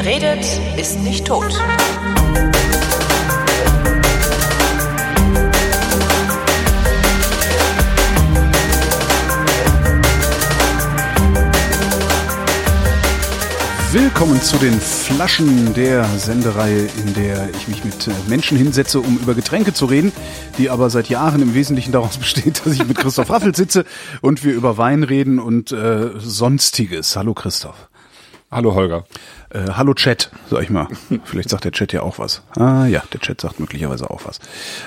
[0.00, 1.42] Wer redet, ist nicht tot.
[13.90, 19.18] Willkommen zu den Flaschen der Sendereihe, in der ich mich mit äh, Menschen hinsetze, um
[19.18, 20.12] über Getränke zu reden,
[20.58, 23.84] die aber seit Jahren im Wesentlichen daraus besteht, dass ich mit Christoph Raffel sitze
[24.20, 27.16] und wir über Wein reden und äh, sonstiges.
[27.16, 27.88] Hallo Christoph.
[28.50, 29.04] Hallo Holger.
[29.50, 30.88] Äh, hallo Chat, sag ich mal.
[31.24, 32.42] Vielleicht sagt der Chat ja auch was.
[32.56, 34.38] Ah ja, der Chat sagt möglicherweise auch was.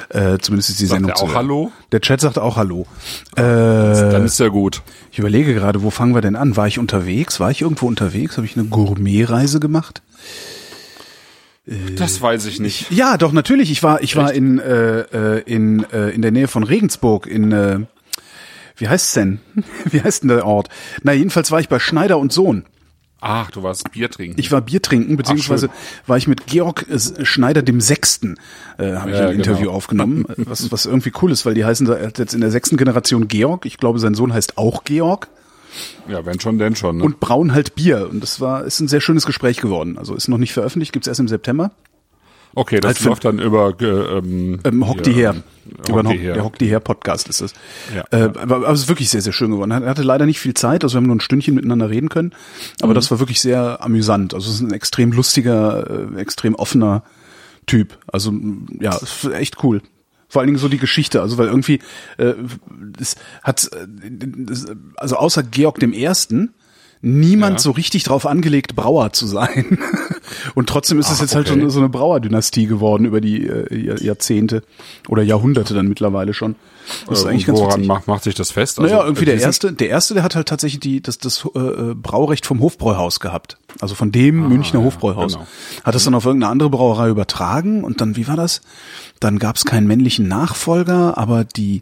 [0.09, 1.71] Äh, zumindest ist die Sagt Sendung er auch zu- Hallo?
[1.91, 2.87] Der Chat sagt auch Hallo.
[3.35, 4.81] Äh, Dann ist ja gut.
[5.11, 6.57] ich überlege gerade, wo fangen wir denn an?
[6.57, 7.39] War ich unterwegs?
[7.39, 8.37] War ich irgendwo unterwegs?
[8.37, 10.01] Habe ich eine Gourmetreise gemacht?
[11.97, 12.89] Das weiß ich nicht.
[12.91, 13.69] Ja, doch natürlich.
[13.71, 17.51] Ich war, ich war in äh, äh, in äh, in der Nähe von Regensburg in
[17.51, 17.79] äh,
[18.77, 19.39] wie heißt's denn?
[19.91, 20.69] Wie heißt denn der Ort?
[21.03, 22.65] Na jedenfalls war ich bei Schneider und Sohn.
[23.21, 24.39] Ach, du warst Bier trinken.
[24.39, 25.69] Ich war Bier trinken, beziehungsweise
[26.07, 28.35] war ich mit Georg äh, Schneider dem Sechsten,
[28.79, 29.73] äh, habe ich Ja, ein Interview genau.
[29.73, 33.27] aufgenommen, äh, was, was irgendwie cool ist, weil die heißen jetzt in der sechsten Generation
[33.27, 33.67] Georg.
[33.67, 35.27] Ich glaube, sein Sohn heißt auch Georg.
[36.09, 36.97] ja, wenn schon, denn schon.
[36.97, 37.03] Ne?
[37.03, 38.09] Und braun halt Bier.
[38.09, 39.99] Und das war, ist ein sehr schönes Gespräch geworden.
[39.99, 41.71] Also ist noch nicht veröffentlicht, gibt's erst im September.
[42.55, 45.35] Okay, das für- läuft dann über äh, ähm, Ähm, Hock die her.
[45.87, 47.53] Über den Hock der Hock die her Podcast ist es.
[47.95, 48.03] Ja.
[48.11, 49.71] Äh, aber, aber es ist wirklich sehr, sehr schön geworden.
[49.71, 52.33] Er hatte leider nicht viel Zeit, also wir haben nur ein Stündchen miteinander reden können.
[52.81, 52.95] Aber Mhm.
[52.95, 54.33] das war wirklich sehr amüsant.
[54.33, 57.03] Also es ist ein extrem lustiger, äh, extrem offener
[57.67, 57.97] Typ.
[58.07, 58.33] Also
[58.79, 58.99] ja,
[59.33, 59.81] echt cool.
[60.27, 61.79] Vor allen Dingen so die Geschichte, also weil irgendwie
[62.17, 62.33] äh,
[62.99, 63.85] es hat äh,
[64.97, 66.53] also außer Georg dem Ersten
[67.01, 67.59] niemand Ja.
[67.59, 69.77] so richtig drauf angelegt, Brauer zu sein.
[70.55, 71.61] Und trotzdem ist es Ach, jetzt halt so okay.
[71.61, 74.63] eine, so eine Brauerdynastie geworden über die äh, Jahr- Jahrzehnte
[75.07, 76.55] oder Jahrhunderte dann mittlerweile schon.
[77.07, 78.79] Das ist Äh, eigentlich ganz woran macht, macht sich das fest?
[78.79, 81.45] Naja, Also, irgendwie äh, der erste, der erste, der hat halt tatsächlich die, das, das
[81.55, 83.57] äh, Braurecht vom Hofbräuhaus gehabt.
[83.79, 85.33] Also von dem Münchner Hofbräuhaus.
[85.33, 85.47] genau.
[85.83, 88.61] Hat es dann auf irgendeine andere Brauerei übertragen und dann, wie war das?
[89.19, 91.81] Dann gab es keinen männlichen Nachfolger, aber die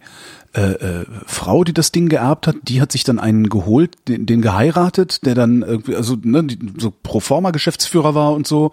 [0.55, 4.25] äh, äh, Frau, die das Ding geerbt hat, die hat sich dann einen geholt, den,
[4.25, 8.71] den geheiratet, der dann irgendwie, also ne, die, so pro forma Geschäftsführer war und so,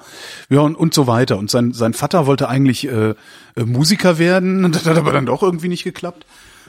[0.49, 1.37] ja und, und so weiter.
[1.37, 5.43] Und sein sein Vater wollte eigentlich äh, äh, Musiker werden, das hat aber dann doch
[5.43, 6.16] irgendwie nicht geklappt.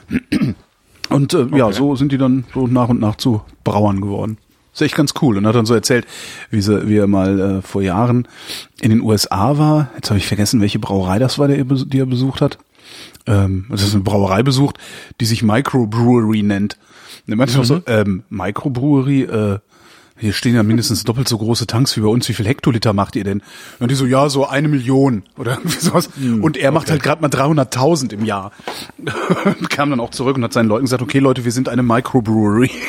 [1.08, 4.38] Und äh, ja, so sind die dann so nach und nach zu Brauern geworden.
[4.72, 5.36] Ist echt ganz cool.
[5.36, 6.06] Und hat dann so erzählt,
[6.50, 8.28] wie, sie, wie er mal äh, vor Jahren
[8.80, 9.90] in den USA war.
[9.96, 12.58] Jetzt habe ich vergessen, welche Brauerei das war, der, er die er besucht hat.
[13.26, 14.78] Ähm, das ist eine Brauerei besucht,
[15.20, 16.76] die sich Microbrewery nennt.
[17.26, 19.58] Und er meinte noch so, ähm, Microbrewery, äh,
[20.18, 22.28] hier stehen ja mindestens doppelt so große Tanks wie bei uns.
[22.28, 23.42] Wie viel Hektoliter macht ihr denn?
[23.78, 26.10] Und die so, ja, so eine Million oder irgendwie sowas.
[26.16, 28.52] und er macht halt gerade mal 300.000 im Jahr.
[28.98, 31.82] und kam dann auch zurück und hat seinen Leuten gesagt, okay Leute, wir sind eine
[31.82, 32.70] Microbrewery.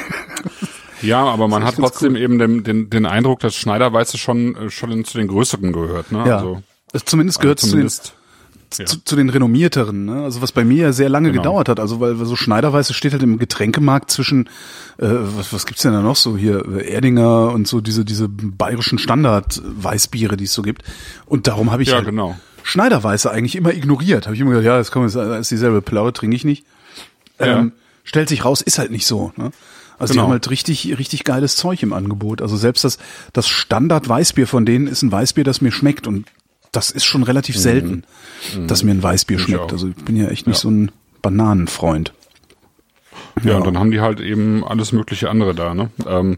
[1.02, 5.06] Ja, aber man hat trotzdem eben den, den, den Eindruck, dass Schneiderweiße schon, äh, schon
[5.06, 6.12] zu den größeren gehört.
[6.12, 6.24] Ne?
[6.28, 6.38] Ja.
[6.38, 6.62] Also,
[7.06, 8.19] zumindest gehört also zumindest, zu den,
[8.69, 10.24] zu, zu den renommierteren, ne?
[10.24, 11.41] Also was bei mir ja sehr lange Genau.
[11.41, 11.80] gedauert hat.
[11.80, 14.46] Also weil so Schneiderweiße steht halt im Getränkemarkt zwischen,
[14.97, 19.00] äh, was, was gibt's denn da noch so hier, Erdinger und so diese, diese bayerischen
[19.00, 20.84] Standard-Weißbiere, die es so gibt.
[21.25, 22.38] Und darum habe ich Ja, halt genau.
[22.63, 24.25] Schneiderweiße eigentlich immer ignoriert.
[24.25, 26.66] Habe ich immer gesagt, ja, das, komm, das ist dieselbe Plörre, trinke ich nicht.
[27.40, 27.59] Ja.
[27.59, 27.72] Ähm,
[28.03, 29.31] stellt sich raus, ist halt nicht so.
[29.38, 29.51] Ne?
[29.97, 30.25] Also die Genau.
[30.28, 32.41] haben halt richtig, richtig geiles Zeug im Angebot.
[32.41, 32.97] Also selbst das,
[33.34, 36.06] das Standard-Weißbier von denen ist ein Weißbier, das mir schmeckt.
[36.07, 36.25] Und
[36.72, 38.03] das ist schon relativ selten,
[38.68, 39.41] dass mir ein Weißbier Mhm.
[39.44, 39.72] Ich schmeckt.
[39.74, 40.62] Also ich bin ja echt nicht Ja.
[40.62, 40.91] so ein
[41.22, 42.13] Bananenfreund.
[43.44, 43.57] Ja, Ja.
[43.57, 45.74] und dann haben die halt eben alles mögliche andere da.
[45.74, 45.90] Ne?
[46.07, 46.38] Ähm,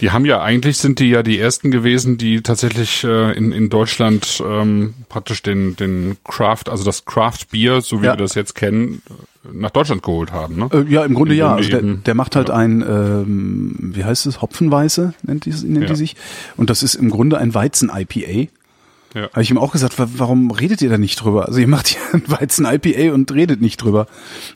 [0.00, 3.68] die haben ja eigentlich sind die ja die ersten gewesen, die tatsächlich äh, in, in
[3.70, 8.12] Deutschland ähm, praktisch den den Craft, also das Craft Bier, so wie Ja.
[8.12, 9.02] wir das jetzt kennen,
[9.52, 10.56] nach Deutschland geholt haben.
[10.56, 10.68] Ne?
[10.72, 11.46] Äh, ja, im Grunde Im ja.
[11.48, 15.50] Grunde Also der, eben, der macht halt ein, ähm, wie heißt es, Hopfenweiße nennt die,
[15.50, 15.88] nennt Ja.
[15.90, 16.16] die sich.
[16.56, 18.48] Und das ist im Grunde ein Weizen-IPA.
[19.14, 19.22] Ja.
[19.30, 21.46] Habe ich ihm auch gesagt, wa- warum redet ihr da nicht drüber?
[21.46, 24.06] Also ihr macht hier ein Weizen-IPA und redet nicht drüber.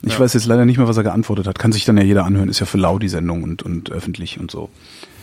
[0.03, 1.57] Ich weiß jetzt leider nicht mehr, was er geantwortet hat.
[1.59, 2.49] Kann sich dann ja jeder anhören.
[2.49, 4.69] Ist ja für lau die Sendung und, und öffentlich und so.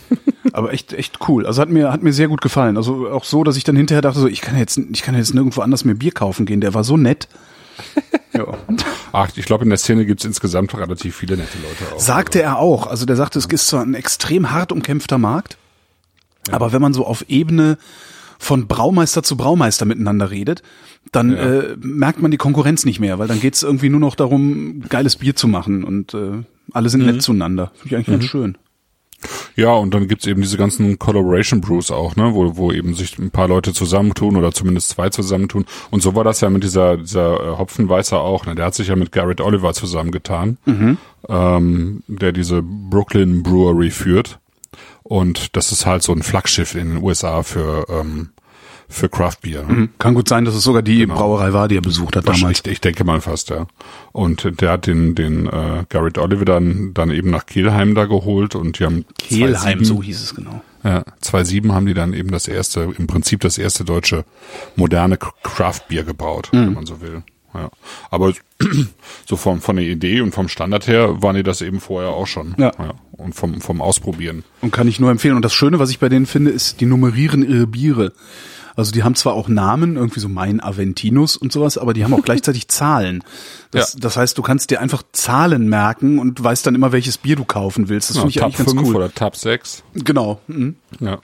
[0.53, 1.45] Aber echt, echt cool.
[1.45, 2.75] Also hat mir, hat mir sehr gut gefallen.
[2.77, 5.33] Also auch so, dass ich dann hinterher dachte, so, ich kann jetzt, ich kann jetzt
[5.33, 6.59] nirgendwo anders mehr Bier kaufen gehen.
[6.61, 7.27] Der war so nett.
[8.31, 8.45] Ja.
[9.11, 11.99] Ach, ich glaube, in der Szene gibt's insgesamt relativ viele nette Leute auch.
[11.99, 12.85] Sagte er auch.
[12.85, 15.57] Also der sagte, es ist zwar ein extrem hart umkämpfter Markt,
[16.51, 17.79] aber wenn man so auf Ebene
[18.39, 20.63] von Braumeister zu Braumeister miteinander redet,
[21.11, 21.37] dann Ja.
[21.37, 25.17] äh, merkt man die Konkurrenz nicht mehr, weil dann geht's irgendwie nur noch darum, geiles
[25.17, 27.71] Bier zu machen und äh, alle sind nett zueinander.
[27.75, 28.57] Finde ich eigentlich ganz schön.
[29.57, 33.19] Ja, und dann gibt's eben diese ganzen Collaboration Brews auch, ne, wo, wo eben sich
[33.19, 35.65] ein paar Leute zusammentun oder zumindest zwei zusammentun.
[35.91, 38.55] Und so war das ja mit dieser, dieser äh, Hopfenweißer auch, ne?
[38.55, 40.57] Der hat sich ja mit Garrett Oliver zusammengetan,
[41.27, 44.39] ähm, der diese Brooklyn Brewery führt.
[45.09, 48.29] Und das ist halt so ein Flaggschiff in den USA für ähm,
[48.91, 49.63] für Craft Beer.
[49.63, 49.73] Ne?
[49.73, 49.89] Mhm.
[49.99, 51.15] Kann gut sein, dass es sogar die Genau.
[51.15, 52.61] Brauerei war, die er besucht hat damals.
[52.65, 53.67] Ich, ich denke mal fast, ja.
[54.13, 58.55] Und der hat den, den äh, Garrett Oliver dann, dann eben nach Kelheim da geholt
[58.55, 60.61] und die haben Kehlheim, 2,7 so hieß es genau.
[60.83, 64.25] Ja, 2.7 haben die dann eben das erste, im Prinzip das erste deutsche
[64.75, 66.57] moderne Craft Beer gebraut, Mhm.
[66.67, 67.21] wenn man so will.
[67.53, 67.69] Ja.
[68.11, 68.33] Aber
[69.27, 72.27] so vom, von der Idee und vom Standard her waren die das eben vorher auch
[72.27, 72.55] schon.
[72.57, 72.71] Ja.
[73.11, 74.43] Und vom, vom Ausprobieren.
[74.61, 75.35] Und kann ich nur empfehlen.
[75.35, 78.13] Und das Schöne, was ich bei denen finde, ist, die nummerieren ihre Biere.
[78.75, 82.13] Also die haben zwar auch Namen, irgendwie so mein Aventinus und sowas, aber die haben
[82.13, 83.23] auch gleichzeitig Zahlen.
[83.71, 83.99] Das, Ja.
[83.99, 87.43] das heißt, du kannst dir einfach Zahlen merken und weißt dann immer, welches Bier du
[87.43, 88.09] kaufen willst.
[88.09, 88.95] Das Ja, finde ich Tab eigentlich ganz 5 cool.
[88.95, 89.83] oder Tab 6.
[89.95, 90.39] Genau.
[90.47, 90.75] Mhm.
[91.01, 91.19] Ja.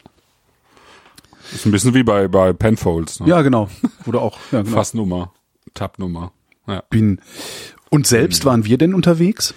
[1.53, 3.19] Ist ein bisschen wie bei, bei Penfolds.
[3.21, 3.27] Ne?
[3.29, 3.69] Ja, genau.
[4.05, 4.37] Oder auch.
[4.51, 4.75] Ja, genau.
[4.75, 5.31] Fassnummer.
[5.75, 6.31] Tab-Nummer.
[6.67, 6.81] Ja.
[6.89, 7.21] Bin.
[7.89, 9.53] Und selbst waren wir denn unterwegs?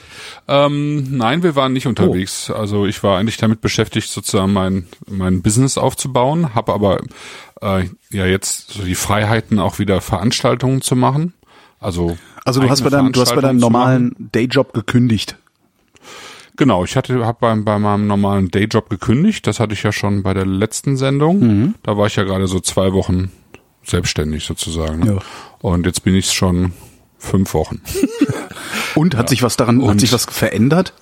[0.47, 2.51] Ähm, nein, wir waren nicht unterwegs.
[2.51, 7.01] Also ich war eigentlich damit beschäftigt, sozusagen mein mein Business aufzubauen, habe aber
[7.63, 11.33] äh, ja jetzt so die Freiheiten auch wieder Veranstaltungen zu machen.
[11.81, 15.37] Also Also du hast bei deinem, du hast bei deinem normalen Dayjob gekündigt.
[16.57, 19.47] Genau, ich hatte habe bei, bei meinem normalen Dayjob gekündigt.
[19.47, 21.41] Das hatte ich ja schon bei der letzten Sendung.
[21.41, 21.75] Mhm.
[21.83, 23.33] Da war ich ja gerade so zwei Wochen
[23.91, 25.01] selbstständig sozusagen.
[25.01, 25.13] Ne?
[25.15, 25.19] Ja.
[25.61, 26.73] Und jetzt bin ich schon
[27.19, 27.81] fünf Wochen.
[28.95, 30.93] Und hat sich was daran, hat Und- sich was verändert?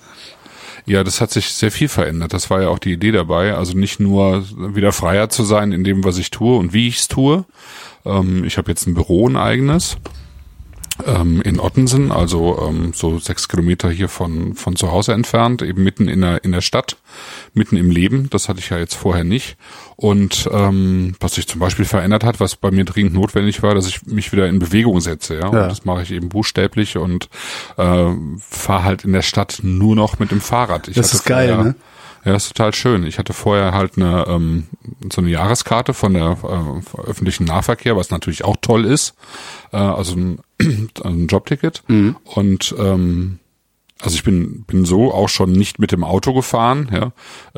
[0.85, 2.31] Ja, das hat sich sehr viel verändert.
[2.31, 3.53] Das war ja auch die Idee dabei.
[3.55, 6.99] Also nicht nur wieder freier zu sein in dem, was ich tue und wie ich
[6.99, 7.43] es tue.
[8.05, 9.97] Ähm, ich habe jetzt ein Büro, ein eigenes,
[11.05, 15.83] ähm, in Ottensen, also ähm, so sechs Kilometer hier von, von zu Hause entfernt, eben
[15.83, 16.97] mitten in der, in der Stadt,
[17.53, 18.29] mitten im Leben.
[18.29, 19.57] Das hatte ich ja jetzt vorher nicht.
[19.95, 23.87] Und ähm, was sich zum Beispiel verändert hat, was bei mir dringend notwendig war, dass
[23.87, 25.35] ich mich wieder in Bewegung setze.
[25.35, 25.47] Ja, Ja.
[25.47, 27.29] Und das mache ich eben buchstäblich und
[27.77, 28.05] äh,
[28.39, 30.87] fahre halt in der Stadt nur noch mit dem Fahrrad.
[30.87, 31.75] Ich Das ist geil, vorher- ne?
[32.27, 33.05] Ja, ist total schön.
[33.05, 34.65] Ich hatte vorher halt eine ähm,
[35.13, 39.15] so eine Jahreskarte von der äh, öffentlichen Nahverkehr, was natürlich auch toll ist.
[39.71, 40.39] Äh, also ein,
[41.05, 41.83] ein Jobticket.
[41.87, 42.17] Mhm.
[42.25, 43.39] Und ähm,
[44.01, 46.89] also ich bin bin so auch schon nicht mit dem Auto gefahren.
[46.91, 47.11] Ja,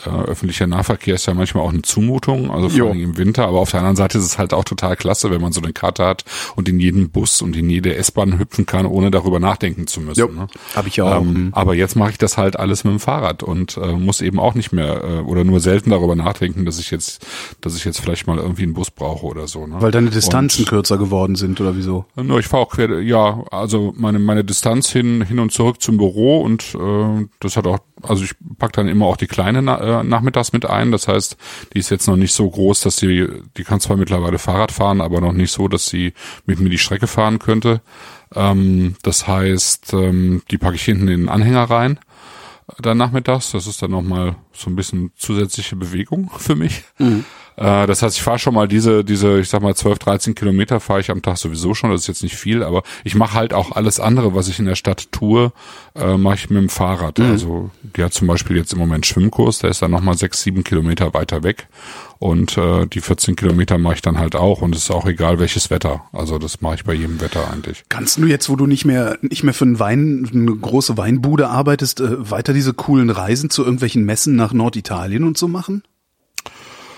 [0.05, 3.47] äh, öffentlicher Nahverkehr ist ja manchmal auch eine Zumutung, also vor allem im Winter.
[3.47, 5.73] Aber auf der anderen Seite ist es halt auch total klasse, wenn man so eine
[5.73, 6.23] Karte hat
[6.55, 10.19] und in jeden Bus und in jede S-Bahn hüpfen kann, ohne darüber nachdenken zu müssen.
[10.19, 10.47] Jo, ne?
[10.75, 11.21] hab ich ja auch.
[11.21, 11.49] Ähm, Mhm.
[11.53, 14.55] aber jetzt mache ich das halt alles mit dem Fahrrad und äh, muss eben auch
[14.55, 17.25] nicht mehr äh, oder nur selten darüber nachdenken, dass ich jetzt,
[17.61, 19.67] dass ich jetzt vielleicht mal irgendwie einen Bus brauche oder so.
[19.67, 19.75] Ne?
[19.79, 22.05] Weil deine Distanzen Und, kürzer geworden sind oder wieso?
[22.15, 25.97] nur ich fahre auch quer, ja, also meine meine Distanz hin hin und zurück zum
[25.97, 30.01] Büro und äh, das hat auch, also ich pack dann immer auch die kleine na,
[30.01, 30.91] äh, nachmittags mit ein.
[30.91, 31.37] Das heißt,
[31.73, 33.27] die ist jetzt noch nicht so groß, dass die
[33.57, 36.13] die kann zwar mittlerweile Fahrrad fahren, aber noch nicht so, dass sie
[36.45, 37.81] mit mir die Strecke fahren könnte.
[38.35, 41.99] Ähm, das heißt, ähm, die packe ich hinten in den Anhänger rein
[42.77, 43.51] dann nachmittags.
[43.51, 46.83] Das ist dann nochmal so ein bisschen zusätzliche Bewegung für mich.
[47.59, 50.79] Äh, das heißt, ich fahre schon mal diese, diese, ich sag mal, 12, 13 Kilometer
[50.79, 51.91] fahre ich am Tag sowieso schon.
[51.91, 54.65] Das ist jetzt nicht viel, aber ich mache halt auch alles andere, was ich in
[54.65, 55.51] der Stadt tue,
[55.93, 57.19] äh, mache ich mit dem Fahrrad.
[57.19, 60.63] Also die hat zum Beispiel jetzt im Moment Schwimmkurs, der ist dann nochmal 6, 7
[60.63, 61.67] Kilometer weiter weg.
[62.17, 65.39] Und äh, die 14 Kilometer mache ich dann halt auch und es ist auch egal
[65.39, 66.03] welches Wetter.
[66.11, 67.83] Also das mache ich bei jedem Wetter eigentlich.
[67.87, 71.49] Kannst du jetzt, wo du nicht mehr nicht mehr für einen Wein, eine große Weinbude
[71.49, 75.83] arbeitest, äh, weiter diese coolen Reisen zu irgendwelchen Messen nach Norditalien und so machen?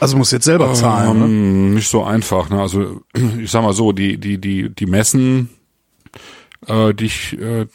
[0.01, 1.25] Also musst du jetzt selber zahlen, ne?
[1.25, 2.50] Ähm, nicht so einfach.
[2.50, 2.60] Ne?
[2.60, 3.01] Also
[3.39, 5.50] ich sag mal so, die die die die Messen,
[6.65, 7.67] äh, die ich äh,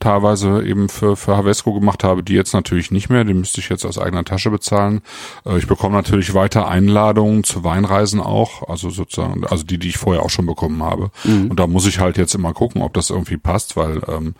[0.00, 3.24] teilweise eben für für Havesco gemacht habe, die jetzt natürlich nicht mehr.
[3.24, 5.02] Die müsste ich jetzt aus eigener Tasche bezahlen.
[5.44, 9.98] Äh, ich bekomme natürlich weiter Einladungen zu Weinreisen auch, also sozusagen, also die die ich
[9.98, 11.10] vorher auch schon bekommen habe.
[11.24, 14.34] Und da muss ich halt jetzt immer gucken, ob das irgendwie passt, weil ähm,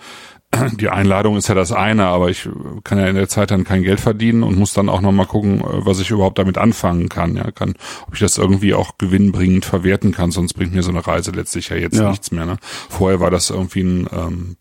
[0.76, 2.48] die Einladung ist ja das eine, aber ich
[2.82, 5.60] kann ja in der Zeit dann kein Geld verdienen und muss dann auch nochmal gucken,
[5.60, 7.36] äh, was ich überhaupt damit anfangen kann.
[7.36, 7.74] Ja, kann,
[8.06, 11.68] ob ich das irgendwie auch gewinnbringend verwerten kann, sonst bringt mir so eine Reise letztlich
[11.68, 12.10] ja jetzt Ja.
[12.10, 12.46] nichts mehr.
[12.46, 12.56] Ne?
[12.88, 14.56] Vorher war das irgendwie ein ähm,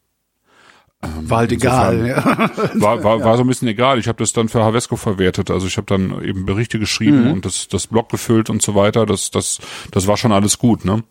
[1.21, 2.05] War halt egal.
[2.07, 2.23] Ja.
[2.73, 3.97] war, war, war so ein bisschen egal.
[3.99, 5.51] Ich habe das dann für Havesco verwertet.
[5.51, 7.31] Also ich habe dann eben Berichte geschrieben Mhm.
[7.31, 9.05] und das, das Blog gefüllt und so weiter.
[9.05, 9.59] Das, das,
[9.91, 10.83] das war schon alles gut.
[10.85, 11.03] Ne?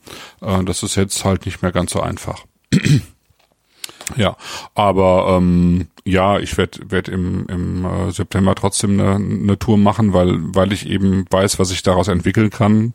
[0.43, 2.45] Äh, das ist jetzt halt nicht mehr ganz so einfach.
[4.15, 4.37] Ja,
[4.75, 10.13] aber ähm, ja, ich werde werd im, im äh, September trotzdem eine, eine Tour machen,
[10.13, 12.95] weil weil ich eben weiß, was ich daraus entwickeln kann,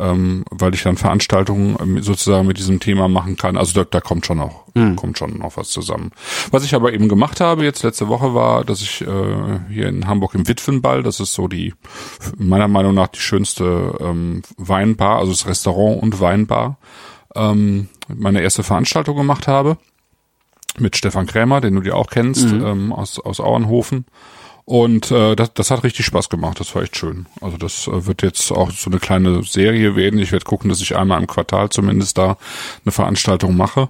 [0.00, 3.58] ähm, weil ich dann Veranstaltungen ähm, sozusagen mit diesem Thema machen kann.
[3.58, 4.64] Also da, da kommt schon noch
[4.96, 6.12] kommt schon noch was zusammen.
[6.50, 10.06] Was ich aber eben gemacht habe jetzt letzte Woche war, dass ich äh, hier in
[10.06, 11.74] Hamburg im Witwenball, das ist so die
[12.38, 16.78] meiner Meinung nach die schönste ähm, Weinbar, also das Restaurant und Weinbar,
[17.34, 19.76] ähm, meine erste Veranstaltung gemacht habe
[20.80, 24.06] mit Stefan Krämer, den du dir auch kennst, ähm, aus, aus Auernhofen.
[24.64, 27.24] Und äh, das, das hat richtig Spaß gemacht, das war echt schön.
[27.40, 30.20] Also das äh, wird jetzt auch so eine kleine Serie werden.
[30.20, 32.36] Ich werde gucken, dass ich einmal im Quartal zumindest da
[32.84, 33.88] eine Veranstaltung mache.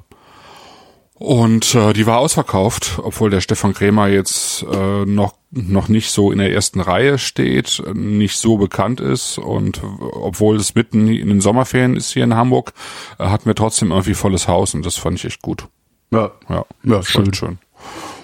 [1.15, 6.31] Und äh, die war ausverkauft, obwohl der Stefan Krämer jetzt äh, noch noch nicht so
[6.31, 11.41] in der ersten Reihe steht, nicht so bekannt ist und obwohl es mitten in den
[11.41, 12.73] Sommerferien ist hier in Hamburg,
[13.19, 15.67] äh, hatten wir trotzdem irgendwie volles Haus und das fand ich echt gut.
[16.11, 16.31] Ja.
[16.49, 17.33] Ja, Ja, schön.
[17.35, 17.59] schön.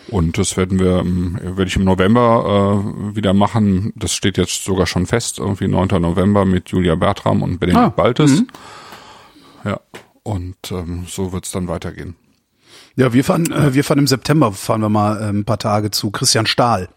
[0.08, 3.92] Und das werden wir, ähm, werde ich im November äh, wieder machen.
[3.96, 5.88] Das steht jetzt sogar schon fest, irgendwie 9.
[6.00, 8.42] November mit Julia Bertram und Benedikt Ah, Baltes.
[9.64, 9.80] Ja,
[10.22, 12.16] und ähm, so wird's dann weitergehen.
[12.96, 15.90] Ja, wir fahren, äh, wir fahren im September, fahren wir mal äh, ein paar Tage
[15.90, 16.88] zu Christian Stahl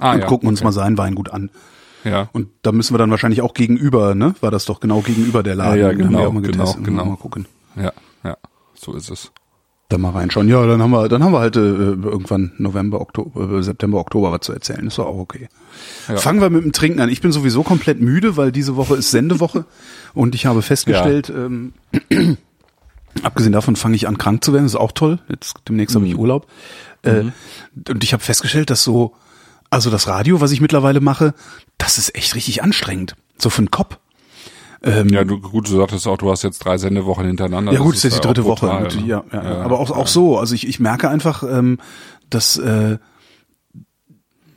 [0.00, 0.64] Ah, und ja, gucken uns okay.
[0.66, 1.50] mal sein Weingut an.
[2.02, 4.34] Ja, Und da müssen wir dann wahrscheinlich auch gegenüber, ne?
[4.40, 5.80] War das doch genau gegenüber der Laden?
[5.80, 7.04] Ja, ja, genau, genau, genau.
[7.06, 7.46] Mal gucken.
[7.76, 7.92] ja,
[8.24, 8.36] ja,
[8.74, 9.30] so ist es.
[9.88, 10.48] Da mal reinschauen.
[10.48, 14.32] Ja, dann haben wir, dann haben wir halt äh, irgendwann November, Oktober, äh, September, Oktober
[14.32, 14.86] was zu erzählen.
[14.86, 15.48] Ist doch auch okay.
[16.08, 16.16] Ja.
[16.16, 17.10] Fangen wir mit dem Trinken an.
[17.10, 19.66] Ich bin sowieso komplett müde, weil diese Woche ist Sendewoche
[20.14, 21.74] und ich habe festgestellt, ähm,
[23.22, 24.64] abgesehen davon fange ich an krank zu werden.
[24.64, 25.18] Das ist auch toll.
[25.28, 26.00] Jetzt demnächst Mhm.
[26.00, 26.46] habe ich Urlaub.
[27.02, 27.24] Äh,
[27.88, 29.12] und ich habe festgestellt, dass so,
[29.68, 31.34] also das Radio, was ich mittlerweile mache,
[31.76, 33.16] das ist echt richtig anstrengend.
[33.36, 33.98] So für den Kopf.
[34.84, 37.72] Ähm, Ja, du, gut, du sagtest auch, du hast jetzt drei Sendewochen hintereinander.
[37.72, 38.66] ja gut, ist ist jetzt die dritte Woche.
[38.66, 39.10] brutal, natürlich, ne?
[39.10, 40.38] ja, ja, Ja, Aber auch, auch so.
[40.38, 41.78] Also ich, ich merke einfach, ähm,
[42.28, 42.98] dass äh,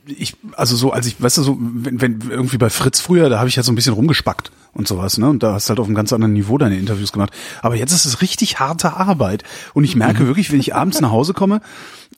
[0.06, 3.38] ich, also so, als ich, weißt du, so, wenn, wenn irgendwie bei Fritz früher, da
[3.38, 5.28] habe ich halt so ein bisschen rumgespackt und sowas, ne?
[5.28, 7.30] Und da hast du halt auf einem ganz anderen Niveau deine Interviews gemacht.
[7.62, 9.44] Aber jetzt ist es richtig harte Arbeit.
[9.74, 11.60] Und ich merke wirklich, wenn ich abends nach Hause komme,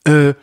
[0.04, 0.34] äh,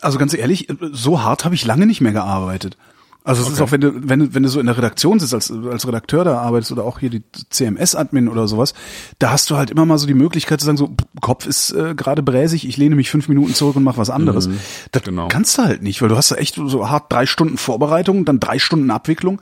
[0.00, 2.76] also ganz ehrlich, so hart habe ich lange nicht mehr gearbeitet.
[3.24, 5.32] Also es ist auch, wenn du, wenn du, wenn du so in der Redaktion sitzt,
[5.32, 8.74] als, als Redakteur da arbeitest oder auch hier die CMS-Admin oder sowas,
[9.20, 11.94] da hast du halt immer mal so die Möglichkeit zu sagen, so, Kopf ist äh,
[11.94, 14.48] gerade bräsig, ich lehne mich fünf Minuten zurück und mache was anderes.
[14.90, 15.28] das genau.
[15.28, 18.40] kannst du halt nicht, weil du hast da echt so hart drei Stunden Vorbereitung, dann
[18.40, 19.40] drei Stunden Abwicklung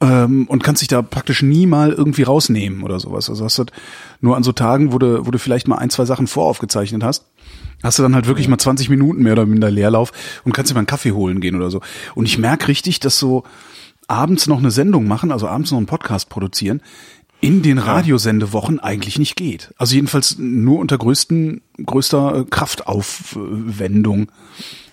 [0.00, 3.28] ähm, und kannst dich da praktisch nie mal irgendwie rausnehmen oder sowas.
[3.28, 3.72] Also hast du halt
[4.20, 7.26] nur an so Tagen, wo du, wo du vielleicht mal ein, zwei Sachen voraufgezeichnet hast,
[7.82, 10.12] hast du dann halt wirklich mal 20 Minuten mehr oder minder Leerlauf
[10.44, 11.80] und kannst dir mal einen Kaffee holen gehen oder so.
[12.14, 13.44] Und ich merke richtig, dass so
[14.08, 16.82] abends noch eine Sendung machen, also abends noch einen Podcast produzieren,
[17.40, 19.72] in den Radiosendewochen eigentlich nicht geht.
[19.78, 24.30] Also jedenfalls nur unter größten, größter äh, Kraftaufwendung.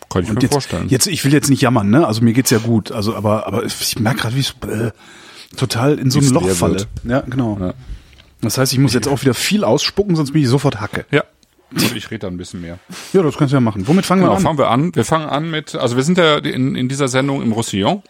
[0.09, 0.87] Kann ich Und mir jetzt, vorstellen.
[0.87, 2.07] jetzt, ich will jetzt nicht jammern, ne?
[2.07, 2.93] Also mir geht's ja gut.
[2.93, 4.91] Also, aber, aber ich merke gerade, wie ich äh,
[5.57, 6.87] total in so ein Loch falle.
[7.03, 7.57] Ja, genau.
[7.59, 7.73] Ja.
[8.41, 11.05] Das heißt, ich muss jetzt auch wieder viel ausspucken, sonst bin ich sofort Hacke.
[11.11, 11.23] Ja.
[11.95, 12.79] Ich rede da ein bisschen mehr.
[13.13, 13.87] Ja, das kannst du ja machen.
[13.87, 14.43] Womit fangen Genau, wir an?
[14.43, 14.95] fangen wir an.
[14.95, 18.01] Wir fangen an mit, also wir sind ja in, in dieser Sendung im Roussillon.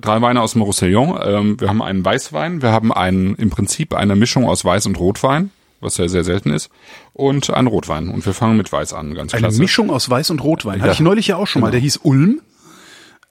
[0.00, 1.18] Drei Weine aus dem Roussillon.
[1.22, 4.98] Ähm, wir haben einen Weißwein, wir haben einen, im Prinzip eine Mischung aus Weiß und
[5.00, 5.50] Rotwein,
[5.80, 6.68] was ja sehr selten ist,
[7.14, 8.08] und einen Rotwein.
[8.10, 9.60] Und wir fangen mit Weiß an, ganz Eine klasse.
[9.60, 10.80] Mischung aus Weiß und Rotwein.
[10.80, 10.92] Hatte Ja.
[10.92, 11.68] ich neulich ja auch schon mal.
[11.68, 11.72] Genau.
[11.72, 12.40] Der hieß Ulm.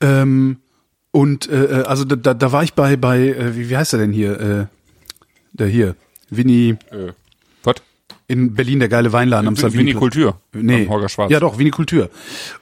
[0.02, 0.58] Ähm,
[1.12, 4.00] und äh, also da, da, da war ich bei, bei äh, wie, wie heißt er
[4.00, 4.40] denn hier?
[4.40, 4.66] Äh,
[5.54, 5.96] der hier.
[6.30, 7.14] Winnie Äh?
[8.28, 9.82] In Berlin, der geile Weinladen am Savin.
[9.82, 10.40] Vinikultur.
[10.54, 10.88] Nee.
[10.88, 11.32] Holger Schwarz.
[11.32, 12.10] Ja doch, Vinikultur.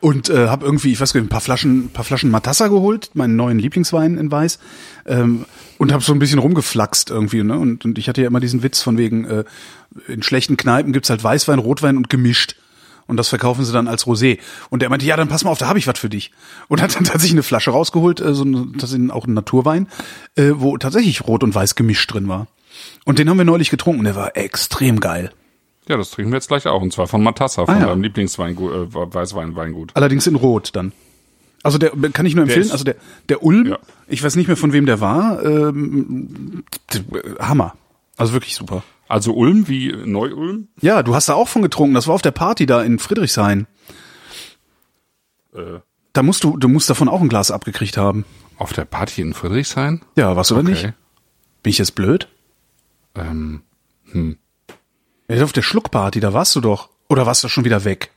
[0.01, 2.67] Und äh, habe irgendwie, ich weiß gar nicht, ein paar Flaschen, ein paar Flaschen Matassa
[2.67, 4.60] geholt, meinen neuen Lieblingswein in Weiß.
[5.05, 5.46] Ähm,
[5.77, 7.58] und habe so ein bisschen rumgeflaxt irgendwie, ne?
[7.58, 9.43] Und, und ich hatte ja immer diesen Witz von wegen, äh,
[10.08, 12.55] in schlechten Kneipen gibt's halt Weißwein, Rotwein und gemischt.
[13.05, 14.39] Und das verkaufen sie dann als Rosé.
[14.70, 16.32] Und der meinte, ja, dann pass mal auf, da habe ich was für dich.
[16.67, 19.88] Und hat dann tatsächlich eine Flasche rausgeholt, äh, so ein, tatsächlich auch ein Naturwein,
[20.36, 22.48] äh, wo tatsächlich Rot und Weiß gemischt drin war.
[23.05, 25.32] Und den haben wir neulich getrunken, der war extrem geil.
[25.88, 26.82] Ja, das trinken wir jetzt gleich auch.
[26.82, 27.86] Und zwar von Matassa, von Ah, ja.
[27.88, 29.92] deinem Lieblingsweingut, äh.
[29.94, 30.94] Allerdings in Rot dann.
[31.62, 32.96] Also der kann ich nur empfehlen, also der
[33.30, 33.80] der Ulm, Ja.
[34.08, 36.63] ich weiß nicht mehr von wem der war, ähm,
[37.40, 37.75] Hammer.
[38.18, 38.84] Also wirklich super.
[39.08, 40.68] Also Ulm wie Neu-Ulm?
[40.82, 43.68] Ja, du hast da auch von getrunken, das war auf der Party da in Friedrichshain.
[45.54, 45.80] Äh,
[46.13, 48.25] Da musst du du musst davon auch ein Glas abgekriegt haben.
[48.58, 50.02] auf der Party in Friedrichshain?
[50.16, 50.72] Ja, warst du oder Okay.
[50.72, 50.84] nicht?
[51.63, 52.28] Bin ich jetzt blöd?
[53.16, 53.62] Ähm,
[55.34, 56.90] Ja, auf der Schluckparty, da warst du doch.
[57.10, 58.12] Oder warst du schon wieder weg?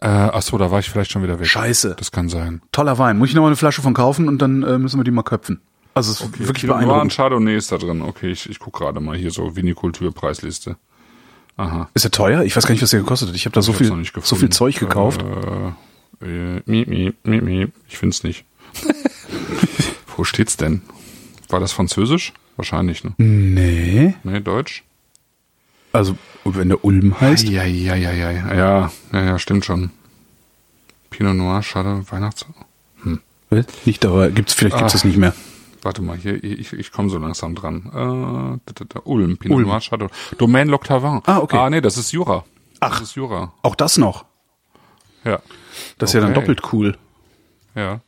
[0.00, 1.46] äh, ach so, da war ich vielleicht schon wieder weg.
[1.46, 1.94] Scheiße.
[1.96, 2.60] Das kann sein.
[2.72, 3.18] Toller Wein.
[3.18, 5.22] Muss ich noch mal eine Flasche von kaufen und dann äh, müssen wir die mal
[5.22, 5.60] köpfen.
[5.94, 7.12] Also es ist wirklich Pinot Noir und beeindruckend.
[7.16, 8.02] Chardonnay ist da drin.
[8.02, 10.76] Okay, ich, ich guck gerade mal hier so Vinikultur-Preisliste.
[11.56, 11.88] Aha.
[11.94, 12.42] Ist der teuer?
[12.42, 13.36] Ich weiß gar nicht, was der gekostet hat.
[13.36, 14.50] Ich habe da so hab's viel so viel.
[14.50, 15.22] Zeug gekauft.
[15.22, 17.68] Äh, äh, mi, mi, mi, mi.
[17.88, 18.44] Ich find's nicht.
[20.16, 20.82] Wo steht's denn?
[21.48, 22.32] War das Französisch?
[22.56, 23.14] Wahrscheinlich, ne?
[23.18, 24.14] Nee.
[24.24, 24.82] Nee, Deutsch?
[25.92, 27.48] Also, wenn der Ulm heißt.
[27.48, 29.90] Ja, ja, ja, ja, ja, ja, ja, stimmt schon.
[31.10, 32.46] Pinot Noir, schade, Weihnachts...
[33.84, 34.30] Nicht dabei.
[34.30, 34.96] Gibt's, vielleicht gibt's Ah.
[34.96, 35.34] es nicht mehr.
[35.82, 37.90] Warte mal, hier, ich, ich komme so langsam dran.
[37.92, 39.60] Äh, Ulm, Pinot.
[39.60, 40.10] Noir, Chardonnay.
[40.38, 41.20] Domaine L'Octavin.
[41.26, 41.58] Ah, okay.
[41.58, 42.44] Ah, nee, das ist Jura.
[42.80, 43.00] Ach.
[43.00, 43.52] Das ist Jura.
[43.62, 44.24] Auch das noch.
[45.24, 45.40] Ja.
[45.98, 46.96] Das ist ja dann doppelt cool.
[47.74, 48.00] Ja.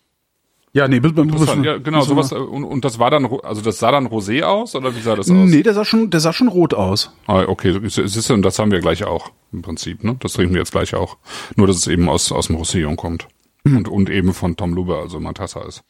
[0.75, 1.25] Ja, nee, bis, bis,
[1.63, 4.43] Ja, genau, bis- sowas, äh, und, und das war dann, also das sah dann rosé
[4.43, 5.37] aus, oder wie sah das aus?
[5.37, 7.13] Nee, der sah schon, der sah schon rot aus.
[7.29, 10.17] Ah, okay, es ist, und das haben wir gleich auch, im Prinzip, ne?
[10.19, 11.17] Das trinken wir jetzt gleich auch.
[11.55, 13.29] Nur, dass es eben aus, aus dem Roussillon kommt.
[13.65, 13.77] Hm.
[13.77, 15.85] Und, und eben von Tom Lube, also Matassa ist.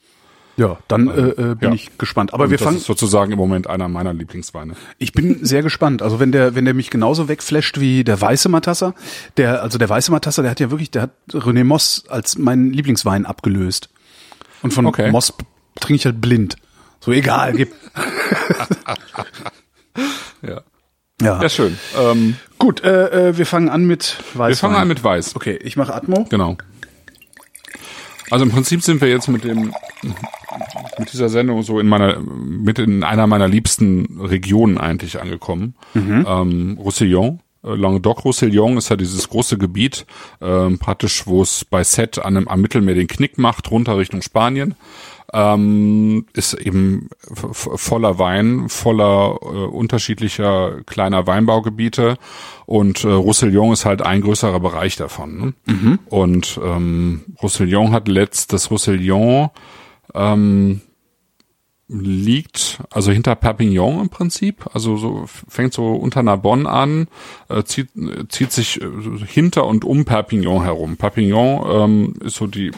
[0.57, 1.75] Ja, dann äh, äh, bin ja.
[1.75, 2.33] ich gespannt.
[2.33, 2.77] Aber Und wir das fangen.
[2.77, 4.75] ist sozusagen im Moment einer meiner Lieblingsweine.
[4.99, 6.01] Ich bin sehr gespannt.
[6.03, 8.95] Also wenn der, wenn der mich genauso wegflasht wie der weiße Matassa,
[9.37, 12.73] der, also der weiße Matassa, der hat ja wirklich, der hat René Moss als meinen
[12.73, 13.89] Lieblingswein abgelöst.
[14.65, 15.11] Und von Okay.
[15.13, 15.33] Moss
[15.79, 16.57] trinke ich halt blind.
[17.01, 17.73] So egal, gib.
[20.43, 20.61] Ja.
[21.23, 21.41] Ja.
[21.43, 21.79] Ja, schön.
[21.99, 24.49] Ähm, Gut, äh, äh, wir fangen an mit Weißwein.
[24.51, 25.37] wir fangen an mit Weiß.
[25.37, 26.25] Okay, ich mache Atmo.
[26.29, 26.57] Genau.
[28.31, 29.73] Also im Prinzip sind wir jetzt mit dem
[30.99, 35.75] mit dieser Sendung so in meiner mit in einer meiner liebsten Regionen eigentlich angekommen.
[35.95, 37.41] Ähm, Roussillon.
[37.65, 40.07] Äh, Languedoc-Roussillon ist ja dieses große Gebiet,
[40.41, 44.23] ähm, praktisch, wo es bei Set an dem, am Mittelmeer den Knick macht, runter Richtung
[44.23, 44.75] Spanien.
[45.33, 52.19] Ähm, ist eben voller Wein, voller äh, unterschiedlicher kleiner Weinbaugebiete
[52.67, 55.39] und äh, Roussillon ist halt ein größerer Bereich davon.
[55.39, 55.55] Ne?
[56.09, 59.51] Und ähm, Roussillon hat letzt das Roussillon
[60.15, 60.83] ähm,
[62.01, 67.09] liegt also hinter Perpignan im Prinzip, also so fängt so unter Narbonne an,
[67.49, 68.87] äh, zieht, äh, zieht sich äh,
[69.27, 70.97] hinter und um Perpignan herum.
[70.97, 72.73] Perpignan ähm, ist so die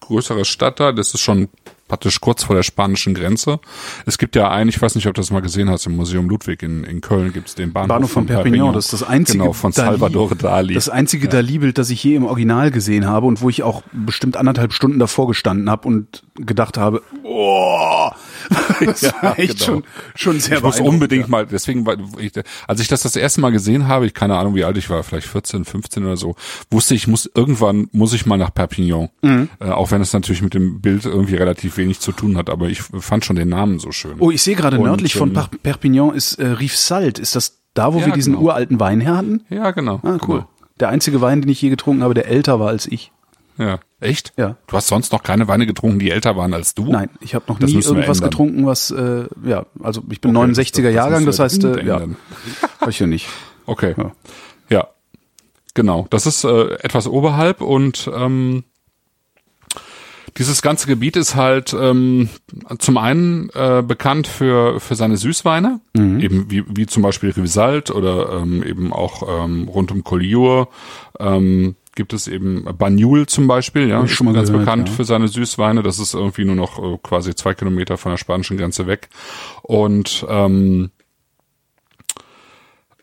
[0.00, 1.48] größere Stadt da, das ist schon
[1.88, 3.60] praktisch kurz vor der spanischen Grenze.
[4.06, 6.28] Es gibt ja einen, ich weiß nicht, ob du das mal gesehen hast, im Museum
[6.28, 9.52] Ludwig in, in Köln gibt's den Bahnhof, Bahnhof von Perpignan, das ist das einzige Genau,
[9.52, 10.74] von Dali- Salvador Dali.
[10.74, 14.36] Das einzige Dali-Bild, das ich je im Original gesehen habe und wo ich auch bestimmt
[14.36, 18.10] anderthalb Stunden davor gestanden habe und gedacht habe, oh,
[18.84, 19.64] das Ja, war echt genau.
[19.64, 21.28] schon, schon sehr ich muss unbedingt ja.
[21.30, 22.32] mal, deswegen, war ich,
[22.66, 25.02] als ich das das erste Mal gesehen habe, ich keine Ahnung, wie alt ich war,
[25.02, 26.34] vielleicht 14, 15 oder so,
[26.70, 29.48] wusste ich, muss irgendwann muss ich mal nach Perpignan, Mhm.
[29.60, 32.68] äh, auch wenn es natürlich mit dem Bild irgendwie relativ wenig zu tun hat, aber
[32.68, 34.16] ich fand schon den Namen so schön.
[34.18, 37.18] Oh, ich sehe gerade nördlich von ähm, Per- Perpignan ist äh, Rief Salt.
[37.18, 38.44] Ist das da, wo Ja, wir diesen genau.
[38.46, 39.44] uralten Wein her hatten?
[39.50, 40.00] Ja, genau.
[40.02, 40.38] Ah, cool.
[40.40, 40.48] Genau.
[40.80, 43.12] Der einzige Wein, den ich je getrunken habe, der älter war als ich.
[43.58, 43.78] Ja.
[44.00, 44.34] Echt?
[44.36, 44.56] Ja.
[44.66, 46.84] Du hast sonst noch keine Weine getrunken, die älter waren als du?
[46.92, 50.50] Nein, ich habe noch Das nie irgendwas getrunken, was, äh, ja, also ich bin Okay,
[50.52, 52.02] 69er das- Jahrgang, das heißt, äh, ja,
[52.80, 53.28] weiß ich ja nicht.
[53.64, 53.94] Okay.
[53.96, 54.12] Ja.
[54.68, 54.88] Ja.
[55.72, 56.06] Genau.
[56.10, 58.64] Das ist äh, etwas oberhalb und ähm,
[60.38, 62.28] dieses ganze Gebiet ist halt ähm,
[62.78, 65.80] zum einen äh, bekannt für für seine Süßweine,
[66.20, 70.68] eben wie wie zum Beispiel Rivisalt oder ähm, eben auch ähm, rund um Collioure
[71.18, 74.94] ähm, gibt es eben Banyul zum Beispiel, ja, schon mal ganz gehört, bekannt ja.
[74.94, 75.82] für seine Süßweine.
[75.82, 79.08] Das ist irgendwie nur noch äh, quasi zwei Kilometer von der spanischen Grenze weg
[79.62, 80.90] und ähm,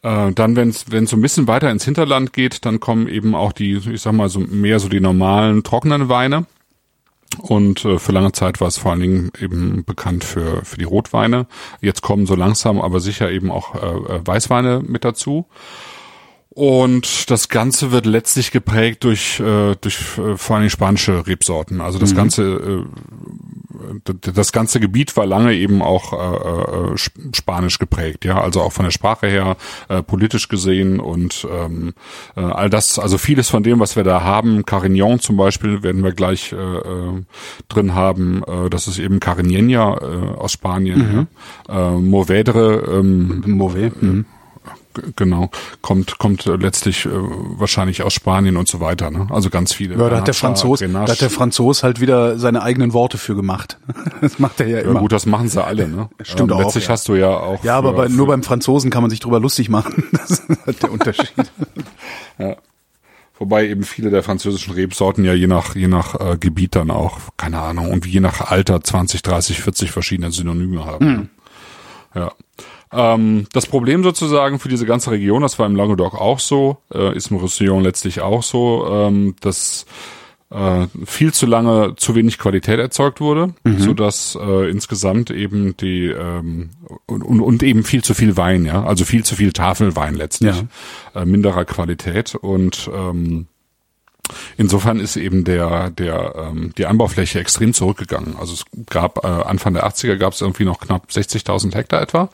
[0.03, 3.35] äh, dann, wenn es wenn so ein bisschen weiter ins Hinterland geht, dann kommen eben
[3.35, 6.45] auch die, ich sag mal, so mehr so die normalen trockenen Weine.
[7.39, 10.83] Und äh, für lange Zeit war es vor allen Dingen eben bekannt für, für die
[10.83, 11.47] Rotweine.
[11.81, 15.45] Jetzt kommen so langsam aber sicher eben auch äh, äh, Weißweine mit dazu.
[16.55, 21.81] Und das Ganze wird letztlich geprägt durch, äh, durch äh, vor allem spanische Rebsorten.
[21.81, 27.79] Also das ganze, äh, das ganze Gebiet war lange eben auch äh, äh, sp- spanisch
[27.79, 29.57] geprägt, ja, also auch von der Sprache her,
[29.89, 31.95] äh, politisch gesehen und ähm,
[32.35, 36.03] äh, all das, also vieles von dem, was wir da haben, Carignan zum Beispiel, werden
[36.03, 37.23] wir gleich äh, äh,
[37.67, 41.27] drin haben, äh, das ist eben Carignana äh, aus Spanien,
[41.67, 41.95] ja.
[41.95, 43.91] äh, Mourvedre, ähm, Mauvais.
[43.99, 44.25] Mhm.
[45.15, 45.49] Genau,
[45.81, 49.11] kommt kommt äh, letztlich äh, wahrscheinlich aus Spanien und so weiter.
[49.11, 49.27] Ne?
[49.29, 49.95] Also ganz viele.
[49.95, 51.11] Ja, da hat der Grenache, Franzos, da Grenache.
[51.11, 53.77] hat der Franzos halt wieder seine eigenen Worte für gemacht.
[54.21, 54.99] Das macht er ja ja, immer.
[55.01, 55.87] gut, das machen sie alle.
[55.87, 56.09] Ne?
[56.23, 56.89] Stimmt ähm, auch, Letztlich ja.
[56.91, 57.63] hast du ja auch.
[57.63, 60.03] ja, aber für- bei, nur beim Franzosen kann man sich drüber lustig machen.
[60.13, 61.33] Das ist halt der Unterschied.
[63.39, 67.17] Wobei eben viele der französischen Rebsorten ja je nach je nach äh, Gebiet dann auch
[67.35, 71.05] keine Ahnung und je nach Alter 20, 30, 40 verschiedene Synonyme haben.
[71.05, 71.29] Hm.
[72.15, 72.31] Ja.
[72.93, 77.15] Ähm, das Problem sozusagen für diese ganze Region, das war im Languedoc auch so, äh,
[77.15, 79.85] ist im Roussillon letztlich auch so, ähm, dass
[80.51, 86.05] äh, viel zu lange zu wenig Qualität erzeugt wurde, so dass äh, insgesamt eben die
[86.05, 86.69] ähm,
[87.07, 90.63] und, und, und eben viel zu viel Wein, ja, also viel zu viel Tafelwein letztlich,
[91.15, 92.35] äh, minderer Qualität.
[92.35, 93.47] Und ähm,
[94.57, 98.35] Insofern ist eben der der ähm, die Anbaufläche extrem zurückgegangen.
[98.39, 102.29] Also es gab äh, Anfang der 80er gab es irgendwie noch knapp 60.000 Hektar etwa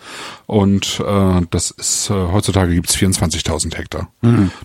[0.45, 4.09] und äh, das ist äh, heutzutage gibt es 24.000 Hektar.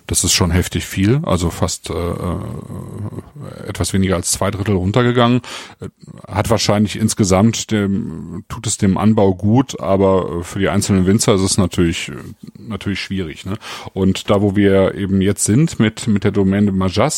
[0.07, 5.41] Das ist schon heftig viel, also fast äh, äh, etwas weniger als zwei Drittel runtergegangen.
[5.81, 5.89] Äh,
[6.29, 11.35] Hat wahrscheinlich insgesamt dem tut es dem Anbau gut, aber äh, für die einzelnen Winzer
[11.35, 12.13] ist es natürlich
[12.59, 13.47] natürlich schwierig.
[13.47, 13.55] Ne?
[13.95, 17.14] Und da wo wir eben jetzt sind mit mit der Domaine de Majas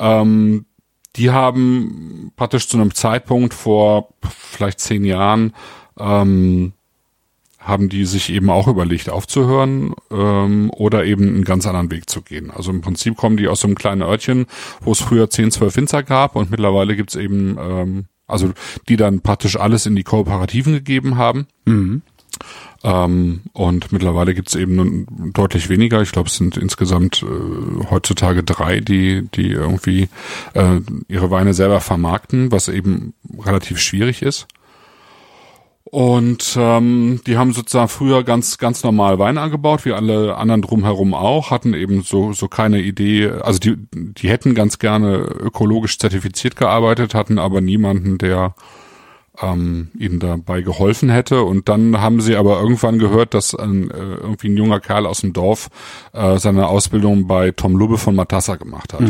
[0.00, 0.66] ähm,
[1.16, 5.54] die haben praktisch zu einem Zeitpunkt vor vielleicht zehn Jahren
[5.98, 6.72] ähm,
[7.58, 12.22] haben die sich eben auch überlegt aufzuhören ähm, oder eben einen ganz anderen Weg zu
[12.22, 12.50] gehen.
[12.50, 14.46] Also im Prinzip kommen die aus so einem kleinen Örtchen,
[14.80, 18.52] wo es früher 10, 12 Winzer gab und mittlerweile gibt's eben, ähm, also
[18.88, 21.48] die dann praktisch alles in die Kooperativen gegeben haben.
[21.66, 22.02] Mhm.
[22.82, 26.00] Ähm, und mittlerweile gibt's eben nun deutlich weniger.
[26.00, 30.08] Ich glaube, es sind insgesamt äh, heutzutage drei, die, die irgendwie
[30.54, 34.46] äh, ihre Weine selber vermarkten, was eben relativ schwierig ist.
[35.84, 41.14] Und ähm, die haben sozusagen früher ganz ganz normal Wein angebaut, wie alle anderen drumherum
[41.14, 46.54] auch, hatten eben so so keine Idee, also die die hätten ganz gerne ökologisch zertifiziert
[46.54, 48.54] gearbeitet, hatten aber niemanden, der
[49.42, 51.42] ähm, ihnen dabei geholfen hätte.
[51.42, 55.20] Und dann haben sie aber irgendwann gehört, dass ein, äh, irgendwie ein junger Kerl aus
[55.20, 55.68] dem Dorf
[56.12, 59.00] äh, seine Ausbildung bei Tom Lubbe von Matassa gemacht hat.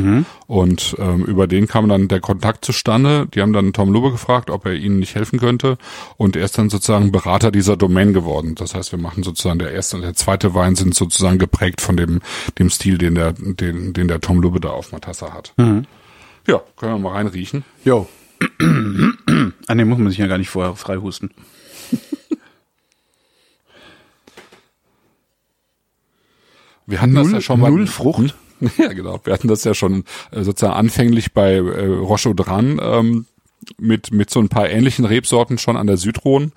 [0.47, 3.27] Und ähm, über den kam dann der Kontakt zustande.
[3.35, 5.79] Die haben dann Tom Lubbe gefragt, ob er ihnen nicht helfen könnte.
[6.17, 8.55] Und er ist dann sozusagen Berater dieser Domain geworden.
[8.55, 11.97] Das heißt, wir machen sozusagen der erste und der zweite Wein sind sozusagen geprägt von
[11.97, 12.21] dem,
[12.59, 15.53] dem Stil, den der, den, den der Tom Lubbe da auf Matassa hat.
[16.47, 17.65] Ja, können wir mal reinriechen.
[17.85, 18.07] Jo.
[18.61, 21.31] Ah ne, muss man sich ja gar nicht vorher freihusten.
[26.87, 27.71] Wir hatten das Null- ja schon mal.
[27.71, 28.35] null Frucht?
[28.77, 29.19] Ja, genau.
[29.25, 33.25] Wir hatten das ja schon äh, sozusagen anfänglich bei äh, Roche dran ähm,
[33.79, 36.51] mit mit so ein paar ähnlichen Rebsorten schon an der Südrhone.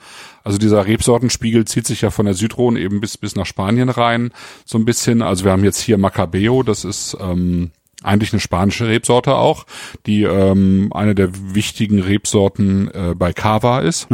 [0.43, 4.33] Also dieser Rebsortenspiegel zieht sich ja von der Südrhone eben bis bis nach Spanien rein
[4.65, 5.21] so ein bisschen.
[5.21, 7.71] Also wir haben jetzt hier Macabeo, das ist ähm,
[8.03, 9.65] eigentlich eine spanische Rebsorte auch,
[10.05, 14.07] die ähm, eine der wichtigen Rebsorten äh, bei Cava ist,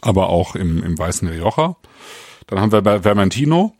[0.00, 1.76] aber auch im, im weißen Rioja.
[2.46, 3.72] Dann haben wir bei Vermentino,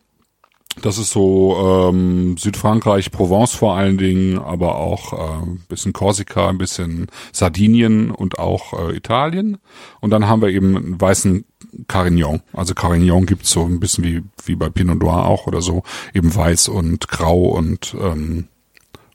[0.83, 6.49] das ist so ähm, Südfrankreich, Provence vor allen Dingen, aber auch äh, ein bisschen Korsika,
[6.49, 9.59] ein bisschen Sardinien und auch äh, Italien.
[10.01, 11.45] Und dann haben wir eben einen weißen
[11.87, 12.43] Carignan.
[12.53, 16.35] Also Carignan gibt's so ein bisschen wie, wie bei Pinot Noir auch oder so, eben
[16.35, 18.49] weiß und grau und, ähm,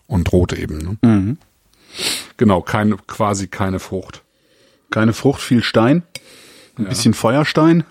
[0.10, 0.98] und rot eben.
[1.02, 1.38] Ne?
[2.38, 4.24] Genau, keine, quasi keine Frucht.
[4.90, 6.04] Keine Frucht, viel Stein.
[6.78, 7.84] Ein bisschen Feuerstein.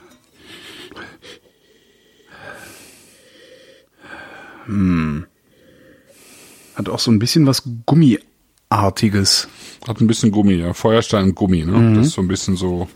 [4.66, 5.26] Hm.
[6.74, 9.48] Hat auch so ein bisschen was Gummiartiges.
[9.86, 10.74] Hat ein bisschen Gummi, ja.
[10.74, 11.94] Feuerstein und Gummi, ne?
[11.96, 12.88] Das ist so ein bisschen so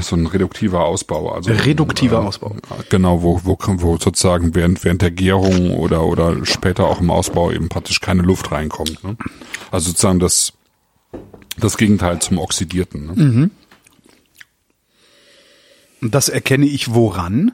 [0.00, 1.32] so ein reduktiver Ausbau.
[1.32, 2.56] Also Reduktiver Ausbau.
[2.88, 7.50] Genau, wo, wo, wo sozusagen während, während der Gärung oder, oder später auch im Ausbau
[7.50, 9.02] eben praktisch keine Luft reinkommt.
[9.04, 9.16] Ne?
[9.70, 10.52] Also sozusagen das,
[11.58, 13.06] das Gegenteil zum Oxidierten.
[13.06, 13.12] Ne?
[16.00, 17.52] Und das erkenne ich woran?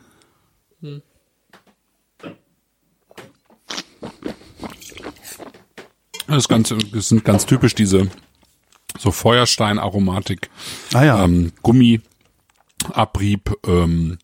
[6.27, 8.09] Das, ist ganz, das sind ganz typisch diese
[8.99, 10.51] so Feuerstein-Aromatik,
[10.93, 11.25] Ah ja.
[11.25, 11.53] ähm,
[12.83, 14.19] Gummiabrieb, ähm,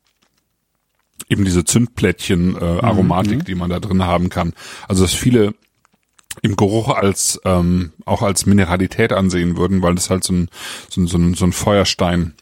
[1.28, 4.54] eben diese Zündplättchen äh, Aromatik, die man da drin haben kann.
[4.86, 5.54] Also dass viele
[6.42, 10.48] im Geruch als ähm, auch als Mineralität ansehen würden, weil das halt so ein
[10.88, 12.34] so ein, so ein, so ein Feuerstein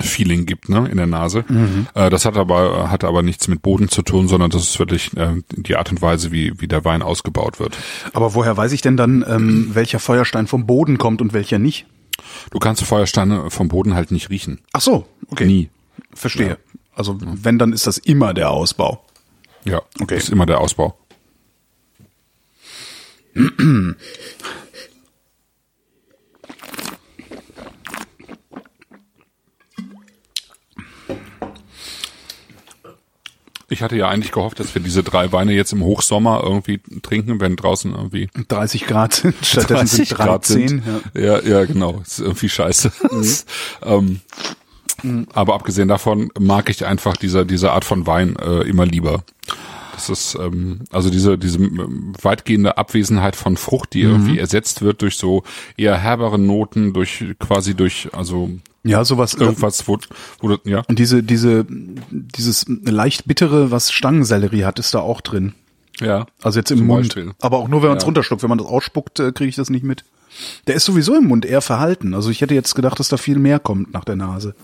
[0.00, 1.44] Feeling gibt, ne, in der Nase.
[1.94, 5.16] Äh, das hat aber hat aber nichts mit Boden zu tun, sondern das ist wirklich
[5.16, 7.78] äh, die Art und Weise, wie wie der Wein ausgebaut wird.
[8.12, 11.86] Aber woher weiß ich denn dann, ähm, welcher Feuerstein vom Boden kommt und welcher nicht?
[12.50, 14.60] Du kannst Feuersteine vom Boden halt nicht riechen.
[14.72, 15.46] Ach so, okay.
[15.46, 15.70] Nie.
[16.12, 16.58] Verstehe.
[16.94, 19.04] Also wenn, dann ist das immer der Ausbau.
[19.64, 20.16] Ja, Okay.
[20.16, 20.96] ist immer der Ausbau.
[33.68, 37.40] Ich hatte ja eigentlich gehofft, dass wir diese drei Weine jetzt im Hochsommer irgendwie trinken,
[37.40, 40.68] wenn draußen irgendwie 30 Grad sind, stattdessen sind 30 Grad 13.
[40.68, 40.82] sind.
[41.14, 41.20] Ja.
[41.20, 42.00] Ja, ja, genau.
[42.00, 42.92] Ist irgendwie scheiße.
[43.84, 44.20] ähm,
[45.32, 49.24] aber abgesehen davon mag ich einfach diese, diese Art von Wein äh, immer lieber.
[49.94, 55.02] Das ist ähm, also diese diese ähm, weitgehende Abwesenheit von Frucht, die irgendwie ersetzt wird
[55.02, 55.44] durch so
[55.76, 58.50] eher herbere Noten, durch quasi durch also
[58.84, 59.34] ja, sowas.
[59.34, 59.98] irgendwas, wo,
[60.40, 65.20] wo du, ja Und diese, diese, dieses leicht bittere, was Stangensellerie hat, ist da auch
[65.20, 65.54] drin.
[66.00, 67.14] ja Also jetzt im Mund.
[67.14, 67.32] Beispiel.
[67.40, 68.06] Aber auch nur, wenn man es Ja.
[68.06, 68.42] runterschluckt.
[68.42, 70.04] Wenn man das ausspuckt, äh, kriege ich das nicht mit.
[70.66, 72.12] Der ist sowieso im Mund eher verhalten.
[72.14, 74.54] Also ich hätte jetzt gedacht, dass da viel mehr kommt nach der Nase.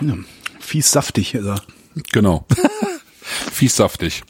[0.00, 0.14] Ja,
[0.60, 1.62] fies saftig ist er.
[2.12, 2.46] Genau.
[3.50, 4.22] Fies saftig.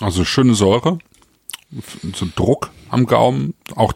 [0.00, 0.98] Also schöne Säure,
[2.14, 3.92] so Druck am Gaumen, auch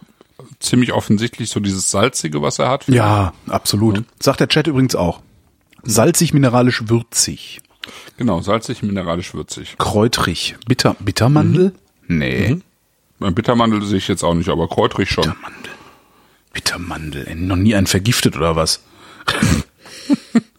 [0.61, 2.89] ziemlich offensichtlich so dieses salzige, was er hat.
[2.89, 4.05] Ja, absolut.
[4.21, 5.21] Sagt der Chat übrigens auch.
[5.85, 7.61] Salzig, mineralisch, würzig.
[8.17, 9.77] Genau, salzig, mineralisch, würzig.
[9.79, 10.57] Kräutrig.
[10.67, 11.75] Bitter, Bittermandel?
[12.07, 12.59] Nee.
[13.21, 15.25] Ein Bittermandel sehe ich jetzt auch nicht, aber kräutrig schon.
[15.25, 15.73] Bittermandel.
[16.53, 17.37] Bittermandel.
[17.37, 18.83] Noch nie einen vergiftet oder was?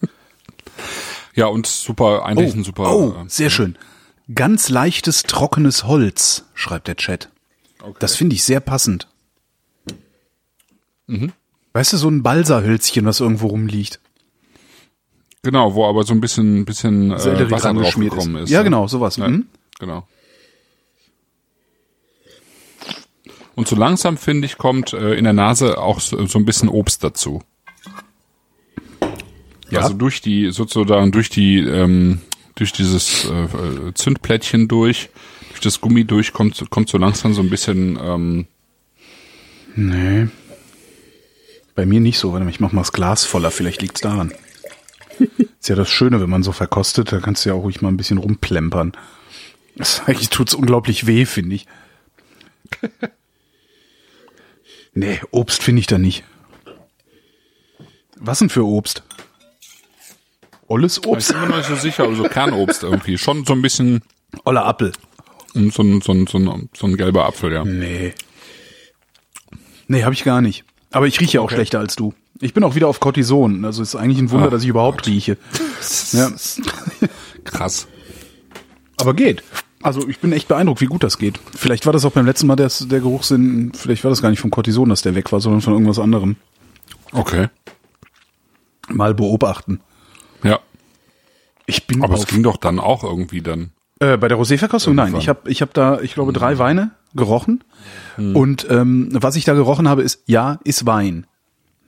[1.34, 2.94] Ja, und super, eigentlich ein super.
[2.94, 3.76] oh, äh, sehr schön.
[4.34, 7.28] Ganz leichtes, trockenes Holz, schreibt der Chat.
[7.82, 7.96] okay.
[7.98, 9.08] Das finde ich sehr passend.
[11.06, 11.32] Mhm.
[11.72, 14.00] Weißt du, so ein Balsahölzchen, was irgendwo rumliegt.
[15.42, 18.48] Genau, wo aber so ein bisschen, bisschen äh, Wasser dran drauf geschmiert gekommen ist.
[18.50, 18.64] Ja, ne?
[18.64, 19.16] genau, sowas.
[19.16, 19.46] Ja, Mhm.
[19.78, 20.06] Genau.
[23.56, 26.68] Und so langsam, finde ich, kommt äh, in der Nase auch so, so ein bisschen
[26.68, 27.42] Obst dazu.
[29.74, 29.80] Ja.
[29.82, 32.20] Also durch die, sozusagen durch die, ähm,
[32.54, 35.10] durch dieses äh, Zündplättchen durch,
[35.50, 38.46] durch das Gummi durch, kommt, kommt so langsam so ein bisschen, ähm,
[39.76, 40.28] Nee.
[41.74, 42.32] Bei mir nicht so.
[42.32, 43.50] Warte mal, ich mach mal das Glas voller.
[43.50, 44.32] Vielleicht liegt's daran.
[45.18, 47.88] Ist ja das Schöne, wenn man so verkostet, da kannst du ja auch ruhig mal
[47.88, 48.92] ein bisschen rumplempern.
[49.76, 51.66] Das eigentlich tut's unglaublich weh, finde ich.
[54.96, 56.22] Nee, Obst finde ich da nicht.
[58.14, 59.02] Was denn für Obst?
[60.74, 61.32] Olles ich Obst?
[61.32, 63.16] bin mir noch nicht so sicher, aber so Kernobst irgendwie.
[63.16, 64.02] Schon so ein bisschen,
[64.44, 64.90] Oller Apfel.
[65.52, 67.64] so ein, so ein, so ein, so ein gelber Apfel, ja.
[67.64, 68.12] Nee.
[69.86, 70.64] Nee, habe ich gar nicht.
[70.90, 72.12] Aber ich rieche auch schlechter als du.
[72.40, 73.64] Ich bin auch wieder auf Cortison.
[73.64, 75.36] Also ist eigentlich ein Wunder, Ach dass ich überhaupt rieche.
[76.12, 76.30] Ja.
[77.44, 77.86] Krass.
[78.98, 79.42] Aber geht.
[79.82, 81.38] Also ich bin echt beeindruckt, wie gut das geht.
[81.54, 84.40] Vielleicht war das auch beim letzten Mal der, der Geruchssinn, vielleicht war das gar nicht
[84.40, 86.36] vom Cortison, dass der weg war, sondern von irgendwas anderem.
[87.12, 87.48] Okay.
[88.88, 89.80] Mal beobachten.
[90.44, 90.60] Ja.
[91.66, 93.70] Ich bin Aber es ging doch dann auch irgendwie dann.
[94.00, 96.34] äh, bei der Roséverkostung, nein, ich habe ich hab da, ich glaube, Hm.
[96.34, 97.64] drei Weine gerochen.
[98.16, 101.26] Und ähm, was ich da gerochen habe, ist, ja, ist Wein.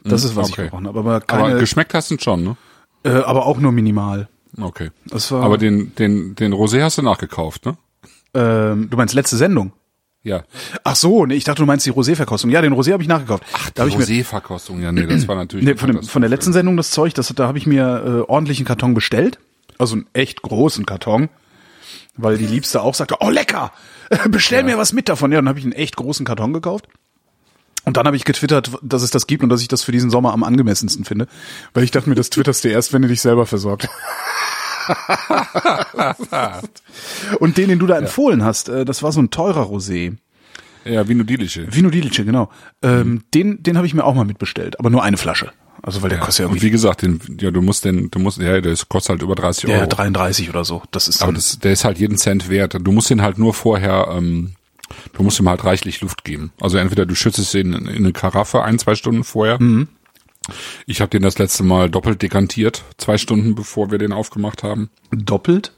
[0.04, 0.62] Das ist, was Hm, okay.
[0.64, 0.98] ich gerochen habe.
[0.98, 2.56] Aber, Aber keine, geschmeckt hast du ihn schon, ne?
[3.04, 4.28] äh, aber auch nur minimal.
[4.60, 4.90] Okay.
[5.30, 7.76] Aber den, den, den Rosé hast du nachgekauft, ne?
[8.34, 9.72] ähm, du meinst letzte Sendung?
[10.26, 10.42] Ja.
[10.82, 12.50] Ach so, nee, ich dachte, du meinst die Rosé-Verkostung.
[12.50, 13.44] Ja, den Rosé habe ich nachgekauft.
[13.52, 15.64] Ach, da habe ich mir Rosé-Verkostung, ja, nee, das war natürlich.
[15.64, 18.30] Nee, von, dem, von der letzten Sendung das Zeug, das, da habe ich mir äh,
[18.30, 19.38] ordentlichen Karton bestellt.
[19.78, 21.28] Also einen echt großen Karton.
[22.16, 23.70] Weil die Liebste auch sagte, oh lecker,
[24.28, 25.30] bestell mir was mit davon.
[25.30, 26.88] Ja, dann habe ich einen echt großen Karton gekauft.
[27.84, 30.10] Und dann habe ich getwittert, dass es das gibt und dass ich das für diesen
[30.10, 31.28] Sommer am angemessensten finde.
[31.72, 33.88] Weil ich dachte mir, das twitterst du erst, wenn du dich selber versorgt.
[37.40, 40.16] und den, den du da empfohlen hast, äh, das war so ein teurer Rosé.
[40.84, 41.08] Ja,
[41.74, 42.50] Vino Dilice, genau.
[42.82, 45.50] Ähm, Den, den habe ich mir auch mal mitbestellt, aber nur eine Flasche.
[45.82, 48.18] Also weil der kostet ja Und irgendwie wie gesagt, den, ja, du musst den, du
[48.18, 49.78] musst, ja, der kostet halt über 30 Euro.
[49.78, 50.82] Ja, 33 oder so.
[50.90, 52.76] Das ist Aber das, der ist halt jeden Cent wert.
[52.80, 54.52] Du musst den halt nur vorher, ähm,
[55.12, 56.52] du musst ihm halt reichlich Luft geben.
[56.60, 59.62] Also entweder du schüttest ihn in, in eine Karaffe ein, zwei Stunden vorher.
[59.62, 59.88] Mhm.
[60.86, 64.90] Ich habe den das letzte Mal doppelt dekantiert, zwei Stunden bevor wir den aufgemacht haben.
[65.10, 65.72] doppelt.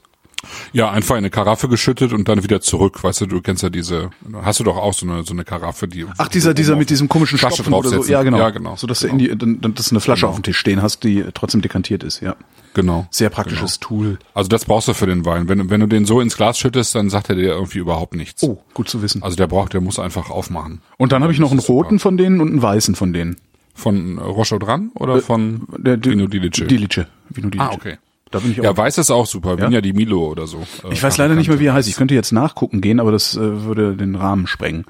[0.71, 3.03] Ja, einfach in eine Karaffe geschüttet und dann wieder zurück.
[3.03, 5.85] Weißt du, du kennst ja diese, hast du doch auch so eine, so eine Karaffe,
[5.89, 6.05] die.
[6.17, 8.05] Ach, dieser, dieser mit diesem komischen Flasche Stopfen oder so.
[8.05, 8.37] Ja, genau.
[8.37, 8.77] Ja, genau.
[8.77, 9.17] So dass Genau.
[9.17, 11.25] du in die, dann, dann, dass du eine Flasche auf dem Tisch stehen hast, die
[11.33, 12.37] trotzdem dekantiert ist, ja.
[12.73, 13.05] Genau.
[13.11, 14.17] Sehr praktisches Tool.
[14.33, 15.49] Also das brauchst du für den Wein.
[15.49, 18.15] Wenn, du- wenn du den so ins Glas schüttest, dann sagt er dir irgendwie überhaupt
[18.15, 18.41] nichts.
[18.43, 19.21] Oh, gut zu wissen.
[19.23, 20.79] Also der braucht, der muss einfach aufmachen.
[20.97, 21.83] Und dann habe ich noch einen ist super.
[21.83, 23.35] roten von denen und einen weißen von denen.
[23.79, 26.65] Von Roche dran oder von Äh, Der, der Vino Dilice?
[26.65, 27.07] Dilice.
[27.29, 27.69] Vino Dilice.
[27.69, 27.97] Ah, okay.
[28.31, 28.63] Da bin ich auch.
[28.65, 29.57] Ja, weiß ist auch super.
[29.57, 29.65] Ja?
[29.65, 30.59] Vinja di Milo oder so.
[30.83, 31.87] Äh, ich weiß leider nicht mehr, wie er heißt.
[31.87, 34.85] Ich könnte jetzt nachgucken gehen, aber das äh, würde den Rahmen sprengen.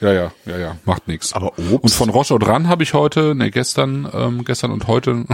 [0.00, 1.32] Ja, ja, ja, ja, macht nichts.
[1.32, 1.82] Aber Obst?
[1.82, 5.24] Und von Roche dran habe ich heute, ne, gestern, ähm, gestern und heute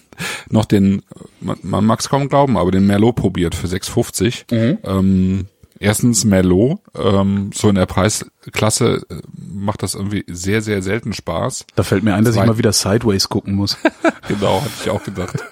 [0.50, 1.02] noch den,
[1.40, 4.54] man, man mag es kaum glauben, aber den Merlot probiert für 6,50.
[4.54, 4.78] Mhm.
[4.84, 5.46] Ähm,
[5.80, 11.66] erstens Merlot, ähm, so in der Preisklasse äh, macht das irgendwie sehr, sehr selten Spaß.
[11.74, 13.76] Da fällt mir ein, dass ich Zwei- mal wieder Sideways gucken muss.
[14.28, 15.42] Genau, hatte ich auch gedacht.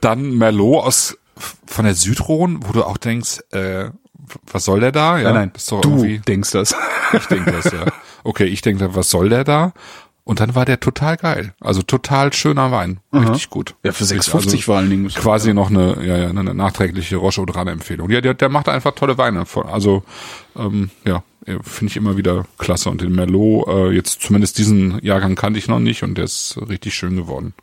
[0.00, 1.16] Dann Merlot aus
[1.66, 3.90] von der Südrhone, wo du auch denkst, äh,
[4.50, 5.18] was soll der da?
[5.18, 5.80] Ja, nein, nein.
[5.82, 6.74] du denkst das.
[7.12, 7.86] Ich denke das, ja.
[8.24, 9.72] Okay, ich denke, was soll der da?
[10.28, 11.54] Und dann war der total geil.
[11.58, 13.00] Also total schöner Wein.
[13.14, 13.76] Richtig gut.
[13.82, 15.06] Ja, für Ist 6,50 vor allen Dingen.
[15.06, 18.10] Also Quasi noch eine, ja, ja, eine nachträgliche Roche Odran Empfehlung.
[18.10, 19.46] Ja, der, der macht einfach tolle Weine.
[19.72, 20.02] Also,
[20.54, 21.22] ähm, ja,
[21.62, 22.90] finde ich immer wieder klasse.
[22.90, 26.60] Und den Merlot, äh, jetzt zumindest diesen Jahrgang kannte ich noch nicht und der ist
[26.68, 27.54] richtig schön geworden.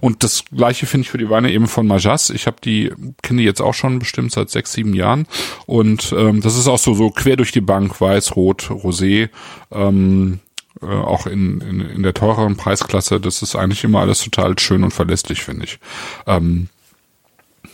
[0.00, 2.28] Und das gleiche finde ich für die Weine eben von Majas.
[2.28, 5.26] Ich habe die, kenne die jetzt auch schon bestimmt seit sechs, sieben Jahren.
[5.64, 9.30] Und ähm, das ist auch so, so quer durch die Bank, weiß, rot, rosé.
[9.72, 10.40] Ähm,
[10.82, 14.82] äh, auch in, in, in der teureren Preisklasse, das ist eigentlich immer alles total schön
[14.84, 15.78] und verlässlich, finde ich.
[16.26, 16.68] Ähm,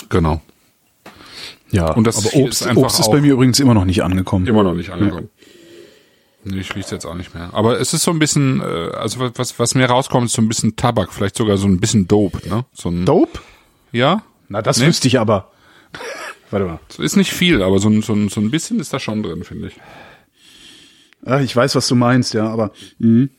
[0.09, 0.41] genau.
[1.71, 4.47] Ja, Und das aber Obst, ist Obst ist bei mir übrigens immer noch nicht angekommen.
[4.47, 5.31] Immer noch nicht angekommen.
[6.45, 7.51] Nee, ich rieche jetzt auch nicht mehr.
[7.53, 8.65] Aber es ist so ein bisschen, äh,
[8.95, 12.07] also was, was mir rauskommt, ist so ein bisschen Tabak, vielleicht sogar so ein bisschen
[12.07, 12.65] Dope, ne?
[12.73, 13.41] So ein, Dope?
[13.91, 14.23] Ja?
[14.49, 14.87] Na, das Nee.
[14.87, 15.51] wüsste ich aber.
[16.53, 16.79] Warte mal.
[16.99, 19.43] Ist nicht viel, aber so ein, so ein, so ein bisschen ist da schon drin,
[19.43, 19.75] finde ich.
[21.25, 22.73] Ah, ich weiß, was du meinst, ja, aber.
[22.99, 23.31] Mhm.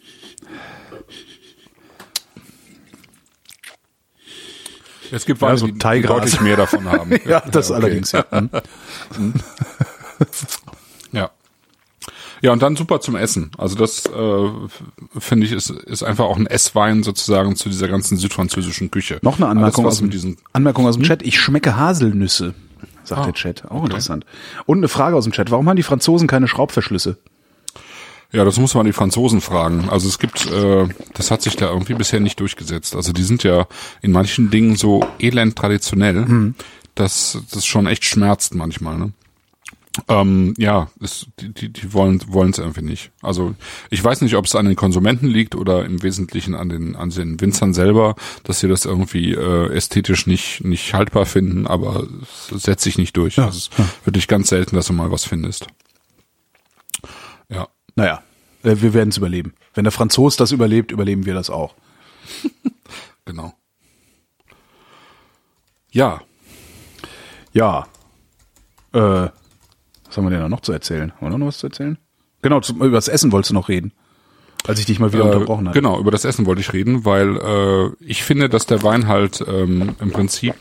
[5.11, 7.11] Es gibt Ja, so die, deutlich mehr davon haben.
[7.25, 7.81] Ja, das okay.
[7.81, 8.25] allerdings, ja.
[8.31, 8.49] Mhm.
[11.11, 11.31] Ja.
[12.41, 13.51] Ja, und dann super zum Essen.
[13.57, 14.49] Also das äh,
[15.19, 19.17] finde ich ist, ist einfach auch ein Esswein sozusagen zu dieser ganzen südfranzösischen Küche.
[19.21, 21.23] Noch eine Anmerkung, Alles, aus, dem, diesen Anmerkung aus dem Chat.
[21.23, 22.53] Ich schmecke Haselnüsse,
[23.03, 23.65] sagt Ah, der Chat.
[23.71, 24.25] Auch interessant.
[24.65, 25.49] Und eine Frage aus dem Chat.
[25.49, 27.17] Warum haben die Franzosen keine Schraubverschlüsse?
[28.33, 29.87] Ja, das muss man die Franzosen fragen.
[29.89, 32.95] Also es gibt, äh, das hat sich da irgendwie bisher nicht durchgesetzt.
[32.95, 33.67] Also die sind ja
[34.01, 36.55] in manchen Dingen so elend traditionell, Mhm.
[36.95, 38.97] dass das schon echt schmerzt manchmal.
[38.97, 39.13] Ne?
[40.09, 43.09] Ähm, ja, es, die, die, die wollen wollen es irgendwie nicht.
[43.23, 43.55] Also
[43.89, 47.09] ich weiß nicht, ob es an den Konsumenten liegt oder im Wesentlichen an den an
[47.09, 52.05] den Winzern selber, dass sie das irgendwie äh, ästhetisch nicht nicht haltbar finden, aber
[52.53, 53.37] es setzt sich nicht durch.
[53.37, 53.71] Ja, Es ist
[54.05, 55.65] wirklich ganz selten, dass du mal was findest.
[57.97, 58.03] Ja.
[58.03, 58.23] Naja,
[58.63, 59.53] äh, wir werden es überleben.
[59.73, 61.75] Wenn der Franzos das überlebt, überleben wir das auch.
[63.25, 63.53] Genau.
[65.91, 66.21] Ja,
[67.51, 67.87] Ja.
[68.93, 71.11] Äh, was haben wir denn da noch zu erzählen?
[71.19, 71.97] Haben wir noch was zu erzählen?
[72.41, 73.91] Genau, zum, über das Essen wolltest du noch reden.
[74.65, 75.77] Als ich dich mal wieder äh, unterbrochen habe.
[75.77, 79.43] genau, über das Essen wollte ich reden, weil äh, ich finde, dass der Wein halt
[79.45, 80.55] ähm, im Prinzip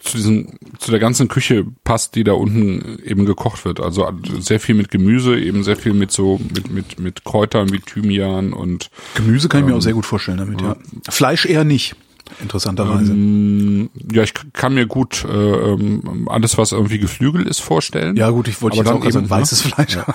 [0.00, 3.80] zu diesem, zu der ganzen Küche passt, die da unten eben gekocht wird.
[3.80, 7.80] Also sehr viel mit Gemüse, eben sehr viel mit so, mit, mit, mit Kräutern wie
[7.80, 10.76] Thymian und Gemüse kann ich mir auch sehr gut vorstellen damit, ja.
[11.08, 11.96] Fleisch eher nicht,
[12.40, 13.12] interessanterweise.
[13.12, 18.16] Ähm, ja, ich kann mir gut äh, ähm, alles, was irgendwie Geflügel ist, vorstellen.
[18.16, 19.98] ja gut, ich wollte jetzt dann auch eben, weißes Fleisch.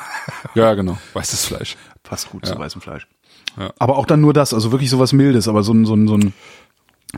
[0.55, 1.77] Ja, genau, weißes Fleisch.
[2.03, 3.07] Passt gut zu weißem Fleisch.
[3.57, 3.73] Ja.
[3.79, 6.15] Aber auch dann nur das, also wirklich sowas Mildes, aber so ein, so ein, so
[6.15, 6.33] ein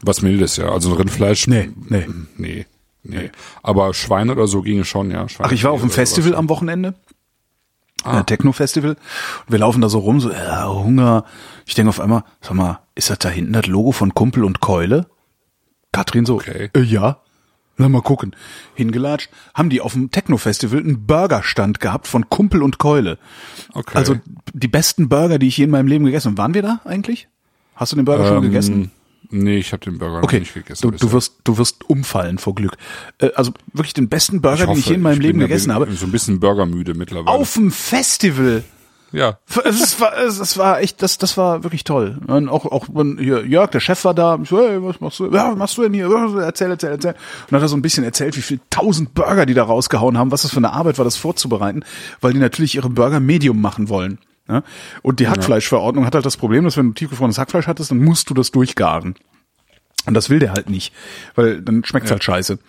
[0.02, 0.70] Was mildes, ja.
[0.70, 1.48] Also Rindfleisch.
[1.48, 2.08] Nee, nee.
[2.38, 2.66] Nee.
[3.04, 3.30] Nee.
[3.62, 5.28] Aber Schwein oder so ginge schon, ja.
[5.40, 6.96] Ach, ich war auf dem Festival oder am Wochenende.
[8.04, 8.20] Ah.
[8.20, 8.92] Äh, Techno-Festival.
[8.92, 8.98] Und
[9.52, 11.26] wir laufen da so rum, so, ja, Hunger.
[11.66, 14.60] Ich denke auf einmal, sag mal, ist das da hinten das Logo von Kumpel und
[14.60, 15.08] Keule?
[15.92, 16.70] Katrin so, Okay.
[16.76, 17.20] äh, ja.
[17.78, 18.36] Na, mal gucken.
[18.76, 19.30] Hingelatscht.
[19.54, 23.18] Haben die auf dem Techno-Festival einen Burgerstand gehabt von Kumpel und Keule.
[23.74, 23.98] Okay.
[23.98, 24.16] Also
[24.54, 26.38] die besten Burger, die ich je in meinem Leben gegessen habe.
[26.38, 27.28] Waren wir da eigentlich?
[27.76, 28.92] Hast du den Burger schon Ähm, gegessen?
[29.32, 30.90] Nee, ich habe den Burger noch Okay, nicht gegessen.
[30.90, 32.78] du, du wirst du wirst umfallen vor Glück.
[33.20, 35.40] Äh, also wirklich den besten Burger, Ich den ich hoffe, je in meinem bin Leben
[35.40, 35.92] gegessen habe.
[35.92, 37.28] So ein bisschen burgermüde mittlerweile.
[37.38, 38.64] Auf dem Festival.
[39.12, 39.38] Ja.
[39.64, 42.18] Es war, es war echt, das, das war wirklich toll.
[42.28, 44.38] Und auch, auch wenn hier, Jörg, der Chef war da.
[44.42, 45.32] Ich so, hey, was machst du?
[45.32, 46.10] Ja, was machst du denn hier?
[46.42, 47.16] Erzähl, erzähl, erzähl.
[47.50, 50.32] Und hat er so ein bisschen erzählt, wie viel tausend Burger die da rausgehauen haben,
[50.32, 51.86] was das für eine Arbeit war, das vorzubereiten,
[52.20, 54.18] weil die natürlich ihre Burger Medium machen wollen.
[54.48, 54.64] Ja?
[55.02, 58.30] Und die Hackfleischverordnung hat halt das Problem, dass wenn du tiefgefrorenes Hackfleisch hattest, dann musst
[58.30, 59.16] du das durchgaren.
[60.06, 60.94] Und das will der halt nicht,
[61.36, 62.60] weil dann schmeckt's halt scheiße.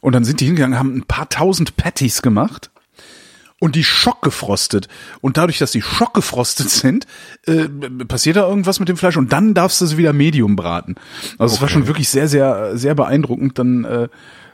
[0.00, 2.70] Und dann sind die hingegangen, haben ein paar tausend Patties gemacht
[3.60, 4.88] und die schockgefrostet.
[5.20, 7.06] Und dadurch, dass die schockgefrostet sind,
[7.46, 7.68] äh,
[8.06, 10.94] passiert da irgendwas mit dem Fleisch und dann darfst du sie wieder Medium braten.
[11.38, 14.08] Also es war schon wirklich sehr, sehr, sehr beeindruckend, dann äh,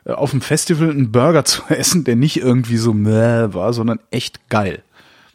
[0.06, 4.48] auf dem Festival einen Burger zu essen, der nicht irgendwie so mäh war, sondern echt
[4.48, 4.82] geil.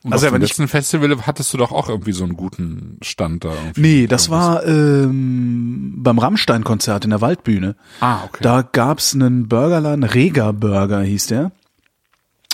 [0.04, 3.50] Und also nicht letzten Festival hattest du doch auch irgendwie so einen guten Stand da.
[3.54, 3.82] Irgendwie.
[3.82, 7.76] Nee, das war ähm, beim Rammstein-Konzert in der Waldbühne.
[8.00, 8.40] Ah, okay.
[8.42, 11.52] Da gab's einen Burgerladen, Rega Burger hieß der.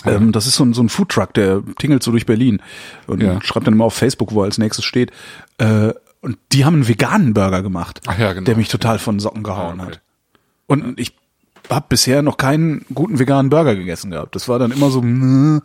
[0.04, 2.60] Ähm, das ist so ein, so ein Foodtruck, der tingelt so durch Berlin
[3.06, 3.40] und Ja.
[3.42, 5.10] schreibt dann immer auf Facebook, wo er als nächstes steht.
[5.58, 8.44] Äh, und die haben einen veganen Burger gemacht, Ach ja, genau.
[8.44, 9.92] der mich total von Socken gehauen Ah, okay.
[9.92, 10.00] hat.
[10.66, 11.14] Und ich
[11.70, 14.34] habe bisher noch keinen guten veganen Burger gegessen gehabt.
[14.34, 15.60] Das war dann immer so mh,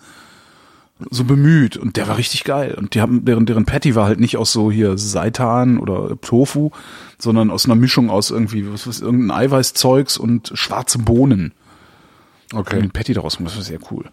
[1.09, 4.19] so bemüht und der war richtig geil und die haben deren deren Patty war halt
[4.19, 6.71] nicht aus so hier Seitan oder Tofu,
[7.17, 11.53] sondern aus einer Mischung aus irgendwie was was irgendein Eiweißzeugs und schwarze Bohnen.
[12.53, 12.79] Und Okay.
[12.81, 14.05] den Patty daraus das war sehr cool.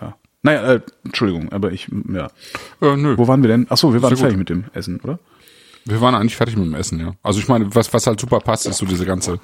[0.00, 0.16] Ja.
[0.42, 2.28] Naja, äh, Entschuldigung, aber ich ja.
[2.82, 3.16] Äh, nö.
[3.16, 3.66] Wo waren wir denn?
[3.70, 5.18] Ach so, wir waren fertig mit dem Essen, oder?
[5.86, 7.14] Wir waren eigentlich fertig mit dem Essen, ja.
[7.22, 9.38] Also ich meine, was, was halt super passt, ist so diese ganze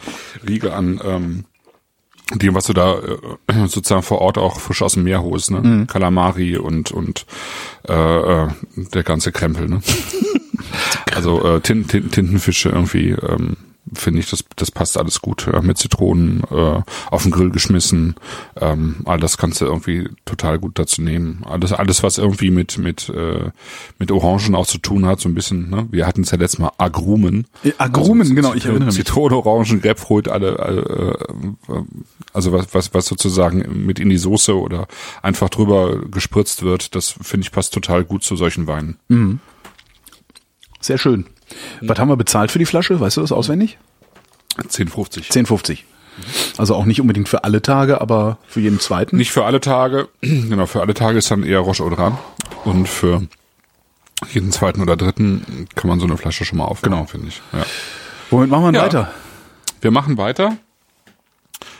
[0.46, 1.44] Riege an ähm,
[2.34, 5.60] dem, was du da äh, sozusagen vor Ort auch frisch aus dem Meer holst, ne?
[5.60, 5.86] Mhm.
[5.86, 7.26] Kalamari und und
[7.88, 9.80] äh, äh, der ganze Krempel, ne?
[11.14, 13.56] also äh, Tin, Tin, Tintenfische irgendwie, ähm,
[13.94, 15.48] finde ich, das, das passt alles gut.
[15.52, 18.14] Ja, mit Zitronen äh, auf den Grill geschmissen.
[18.60, 21.44] Ähm, all das kannst du irgendwie total gut dazu nehmen.
[21.44, 23.50] Alles, alles was irgendwie mit mit äh,
[23.98, 25.70] mit Orangen auch zu tun hat, so ein bisschen.
[25.70, 25.88] Ne?
[25.90, 27.46] Wir hatten es ja letztes Mal Agrumen.
[27.64, 28.94] Äh, Agrumen, also, genau, ich erinnere mich.
[28.94, 31.18] Zitrone, Orangen, Grapefruit, alle, alle
[31.68, 31.82] äh,
[32.32, 34.86] also was, was, was sozusagen mit in die Soße oder
[35.22, 38.98] einfach drüber gespritzt wird, das finde ich passt total gut zu solchen Weinen.
[39.08, 39.40] Mhm.
[40.80, 41.26] Sehr schön.
[41.80, 41.88] Mhm.
[41.88, 43.00] Was haben wir bezahlt für die Flasche?
[43.00, 43.78] Weißt du das auswendig?
[44.58, 45.30] 10,50.
[45.30, 45.78] 10,50.
[46.58, 49.16] Also auch nicht unbedingt für alle Tage, aber für jeden zweiten?
[49.16, 50.08] Nicht für alle Tage.
[50.20, 52.18] Genau, für alle Tage ist dann eher Roche Audran.
[52.64, 53.22] Und für
[54.32, 57.04] jeden zweiten oder dritten kann man so eine Flasche schon mal aufbauen, genau.
[57.06, 57.40] finde ich.
[57.52, 57.64] Ja.
[58.30, 58.82] Womit machen wir ja.
[58.82, 59.12] weiter?
[59.80, 60.56] Wir machen weiter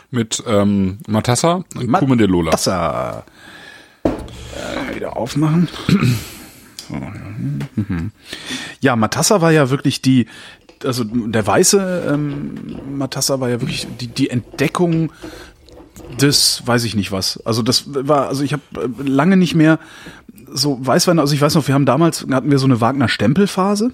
[0.09, 2.51] mit ähm, Matassa und Mat Kume de Lola.
[2.51, 3.23] Matassa.
[4.03, 5.69] Äh, wieder aufmachen.
[8.81, 10.27] Ja, Matassa war ja wirklich die,
[10.83, 12.55] also der weiße ähm,
[12.97, 15.11] Matassa war ja wirklich die, die Entdeckung
[16.19, 17.39] des, weiß ich nicht was.
[17.45, 19.79] Also das war, also ich habe äh, lange nicht mehr
[20.51, 23.91] so Weißwein, also ich weiß noch, wir haben damals, hatten wir so eine Wagner-Stempelphase.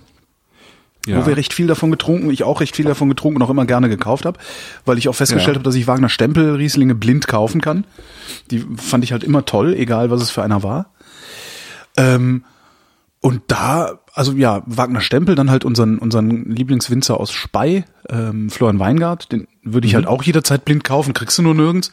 [1.05, 1.21] Ja.
[1.21, 3.65] Wo wir recht viel davon getrunken, ich auch recht viel davon getrunken und auch immer
[3.65, 4.37] gerne gekauft habe,
[4.83, 5.59] weil ich auch festgestellt ja.
[5.59, 7.85] habe, dass ich Wagner Stempel Rieslinge blind kaufen kann.
[8.51, 10.91] Die fand ich halt immer toll, egal was es für einer war.
[11.95, 12.43] Ähm,
[13.19, 18.79] und da, also ja, Wagner Stempel, dann halt unseren, unseren Lieblingswinzer aus Spey, ähm, Florian
[18.79, 20.09] Weingart, den würde ich halt mhm.
[20.09, 21.91] halt auch jederzeit blind kaufen, kriegst du nur nirgends.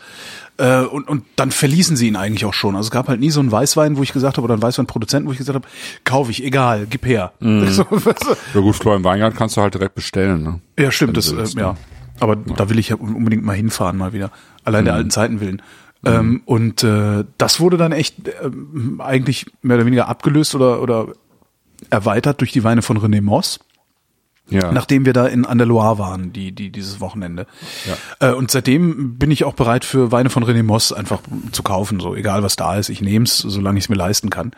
[0.59, 2.77] Äh, und, und dann verließen sie ihn eigentlich auch schon.
[2.77, 5.27] Also es gab halt nie so einen Weißwein, wo ich gesagt habe, oder einen Weißweinproduzenten,
[5.27, 5.67] wo ich gesagt habe,
[6.05, 7.33] kaufe ich, egal, gib her.
[7.41, 7.67] Mhm.
[8.55, 10.61] ja gut, Florian Weingart kannst du halt direkt bestellen, ne?
[10.79, 11.75] Ja, stimmt, das, äh, ja.
[12.21, 12.55] Aber ja.
[12.55, 14.31] da will ich ja unbedingt mal hinfahren, mal wieder.
[14.63, 14.87] Allein mhm.
[14.87, 15.63] der alten Zeiten willen.
[16.07, 16.15] Mhm.
[16.15, 18.51] Ähm, und äh, das wurde dann echt äh,
[18.99, 21.09] eigentlich mehr oder weniger abgelöst oder, oder
[21.91, 23.61] erweitert durch die Weine von René Moss.
[24.51, 24.73] Ja.
[24.73, 27.47] Nachdem wir da in an der Loire waren, die, die, dieses Wochenende.
[28.21, 28.29] Ja.
[28.29, 31.21] Äh, und seitdem bin ich auch bereit für Weine von René Moss einfach
[31.53, 34.29] zu kaufen, so egal was da ist, ich nehme es, solange ich es mir leisten
[34.29, 34.53] kann.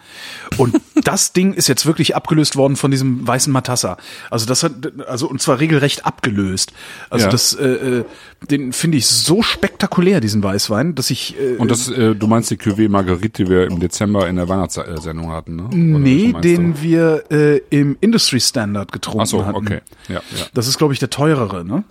[0.56, 3.96] Und das Ding ist jetzt wirklich abgelöst worden von diesem weißen Matassa.
[4.28, 4.72] Also das hat,
[5.06, 6.72] also und zwar regelrecht abgelöst.
[7.08, 7.30] Also ja.
[7.30, 8.04] das, äh, äh
[8.46, 11.34] den finde ich so spektakulär, diesen Weißwein, dass ich.
[11.38, 14.48] Äh, und das, äh, du meinst die Cuvée Marguerite, die wir im Dezember in der
[14.48, 15.64] Weihnachtssendung hatten, ne?
[15.66, 16.82] Oder nee, den du?
[16.82, 19.56] wir äh, im Industry Standard getrunken Ach so, hatten.
[19.56, 19.80] okay.
[20.08, 20.46] Ja, ja.
[20.54, 21.84] Das ist, glaube ich, der teurere, ne?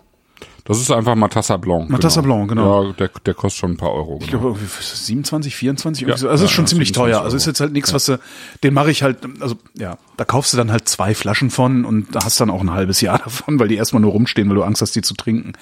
[0.66, 1.91] Das ist einfach Matassa Blanc.
[1.91, 2.38] Matassa genau.
[2.38, 2.84] Blanc, genau.
[2.84, 4.18] Ja, der, der kostet schon ein paar Euro.
[4.18, 4.24] Genau.
[4.24, 7.22] Ich glaube, 27, 24, ja, also ist schon ja, ziemlich teuer.
[7.22, 8.20] Also ist jetzt halt nichts, was du,
[8.63, 12.16] den mache ich halt, also ja, da kaufst du dann halt zwei Flaschen von und
[12.16, 14.63] da hast dann auch ein halbes Jahr davon, weil die erstmal nur rumstehen, weil du
[14.63, 15.53] Angst hast, die zu trinken.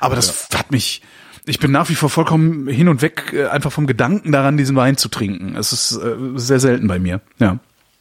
[0.00, 1.02] Aber das hat mich,
[1.46, 4.76] ich bin nach wie vor vollkommen hin und weg, äh, einfach vom Gedanken daran, diesen
[4.76, 5.56] Wein zu trinken.
[5.56, 7.20] Es ist äh, sehr selten bei mir.
[7.40, 7.58] Ja.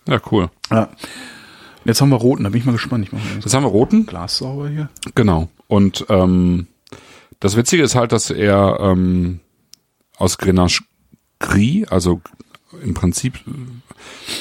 [0.07, 0.51] Ja, cool.
[0.69, 0.89] Ja.
[1.83, 3.05] Jetzt haben wir roten, da bin ich mal gespannt.
[3.05, 4.05] Ich mach Jetzt haben wir roten.
[4.05, 4.89] Glas sauber hier.
[5.15, 5.49] Genau.
[5.67, 6.67] Und ähm,
[7.39, 9.39] das Witzige ist halt, dass er ähm,
[10.17, 10.83] aus Grenache
[11.39, 12.21] Gris, also
[12.81, 13.39] im Prinzip,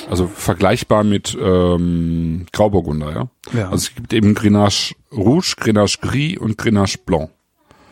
[0.08, 3.28] also vergleichbar mit ähm, Grauburgunder, ja?
[3.58, 3.64] ja.
[3.70, 7.30] Also es gibt eben Grenache Rouge, Grenache Gris und Grenache Blanc.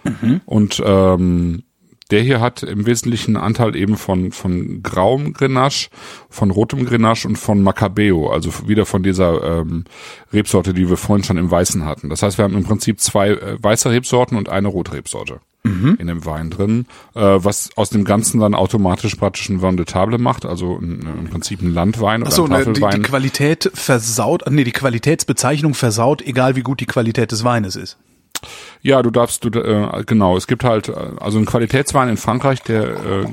[0.04, 0.40] Mhm.
[0.46, 1.64] Und ähm,
[2.10, 5.88] der hier hat im Wesentlichen Anteil eben von, von grauem Grenache,
[6.28, 9.84] von rotem Grenache und von Macabeo, also wieder von dieser ähm,
[10.32, 12.08] Rebsorte, die wir vorhin schon im Weißen hatten.
[12.08, 15.96] Das heißt, wir haben im Prinzip zwei äh, weiße Rebsorten und eine Rotrebsorte mhm.
[15.98, 19.86] in dem Wein drin, äh, was aus dem Ganzen dann automatisch praktisch ein Vin de
[19.86, 22.90] Table macht, also ein, im Prinzip ein Landwein oder Ach so, ein Tafelwein.
[22.90, 27.76] Die, die Qualität versaut, nee, die Qualitätsbezeichnung versaut, egal wie gut die Qualität des Weines
[27.76, 27.98] ist.
[28.82, 30.36] Ja, du darfst, du äh, genau.
[30.36, 33.24] Es gibt halt äh, also ein Qualitätswein in Frankreich, der äh,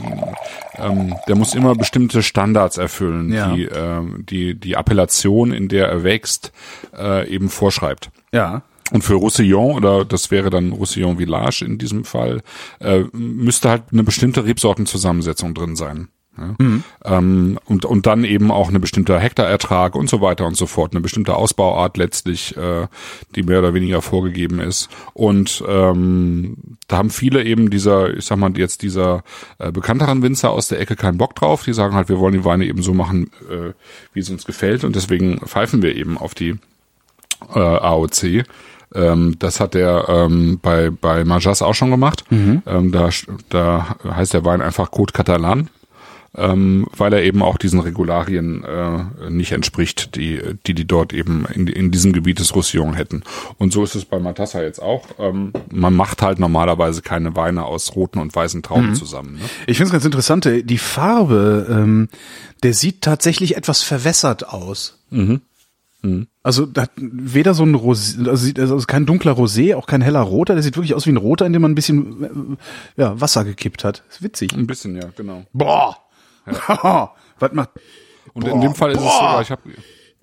[0.78, 3.54] ähm, der muss immer bestimmte Standards erfüllen, ja.
[3.54, 6.52] die äh, die die Appellation, in der er wächst,
[6.98, 8.10] äh, eben vorschreibt.
[8.32, 8.64] Ja.
[8.92, 12.42] Und für Roussillon, oder das wäre dann Roussillon Village in diesem Fall,
[12.80, 16.08] äh, müsste halt eine bestimmte Rebsortenzusammensetzung drin sein.
[16.38, 16.56] Ja?
[16.58, 16.84] Mhm.
[17.04, 20.94] Ähm, und, und dann eben auch eine bestimmte Hektarertrag und so weiter und so fort,
[20.94, 22.88] eine bestimmte Ausbauart letztlich, äh,
[23.36, 24.90] die mehr oder weniger vorgegeben ist.
[25.14, 26.58] Und ähm,
[26.88, 29.24] da haben viele eben dieser, ich sag mal jetzt dieser
[29.60, 31.64] äh, bekannteren Winzer aus der Ecke keinen Bock drauf.
[31.64, 33.74] Die sagen halt, wir wollen die Weine eben so machen, äh,
[34.14, 34.84] wie es uns gefällt.
[34.84, 36.56] Und deswegen pfeifen wir eben auf die
[37.54, 38.46] äh, AOC.
[38.96, 42.24] Ähm, das hat er ähm, bei, bei Majas auch schon gemacht.
[42.30, 42.64] Mhm.
[42.66, 43.10] Ähm, da,
[43.50, 45.70] da heißt der Wein einfach Côte Catalan
[46.38, 51.46] ähm, weil er eben auch diesen Regularien äh, nicht entspricht, die, die die dort eben
[51.54, 53.24] in, in diesem Gebiet des Roussillon hätten.
[53.58, 55.08] Und so ist es bei Matassa jetzt auch.
[55.20, 58.96] Ähm, man macht halt normalerweise keine Weine aus roten und weißen Trauben mhm.
[58.96, 59.34] zusammen.
[59.34, 59.40] Ne?
[59.66, 62.10] Ich finde es ganz interessant, die Farbe, ähm,
[62.64, 65.00] der sieht tatsächlich etwas verwässert aus.
[65.10, 65.42] Mhm.
[66.44, 70.22] Also da hat weder so ein Rosé, also also kein dunkler Rosé, auch kein heller
[70.22, 73.20] roter, der sieht wirklich aus wie ein roter, in dem man ein bisschen äh, ja,
[73.20, 74.04] Wasser gekippt hat.
[74.10, 74.54] Ist witzig.
[74.54, 75.44] Ein bisschen, ja, genau.
[75.54, 75.98] Boah.
[77.40, 77.70] Was macht
[78.34, 79.12] Und Boah, in dem Fall ist es boah.
[79.12, 79.62] sogar, ich habe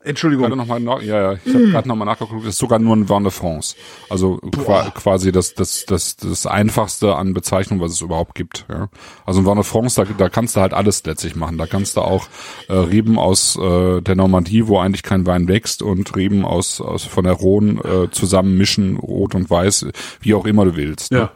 [0.05, 0.45] Entschuldigung.
[0.45, 2.95] gerade noch mal, ja, ja, ich habe gerade noch mal nachgeguckt, es ist sogar nur
[2.95, 3.75] ein Vin de France.
[4.11, 8.67] Also qua quasi das, das, das, das einfachste an Bezeichnung, was es überhaupt gibt.
[8.69, 8.91] Ja.
[9.25, 11.57] Also ein Vin de France, da, da kannst du halt alles letztlich machen.
[11.57, 12.27] Da kannst du auch
[12.69, 17.05] äh, Reben aus äh, der Normandie, wo eigentlich kein Wein wächst, und Reben aus, aus
[17.05, 19.87] von der Rhone äh, zusammen mischen, rot und weiß,
[20.21, 21.13] wie auch immer du willst.
[21.13, 21.31] Ne?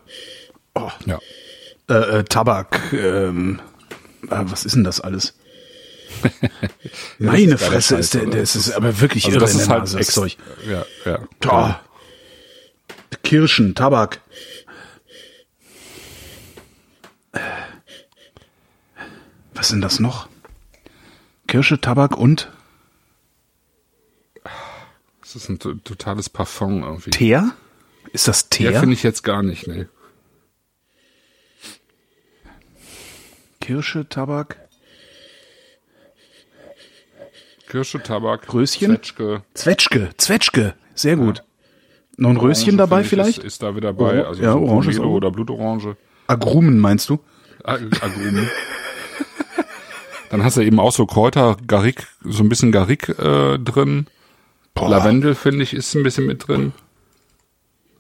[0.77, 0.93] Ja.
[1.07, 1.19] ja.
[1.89, 3.61] Äh, äh, Tabak, ähm,
[4.23, 5.35] äh, was ist denn das alles?
[7.19, 9.61] Meine ist geiler Fresse ist der, der ist, ist aber wirklich Also irre das in
[9.61, 10.37] ist halt Nase, das Zeug.
[10.69, 11.21] Ja, ja.
[11.41, 11.81] Boah.
[13.23, 14.21] Kirschen, Tabak.
[19.55, 20.29] Was sind das noch?
[21.47, 22.51] Kirsche, Tabak und
[25.23, 27.11] Das ist ein to- totales Parfum irgendwie.
[27.11, 27.53] Teer?
[28.13, 28.81] Ist das Ja, Teer?
[28.81, 29.89] finde ich jetzt gar nicht, ne.
[33.69, 34.57] Kirsche, Tabak.
[37.69, 38.93] Kirsche, Tabak, Röschen?
[38.93, 39.43] Zwetschge.
[39.53, 40.75] Zwetschge, Zwetschge.
[40.95, 41.45] Sehr gut.
[42.17, 43.39] Noch ein Röschen Orange, dabei finde ich, vielleicht?
[43.41, 44.21] Ist, ist da wieder dabei.
[44.21, 45.99] Oro- Also ja, so Orange ist auch oder Blutorange.
[46.29, 47.19] Agrumen meinst du?
[47.63, 48.49] Ag- Agrumen.
[50.31, 54.07] Dann hast du eben auch so Kräuter, Garrick, so ein bisschen Garrick äh, drin.
[54.73, 54.89] Boah.
[54.89, 56.73] Lavendel, finde ich, ist ein bisschen mit drin.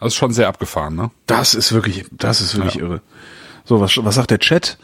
[0.00, 1.10] Das ist schon sehr abgefahren, ne?
[1.26, 3.02] Das ist wirklich, das ist wirklich irre.
[3.66, 4.78] So, was, was sagt der Chat?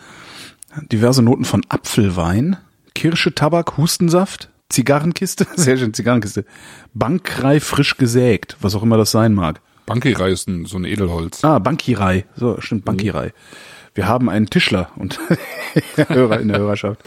[0.90, 2.56] Diverse Noten von Apfelwein,
[2.94, 6.44] Kirsche, Tabak, Hustensaft, Zigarrenkiste, sehr schön, Zigarrenkiste,
[6.94, 9.60] Bankrei frisch gesägt, was auch immer das sein mag.
[9.86, 11.44] Bankirei ist ein, so ein Edelholz.
[11.44, 13.32] Ah, Bankirei, so, stimmt, Bankirei.
[13.94, 15.20] Wir haben einen Tischler und
[16.08, 17.00] Hörer in der Hörerschaft.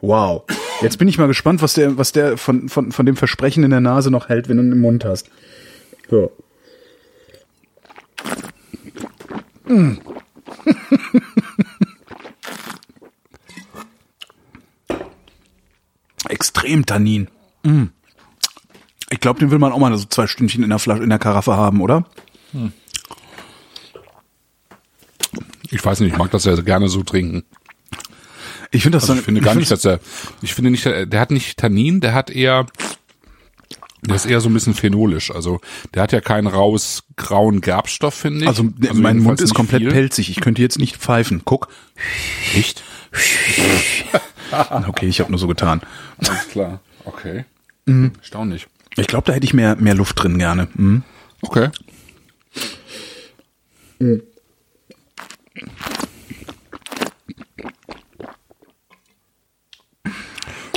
[0.00, 0.42] Wow.
[0.82, 3.70] Jetzt bin ich mal gespannt, was der, was der von, von, von dem Versprechen in
[3.70, 5.30] der Nase noch hält, wenn du ihn im Mund hast.
[6.10, 6.32] So.
[16.28, 17.28] Extrem Tannin.
[17.62, 17.84] Mm.
[19.10, 21.18] Ich glaube, den will man auch mal so zwei Stündchen in der Flasche, in der
[21.18, 22.04] Karaffe haben, oder?
[25.70, 27.44] Ich weiß nicht, ich mag das ja gerne so trinken.
[28.70, 30.00] Ich finde das Also dann, ich finde gar nicht, dass er,
[30.42, 32.66] ich finde nicht, der hat nicht Tannin, der hat eher,
[34.02, 35.30] der ist eher so ein bisschen phenolisch.
[35.30, 35.60] Also
[35.94, 38.48] der hat ja keinen raus grauen Gerbstoff, finde ich.
[38.48, 39.90] Also, mein jedenfalls Mund ist komplett viel.
[39.90, 40.30] pelzig.
[40.30, 41.42] Ich könnte jetzt nicht pfeifen.
[41.44, 41.68] Guck.
[42.56, 42.82] Echt?
[44.88, 45.80] Okay, ich habe nur so getan.
[46.18, 46.80] Alles klar.
[47.04, 47.44] Okay.
[47.86, 48.12] Mhm.
[48.18, 48.66] Erstaunlich.
[48.96, 50.68] Ich glaube, da hätte ich mehr, mehr Luft drin gerne.
[50.74, 51.02] Mhm.
[51.42, 51.70] Okay.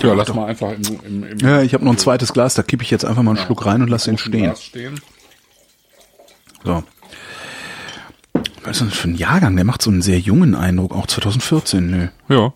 [0.01, 2.53] Ja, lass mal einfach im, im, im Ja, ich habe noch ein zweites Glas.
[2.53, 4.55] Da kippe ich jetzt einfach mal einen Schluck rein und lasse ihn stehen.
[4.55, 4.99] Stehen.
[6.63, 6.83] So.
[8.63, 9.55] Was ist das für ein Jahrgang?
[9.55, 10.93] Der macht so einen sehr jungen Eindruck.
[10.93, 11.89] Auch 2014.
[11.89, 12.07] Nö.
[12.29, 12.53] Ja.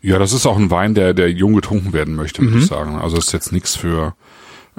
[0.00, 2.96] Ja, das ist auch ein Wein, der, der jung getrunken werden möchte, würde ich sagen.
[2.96, 4.14] Also ist jetzt nichts für,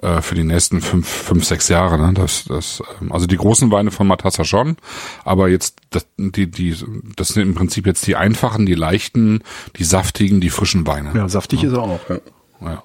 [0.02, 1.98] äh, für die nächsten fünf, fünf, sechs Jahre.
[1.98, 2.14] Ne?
[2.14, 4.78] Das, das, ähm, also die großen Weine von Matassa schon,
[5.26, 6.76] aber jetzt das, die, die,
[7.16, 9.44] das sind im Prinzip jetzt die einfachen, die leichten,
[9.76, 11.12] die saftigen, die frischen Weine.
[11.14, 12.00] Ja, saftig ist er auch.
[12.10, 12.20] Ja.
[12.62, 12.84] Ja.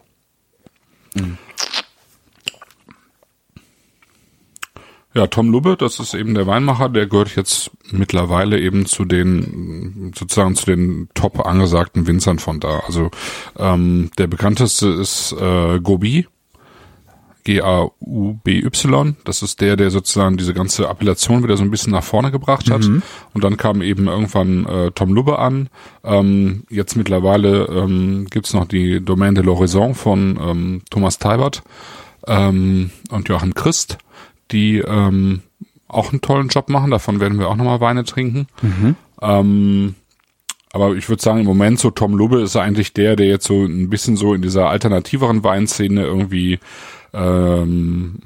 [5.15, 10.13] Ja, Tom Lubbe, das ist eben der Weinmacher, der gehört jetzt mittlerweile eben zu den,
[10.13, 12.81] sozusagen zu den top angesagten Winzern von da.
[12.81, 13.13] Also
[13.57, 16.27] ähm, der bekannteste ist äh, Gobi,
[17.45, 19.17] G-A-U-B-Y.
[19.25, 22.71] Das ist der, der sozusagen diese ganze Appellation wieder so ein bisschen nach vorne gebracht
[22.71, 22.83] hat.
[23.35, 25.69] Und dann kam eben irgendwann äh, Tom Lubbe an.
[26.03, 31.63] Ähm, jetzt mittlerweile ähm, gibt's noch die Domaine de l'Horizon von ähm, Thomas Teibert
[32.27, 33.99] ähm, und Joachim Christ,
[34.51, 35.43] die ähm,
[35.89, 36.91] auch einen tollen Job machen.
[36.91, 38.47] Davon werden wir auch nochmal Weine trinken.
[39.23, 39.95] Ähm,
[40.73, 43.65] aber ich würde sagen, im Moment so Tom Lubbe ist eigentlich der, der jetzt so
[43.65, 46.59] ein bisschen so in dieser alternativeren Weinszene irgendwie
[47.13, 48.19] ähm,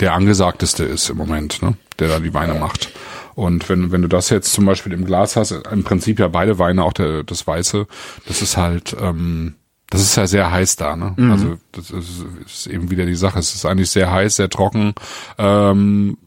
[0.00, 1.76] der angesagteste ist im Moment, ne?
[1.98, 2.92] der da die Weine macht.
[3.34, 6.58] Und wenn, wenn du das jetzt zum Beispiel im Glas hast, im Prinzip ja beide
[6.58, 7.86] Weine, auch der, das Weiße,
[8.26, 9.54] das ist halt, ähm,
[9.94, 11.14] das ist ja sehr heiß da, ne?
[11.30, 13.38] Also das ist, ist eben wieder die Sache.
[13.38, 14.94] Es ist eigentlich sehr heiß, sehr trocken.
[15.38, 16.18] Ähm,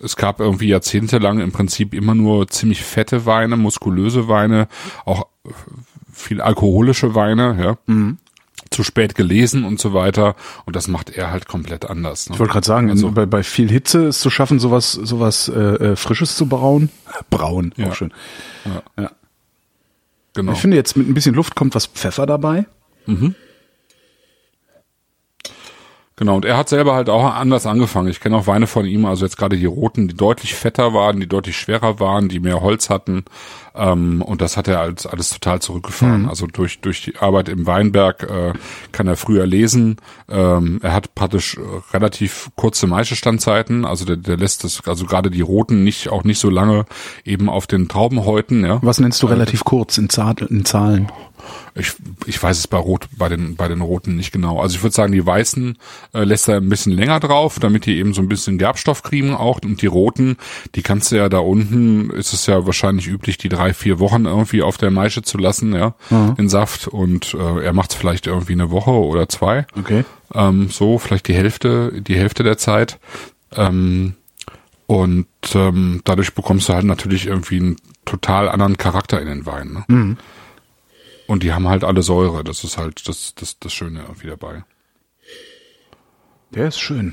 [0.00, 4.68] es gab irgendwie jahrzehntelang im Prinzip immer nur ziemlich fette Weine, muskulöse Weine,
[5.04, 5.26] auch
[6.12, 7.56] viel alkoholische Weine,
[7.88, 8.04] ja.
[8.70, 10.34] Zu spät gelesen und so weiter.
[10.64, 12.28] Und das macht er halt komplett anders.
[12.28, 12.34] Ne?
[12.34, 15.52] Ich wollte gerade sagen, Also- bei, bei viel Hitze ist zu schaffen, sowas, sowas äh,
[15.92, 16.90] äh, Frisches zu brauen.
[17.30, 17.88] Brauen, Ja.
[17.90, 18.12] auch schön.
[20.34, 20.52] genau.
[20.52, 22.66] Ich finde jetzt mit ein bisschen Luft kommt was Pfeffer dabei.
[26.18, 28.08] Genau, und er hat selber halt auch anders angefangen.
[28.08, 31.20] Ich kenne auch Weine von ihm, also jetzt gerade die roten, die deutlich fetter waren,
[31.20, 33.26] die deutlich schwerer waren, die mehr Holz hatten.
[33.74, 36.22] Ähm, und das hat er als alles total zurückgefahren.
[36.22, 36.28] Mhm.
[36.30, 38.54] Also durch durch die Arbeit im Weinberg äh,
[38.92, 39.96] kann er früher lesen.
[40.30, 41.60] Ähm, er hat praktisch äh,
[41.92, 43.84] relativ kurze Maischestandzeiten.
[43.84, 46.86] Also der, der lässt das, also gerade die roten nicht auch nicht so lange
[47.26, 48.64] eben auf den Traubenhäuten.
[48.64, 48.78] Ja.
[48.80, 50.08] Was nennst du relativ äh, kurz in
[50.64, 51.12] Zahlen?
[51.74, 51.92] Ich,
[52.26, 54.60] ich weiß es bei Rot, bei den, bei den Roten nicht genau.
[54.60, 55.78] Also ich würde sagen, die Weißen
[56.14, 59.34] äh, lässt er ein bisschen länger drauf, damit die eben so ein bisschen Gerbstoff kriegen
[59.34, 59.60] auch.
[59.62, 60.36] Und die Roten,
[60.74, 64.26] die kannst du ja da unten, ist es ja wahrscheinlich üblich, die drei, vier Wochen
[64.26, 66.36] irgendwie auf der Maische zu lassen, ja, mhm.
[66.36, 66.88] den Saft.
[66.88, 69.66] Und äh, er macht es vielleicht irgendwie eine Woche oder zwei.
[69.78, 70.04] Okay.
[70.34, 72.98] Ähm, so, vielleicht die Hälfte, die Hälfte der Zeit.
[73.54, 74.14] Ähm,
[74.86, 79.72] und ähm, dadurch bekommst du halt natürlich irgendwie einen total anderen Charakter in den Wein.
[79.72, 79.84] Ne?
[79.88, 80.16] Mhm.
[81.26, 82.44] Und die haben halt alle Säure.
[82.44, 84.64] Das ist halt das, das, das Schöne irgendwie dabei.
[86.54, 87.12] Der ist schön.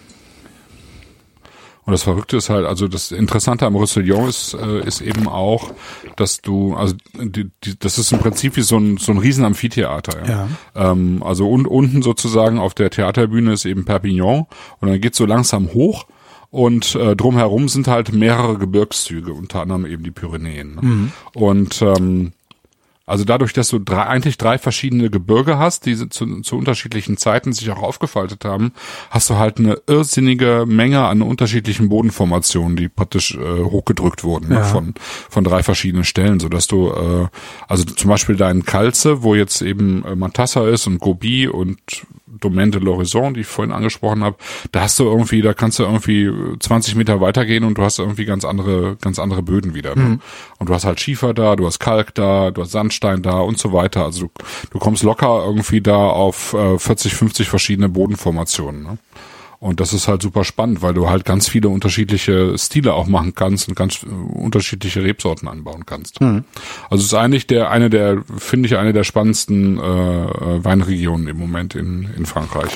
[1.85, 5.73] Und das Verrückte ist halt, also das Interessante am Roussillon ist, äh, ist eben auch,
[6.15, 9.43] dass du, also die, die, das ist im Prinzip wie so ein, so ein riesen
[9.43, 10.25] Amphitheater.
[10.25, 10.47] Ja.
[10.75, 10.91] ja.
[10.91, 14.45] Ähm, also un, unten sozusagen auf der Theaterbühne ist eben Perpignan
[14.79, 16.05] und dann geht so langsam hoch
[16.51, 20.75] und äh, drumherum sind halt mehrere Gebirgszüge, unter anderem eben die Pyrenäen.
[20.75, 20.81] Ne?
[20.81, 21.11] Mhm.
[21.33, 22.31] Und ähm,
[23.05, 27.51] also dadurch, dass du drei, eigentlich drei verschiedene Gebirge hast, die zu, zu unterschiedlichen Zeiten
[27.51, 28.71] sich auch aufgefaltet haben,
[29.09, 34.55] hast du halt eine irrsinnige Menge an unterschiedlichen Bodenformationen, die praktisch äh, hochgedrückt wurden ne,
[34.55, 34.61] ja.
[34.61, 34.93] ne, von
[35.29, 37.27] von drei verschiedenen Stellen, so dass du äh,
[37.67, 41.79] also zum Beispiel dein Kalze, wo jetzt eben äh, Mantassa ist und Gobi und
[42.39, 44.37] Domaine de l'Horizon, die ich vorhin angesprochen habe,
[44.71, 48.25] da hast du irgendwie, da kannst du irgendwie 20 Meter weitergehen und du hast irgendwie
[48.25, 49.95] ganz andere, ganz andere Böden wieder.
[49.95, 50.03] Ne?
[50.03, 50.21] Mhm.
[50.59, 53.57] Und du hast halt Schiefer da, du hast Kalk da, du hast Sandstein da und
[53.57, 54.05] so weiter.
[54.05, 54.31] Also du,
[54.71, 58.83] du kommst locker irgendwie da auf äh, 40, 50 verschiedene Bodenformationen.
[58.83, 58.97] Ne?
[59.63, 63.33] Und das ist halt super spannend, weil du halt ganz viele unterschiedliche Stile auch machen
[63.33, 66.19] kannst und ganz äh, unterschiedliche Rebsorten anbauen kannst.
[66.19, 66.43] Mhm.
[66.89, 71.27] Also es ist eigentlich der eine der finde ich eine der spannendsten äh, äh, Weinregionen
[71.27, 72.71] im Moment in in Frankreich.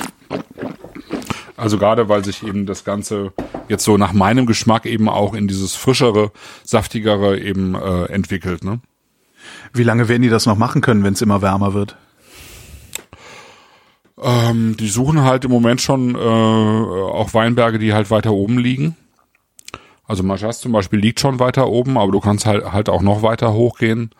[1.58, 3.34] Also gerade weil sich eben das Ganze
[3.68, 6.32] jetzt so nach meinem Geschmack eben auch in dieses frischere,
[6.64, 8.64] saftigere eben äh, entwickelt.
[8.64, 8.80] Ne?
[9.74, 11.98] Wie lange werden die das noch machen können, wenn es immer wärmer wird?
[14.22, 18.96] Ähm, die suchen halt im Moment schon äh, auch Weinberge, die halt weiter oben liegen.
[20.06, 23.22] Also Majas zum Beispiel liegt schon weiter oben, aber du kannst halt halt auch noch
[23.22, 24.10] weiter hochgehen.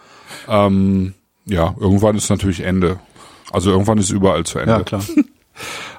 [0.46, 1.14] Ähm,
[1.46, 3.00] ja, irgendwann ist natürlich Ende.
[3.50, 4.72] Also irgendwann ist überall zu Ende.
[4.72, 5.02] Ja, klar.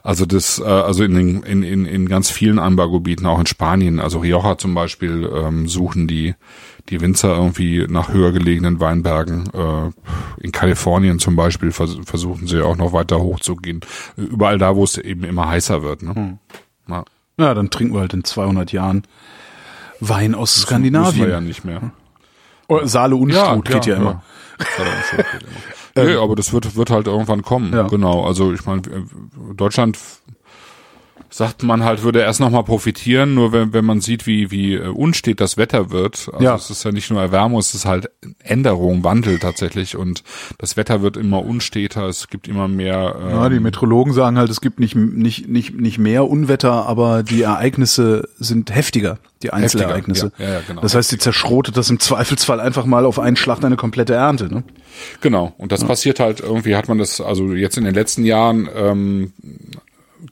[0.04, 4.00] Also das, äh, also in, den, in, in, in ganz vielen Anbaugebieten, auch in Spanien,
[4.00, 6.36] also Rioja zum Beispiel, ähm, suchen die
[6.90, 9.50] die Winzer irgendwie nach höher gelegenen Weinbergen.
[9.54, 13.82] Äh, in Kalifornien zum Beispiel vers versuchen sie auch noch weiter hochzugehen.
[14.16, 16.04] Überall da, wo es eben immer heißer wird.
[16.04, 16.16] Ne?
[16.16, 16.38] Hm.
[16.88, 17.06] Ja.
[17.38, 19.04] ja, dann trinken wir halt in 200 Jahren
[20.00, 21.26] Wein aus das Skandinavien.
[21.26, 21.92] Wir ja nicht mehr.
[22.68, 24.24] Oder Saale und ja, geht ja, ja immer.
[25.96, 26.04] Ja.
[26.04, 27.74] nee, aber das wird, wird halt irgendwann kommen.
[27.74, 27.88] Ja.
[27.88, 28.26] Genau.
[28.26, 28.82] Also ich meine,
[29.56, 29.98] Deutschland
[31.40, 34.88] sagt man halt, würde erst nochmal profitieren, nur wenn, wenn man sieht, wie, wie äh,
[34.88, 36.30] unstet das Wetter wird.
[36.34, 36.54] Also ja.
[36.54, 38.10] es ist ja nicht nur Erwärmung, es ist halt
[38.44, 40.26] Änderung, Wandel tatsächlich und
[40.58, 43.16] das Wetter wird immer unsteter, es gibt immer mehr.
[43.22, 47.24] Ähm, ja, die Metrologen sagen halt, es gibt nicht, nicht, nicht, nicht mehr Unwetter, aber
[47.24, 50.34] die Ereignisse sind heftiger, die Einzelereignisse.
[50.40, 50.82] Ja, ja, ja, genau.
[50.82, 54.54] Das heißt, sie zerschrotet das im Zweifelsfall einfach mal auf einen Schlag eine komplette Ernte.
[54.54, 54.66] Ne?
[55.22, 55.88] Genau, und das ja.
[55.88, 59.32] passiert halt irgendwie, hat man das, also jetzt in den letzten Jahren ähm,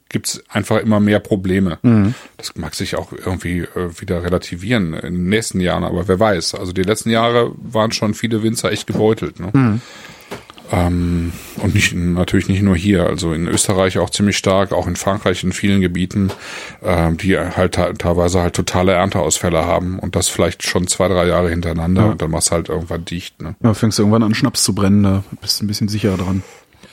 [0.10, 1.80] gibt's einfach immer mehr Probleme.
[1.82, 2.14] Mhm.
[2.38, 6.56] Das mag sich auch irgendwie äh, wieder relativieren in den nächsten Jahren, aber wer weiß.
[6.56, 9.40] Also die letzten Jahre waren schon viele Winzer echt gebeutelt.
[9.40, 9.50] Ne?
[9.54, 9.82] Mhm.
[10.72, 11.32] Ähm,
[11.62, 15.44] und nicht, natürlich nicht nur hier, also in Österreich auch ziemlich stark, auch in Frankreich
[15.44, 16.30] in vielen Gebieten,
[16.82, 21.50] äh, die halt teilweise halt totale Ernteausfälle haben und das vielleicht schon zwei, drei Jahre
[21.50, 22.12] hintereinander ja.
[22.12, 23.42] und dann machst du halt irgendwann dicht.
[23.42, 23.56] Ne?
[23.64, 26.44] Ja, fängst du irgendwann an Schnaps zu brennen, da bist du ein bisschen sicherer dran.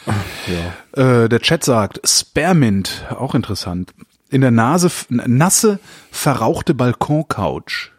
[0.07, 1.25] Ja.
[1.25, 3.95] Äh, der Chat sagt, Spearmint, auch interessant.
[4.31, 5.79] In der Nase, nasse,
[6.11, 7.91] verrauchte Balkoncouch.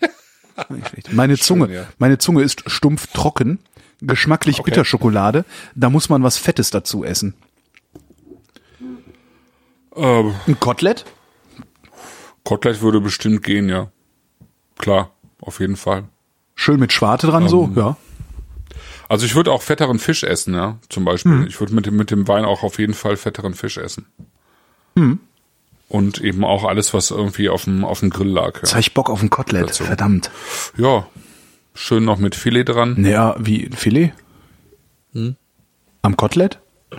[1.12, 1.86] Meine Zunge, Schön, ja.
[1.98, 3.58] meine Zunge ist stumpf trocken,
[4.00, 4.70] geschmacklich okay.
[4.70, 5.44] Bitterschokolade.
[5.74, 7.34] Da muss man was Fettes dazu essen.
[9.96, 11.04] Ähm, Ein Kotelett?
[12.44, 13.90] Kotelett würde bestimmt gehen, ja.
[14.78, 15.10] Klar,
[15.40, 16.04] auf jeden Fall.
[16.54, 17.96] Schön mit Schwarte dran, ähm, so, ja.
[19.08, 21.32] Also ich würde auch fetteren Fisch essen, ja, zum Beispiel.
[21.32, 21.46] Hm.
[21.46, 24.06] Ich würde mit dem, mit dem Wein auch auf jeden Fall fetteren Fisch essen.
[24.96, 25.18] Hm.
[25.88, 28.54] Und eben auch alles, was irgendwie auf dem, auf dem Grill lag.
[28.54, 28.60] Ja.
[28.60, 29.84] Jetzt habe ich Bock auf ein Kotelett, Dazu.
[29.84, 30.30] verdammt.
[30.76, 31.06] Ja,
[31.74, 32.94] schön noch mit Filet dran.
[32.98, 34.12] Naja, wie Filet?
[35.12, 35.36] Hm?
[36.02, 36.58] Am Kotelett?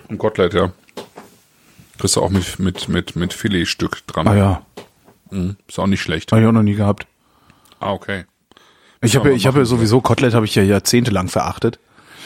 [0.10, 0.72] Am Kotelett, ja.
[1.98, 4.28] Kriegst du auch mit, mit, mit, mit Filetstück dran.
[4.28, 4.62] Ah ja,
[5.32, 5.56] Mhm.
[5.68, 6.32] Ist auch nicht schlecht.
[6.32, 7.08] habe ich auch noch nie gehabt.
[7.80, 8.26] Ah, okay.
[9.02, 11.80] Ich habe ja, ich habe ja sowieso Kotelett habe ich ja jahrzehntelang verachtet.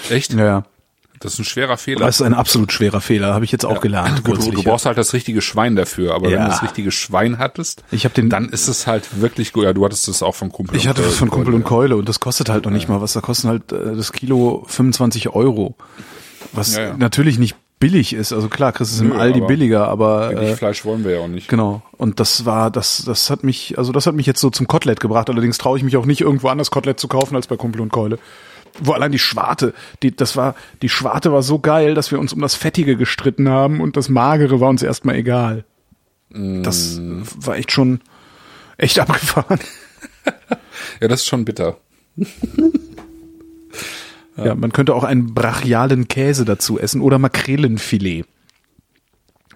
[0.10, 0.34] Echt?
[0.34, 0.64] Ja, ja.
[1.22, 2.06] Das ist ein schwerer Fehler.
[2.06, 4.24] Das ist ein absolut schwerer Fehler, habe ich jetzt auch gelernt.
[4.24, 4.70] Gut, du, du ja.
[4.70, 6.46] brauchst halt das richtige Schwein dafür, aber wenn Ja.
[6.46, 9.66] du das richtige Schwein hattest, Ich hab den- dann ist es halt wirklich gut.
[9.66, 10.78] Ja, du hattest das auch vom Kumpel.
[10.78, 11.98] Ich hatte das von Kumpel und Keule.
[11.98, 13.12] Und das kostet halt noch nicht mal was.
[13.12, 15.76] Da kosten halt äh, das Kilo 25 Euro.
[16.54, 16.94] Was Ja, ja.
[16.98, 18.32] natürlich nicht billig ist.
[18.32, 21.20] Also klar, kriegst du es im Aldi aber billiger, aber äh, Fleisch wollen wir ja
[21.20, 21.50] auch nicht.
[21.50, 21.82] genau.
[21.98, 25.02] Und das war, das, das hat mich, also das hat mich jetzt so zum Kotelett
[25.02, 25.30] gebracht.
[25.30, 27.92] Allerdings traue ich mich auch nicht irgendwo anders Kotelett zu kaufen als bei Kumpel und
[27.92, 28.20] Keule.
[28.80, 32.34] Wo allein die Schwarte, die, das war, die Schwarte war so geil, dass wir uns
[32.34, 35.66] um das Fettige gestritten haben und das Magere war uns erstmal egal.
[36.30, 38.02] Das war echt schon
[38.78, 39.60] echt abgefahren.
[41.02, 41.78] Ja, das ist schon bitter.
[44.38, 44.56] Ja.
[44.56, 48.26] man könnte auch einen brachialen Käse dazu essen oder Makrelenfilet.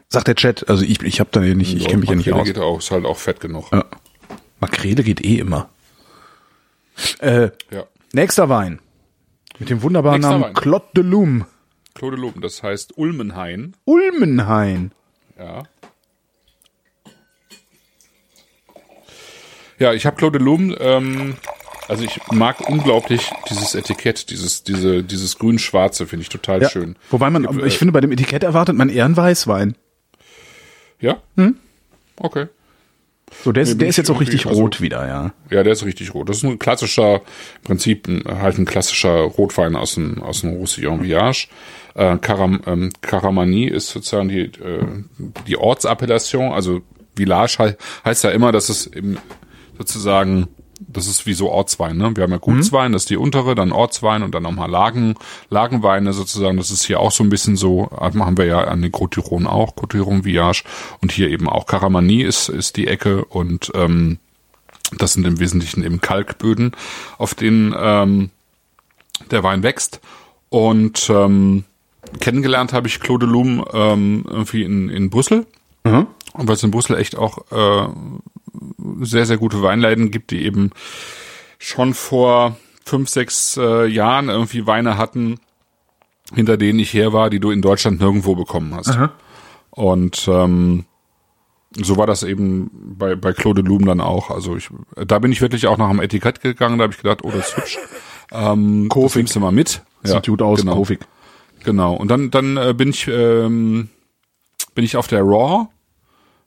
[0.09, 2.27] Sagt der Chat, also ich, ich habe da ja nicht, ich kenne mich ja nicht
[2.27, 2.47] Makrele aus.
[2.53, 3.71] geht auch, ist halt auch fett genug.
[3.71, 3.85] Ja.
[4.59, 5.69] Makrele geht eh immer.
[7.19, 7.85] Äh, Ja.
[8.11, 8.79] nächster Wein.
[9.63, 10.61] Mit dem wunderbaren Nächster Namen Wein.
[10.61, 11.45] Clot de Lum.
[11.95, 13.77] Claude Luben, das heißt Ulmenhain.
[13.85, 14.91] Ulmenhain.
[15.39, 15.63] Ja.
[19.79, 21.37] Ja, ich habe Claude Lumen, ähm,
[21.87, 26.69] also ich mag unglaublich dieses Etikett, dieses, diese, dieses grün-schwarze, finde ich total Ja.
[26.69, 26.97] schön.
[27.09, 29.75] Wobei man, Gib, äh, ich finde, bei dem Etikett erwartet man eher einen Weißwein.
[30.99, 31.21] Ja?
[31.37, 31.55] Hm?
[32.17, 32.47] Okay.
[33.43, 35.33] So, der ist, der ist jetzt auch richtig also- rot wieder, ja.
[35.49, 36.29] Ja, der ist richtig rot.
[36.29, 41.01] Das ist ein klassischer, im Prinzip halt ein klassischer Rotwein aus dem, aus dem Roussillon
[41.01, 41.47] Village.
[41.95, 44.85] Äh, Karam, ähm, Karamani ist sozusagen die, äh,
[45.45, 46.81] die Ortsappellation, also
[47.17, 47.73] Village he
[48.05, 49.17] heißt ja immer, dass es eben
[49.77, 50.47] sozusagen,
[50.87, 52.11] das ist wie so Ortswein, ne?
[52.15, 55.15] Wir haben ja Gutswein, das ist die untere, dann Ortswein und dann nochmal Lagen,
[55.49, 56.57] Lagenweine sozusagen.
[56.57, 59.19] Das ist hier auch so ein bisschen so, das machen wir ja an den Côte
[59.19, 60.63] d'Iron auch, Côte d'Iron Village
[61.01, 64.19] und hier eben auch Karamani ist, ist die Ecke und, ähm,
[64.97, 66.71] das sind im Wesentlichen eben Kalkböden,
[67.17, 68.29] auf denen ähm,
[69.31, 70.01] der Wein wächst.
[70.49, 71.63] Und ähm,
[72.19, 75.45] kennengelernt habe ich Claude Lum ähm, irgendwie in, in Brüssel.
[76.33, 77.87] Und weil es in Brüssel echt auch äh,
[79.01, 80.71] sehr, sehr gute Weinläden gibt, die eben
[81.59, 85.39] schon vor fünf, sechs äh, Jahren irgendwie Weine hatten,
[86.33, 88.89] hinter denen ich her war, die du in Deutschland nirgendwo bekommen hast.
[89.69, 90.85] Und ähm,
[91.75, 94.29] so war das eben bei, bei Claude Lum dann auch.
[94.29, 97.23] Also ich, da bin ich wirklich auch nach dem Etikett gegangen, da habe ich gedacht,
[97.23, 97.79] oh, das ist hübsch.
[98.31, 99.17] Ähm, Kofik.
[99.17, 99.83] nimmst du mal mit.
[100.01, 100.75] Sieht gut aus, genau.
[100.75, 101.01] Kofik.
[101.63, 101.93] Genau.
[101.93, 103.89] Und dann, dann äh, bin ich, ähm,
[104.73, 105.67] bin ich auf der Raw,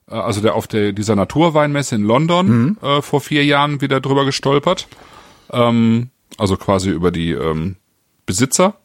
[0.07, 4.87] also der auf der dieser Naturweinmesse in London äh, vor vier Jahren wieder drüber gestolpert.
[5.51, 7.75] Ähm, also quasi über die ähm,
[8.25, 8.75] Besitzer.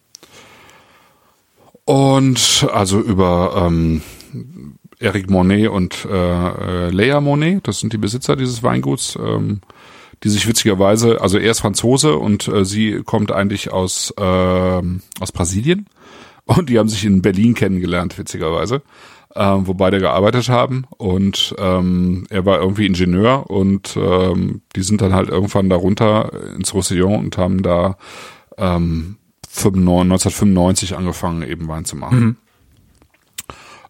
[1.84, 4.02] Und also über ähm,
[4.98, 9.60] Eric Monet und äh, äh, Leia Monet, das sind die Besitzer dieses Weinguts, ähm,
[10.22, 15.32] die sich witzigerweise, also er ist Franzose und äh, sie kommt eigentlich aus ähm, aus
[15.32, 15.86] Brasilien
[16.44, 18.82] und die haben sich in Berlin kennengelernt, witzigerweise,
[19.34, 20.84] ähm, wo beide gearbeitet haben.
[20.96, 26.74] Und ähm, er war irgendwie Ingenieur und ähm, die sind dann halt irgendwann darunter ins
[26.74, 27.96] Roussillon und haben da
[28.58, 29.16] ähm,
[29.48, 32.38] 95, 1995 angefangen eben Wein zu machen.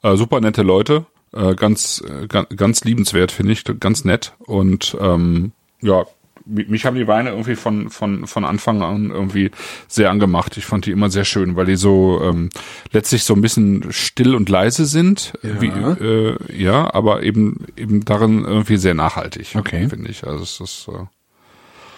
[0.02, 4.34] Äh, super nette Leute, äh, ganz, äh, ganz, ganz liebenswert finde ich, ganz nett.
[4.38, 6.04] Und ähm, ja,
[6.44, 9.50] mich haben die Weine irgendwie von, von, von Anfang an irgendwie
[9.88, 10.56] sehr angemacht.
[10.56, 12.50] Ich fand die immer sehr schön, weil die so ähm,
[12.92, 15.60] letztlich so ein bisschen still und leise sind, Ja.
[15.60, 19.88] wie, äh, ja, aber eben eben darin irgendwie sehr nachhaltig, Okay.
[19.88, 20.24] finde ich.
[20.26, 21.06] Also es ist äh,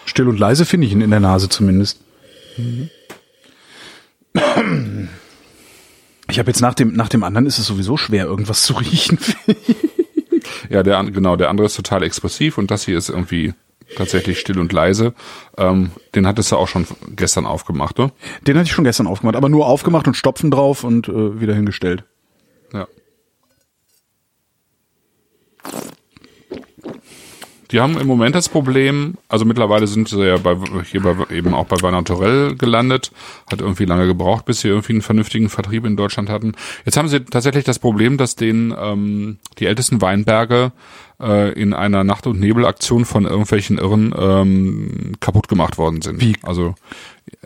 [0.06, 2.00] Still und leise finde ich ihn in der Nase zumindest.
[6.30, 9.18] Ich habe jetzt nach dem, nach dem anderen ist es sowieso schwer, irgendwas zu riechen.
[10.70, 13.54] Ja, der genau, der andere ist total expressiv und das hier ist irgendwie
[13.96, 15.14] tatsächlich still und leise.
[15.56, 18.10] Ähm, den hattest du auch schon gestern aufgemacht, ne?
[18.46, 21.54] Den hatte ich schon gestern aufgemacht, aber nur aufgemacht und Stopfen drauf und äh, wieder
[21.54, 22.04] hingestellt.
[22.72, 22.86] Ja.
[27.70, 31.54] Die haben im Moment das Problem, also mittlerweile sind sie ja bei, hier bei, eben
[31.54, 33.10] auch bei Wein Naturell gelandet,
[33.50, 36.52] hat irgendwie lange gebraucht, bis sie irgendwie einen vernünftigen Vertrieb in Deutschland hatten.
[36.84, 40.70] Jetzt haben sie tatsächlich das Problem, dass denen ähm, die ältesten Weinberge
[41.20, 46.20] äh, in einer Nacht- und Nebelaktion von irgendwelchen Irren ähm, kaputt gemacht worden sind.
[46.20, 46.36] Wie?
[46.42, 46.74] Also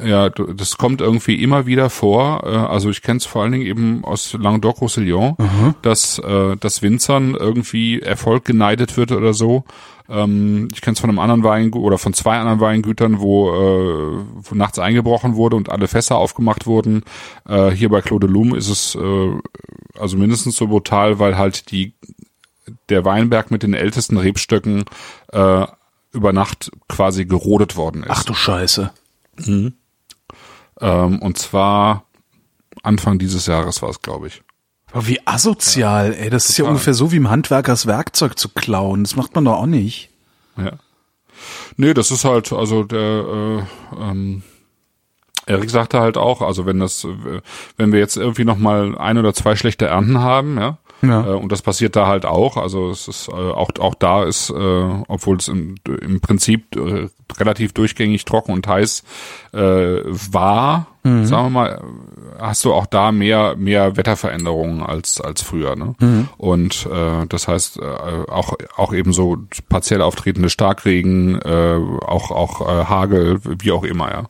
[0.03, 2.43] ja, das kommt irgendwie immer wieder vor.
[2.45, 5.37] Äh, also ich kenne es vor allen Dingen eben aus Languedoc-Roussillon,
[5.83, 9.64] dass, äh, dass Winzern irgendwie Erfolg geneidet wird oder so.
[10.09, 14.25] Ähm, ich kenne es von einem anderen Weingut oder von zwei anderen Weingütern, wo, äh,
[14.43, 17.03] wo nachts eingebrochen wurde und alle Fässer aufgemacht wurden.
[17.47, 19.33] Äh, hier bei Claude Lum ist es äh,
[19.99, 21.93] also mindestens so brutal, weil halt die
[22.89, 24.85] der Weinberg mit den ältesten Rebstöcken
[25.33, 25.66] äh,
[26.12, 28.11] über Nacht quasi gerodet worden ist.
[28.11, 28.91] Ach du Scheiße.
[30.81, 32.05] Ähm, und zwar
[32.83, 34.43] Anfang dieses Jahres war es, glaube ich.
[34.93, 36.31] Aber wie asozial, ey.
[36.31, 36.73] Das ist ja Total.
[36.73, 39.05] ungefähr so wie im Handwerkers Werkzeug zu klauen.
[39.05, 40.11] Das macht man doch auch nicht.
[40.57, 40.73] Ja.
[41.77, 43.62] Nee, das ist halt, also der, äh,
[44.01, 44.43] ähm,
[45.47, 47.41] Erik sagte halt auch, also wenn das, äh,
[47.77, 51.26] wenn wir jetzt irgendwie noch mal ein oder zwei schlechte Ernten haben, ja, Ja.
[51.26, 54.51] äh, und das passiert da halt auch, also es ist äh, auch auch da ist,
[54.51, 54.55] äh,
[55.09, 59.05] obwohl es im, im Prinzip äh, relativ durchgängig trocken und heiß
[59.53, 60.01] äh,
[61.17, 61.81] war, sagen wir mal,
[62.39, 65.95] hast du auch da mehr mehr Wetterveränderungen als als früher, ne?
[66.37, 69.39] Und äh, das heißt äh, auch auch eben so
[69.69, 74.25] partiell auftretende Starkregen, äh, auch auch äh, Hagel, wie auch immer, ja,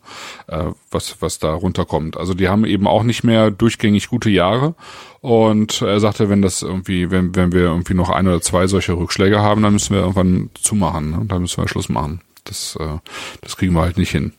[0.46, 2.16] äh, was was da runterkommt.
[2.16, 4.74] Also die haben eben auch nicht mehr durchgängig gute Jahre.
[5.20, 8.96] Und er sagte, wenn das irgendwie, wenn wenn wir irgendwie noch ein oder zwei solche
[8.96, 11.20] Rückschläge haben, dann müssen wir irgendwann zumachen, ne?
[11.26, 12.20] dann müssen wir Schluss machen.
[12.44, 12.98] Das äh,
[13.40, 14.32] das kriegen wir halt nicht hin.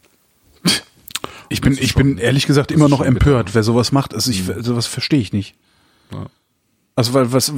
[1.49, 4.13] Ich bin, ich bin ehrlich gesagt immer noch empört, wer sowas macht.
[4.13, 5.55] Also ich, sowas verstehe ich nicht.
[6.99, 7.53] Also weil was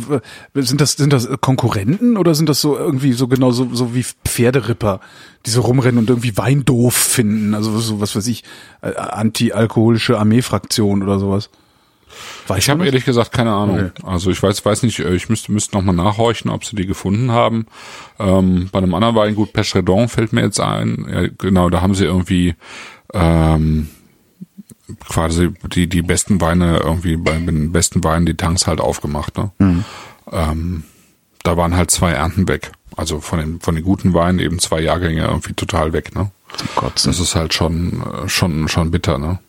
[0.53, 4.05] sind das sind das Konkurrenten oder sind das so irgendwie so genau so, so wie
[4.27, 4.99] Pferderipper,
[5.47, 8.43] die so rumrennen und irgendwie Wein doof finden, also so was weiß ich,
[8.83, 11.49] äh, anti-alkoholische Armeefraktion oder sowas.
[12.47, 13.91] Weiß Ich habe ehrlich gesagt keine Ahnung.
[13.95, 14.03] Okay.
[14.03, 16.85] Also ich weiß, weiß nicht, äh, ich müsste, müsste noch mal nachhorchen, ob sie die
[16.85, 17.65] gefunden haben.
[18.19, 21.07] Ähm, bei einem anderen Weingut Pechredon fällt mir jetzt ein.
[21.11, 22.55] Ja, genau, da haben sie irgendwie
[23.13, 23.89] ähm,
[25.07, 29.37] quasi die, die besten Weine irgendwie bei den besten Weinen die Tanks halt aufgemacht.
[29.37, 29.51] Ne?
[29.59, 29.85] Mhm.
[30.31, 30.83] Ähm,
[31.43, 32.71] da waren halt zwei Ernten weg.
[32.95, 36.13] Also von den, von den guten Weinen eben zwei Jahrgänge irgendwie total weg.
[36.15, 36.29] Ne?
[36.75, 37.11] Kotzen.
[37.11, 39.39] Das ist halt schon, schon, schon bitter, ne?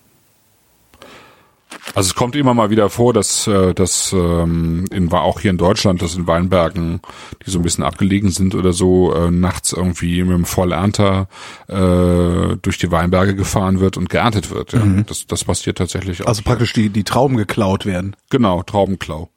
[1.95, 5.59] Also es kommt immer mal wieder vor, dass, äh, dass ähm, in, auch hier in
[5.59, 7.01] Deutschland, dass in Weinbergen,
[7.45, 11.29] die so ein bisschen abgelegen sind oder so, äh, nachts irgendwie mit dem Vollernter
[11.69, 14.73] äh, durch die Weinberge gefahren wird und geerntet wird.
[14.73, 14.83] Ja.
[15.07, 16.27] Das, das passiert tatsächlich auch.
[16.27, 18.17] Also praktisch die die Trauben geklaut werden.
[18.31, 19.32] genau, Traubenklau.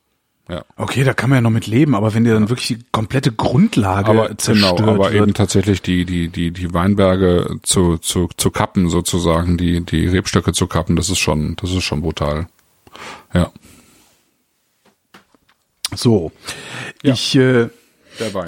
[0.48, 0.64] Ja.
[0.76, 3.32] Okay, da kann man ja noch mit leben, aber wenn dir dann wirklich die komplette
[3.32, 8.30] Grundlage aber zerstört genau, aber wird, eben tatsächlich die die die die Weinberge zu zu
[8.38, 12.48] zu kappen sozusagen, die die Rebstöcke zu kappen, das ist schon das ist schon brutal.
[13.34, 13.52] Ja.
[15.96, 16.32] so.
[17.02, 17.70] Ich äh,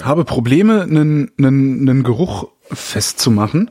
[0.02, 3.70] habe Probleme, einen, einen, einen Geruch festzumachen.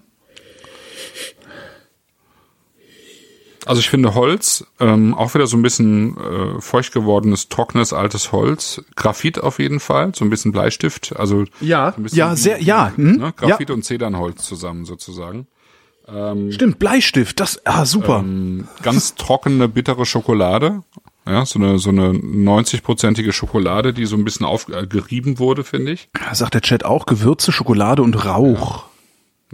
[3.67, 8.31] Also ich finde Holz, ähm, auch wieder so ein bisschen äh, feucht gewordenes, trockenes, altes
[8.31, 8.83] Holz.
[8.95, 11.15] Graphit auf jeden Fall, so ein bisschen Bleistift.
[11.15, 13.33] Also Ja, so ein bisschen ja, sehr- ja, hm, ne?
[13.35, 15.47] Graphit und Zedernholz zusammen sozusagen.
[16.51, 18.19] Stimmt, Bleistift, das, ah, super.
[18.19, 20.83] Ähm, ganz trockene, bittere Schokolade.
[21.25, 26.09] Ja, so eine, so eine 90-prozentige Schokolade, die so ein bisschen aufgerieben wurde, finde ich.
[26.31, 28.85] Sagt der Chat auch, Gewürze, Schokolade und Rauch.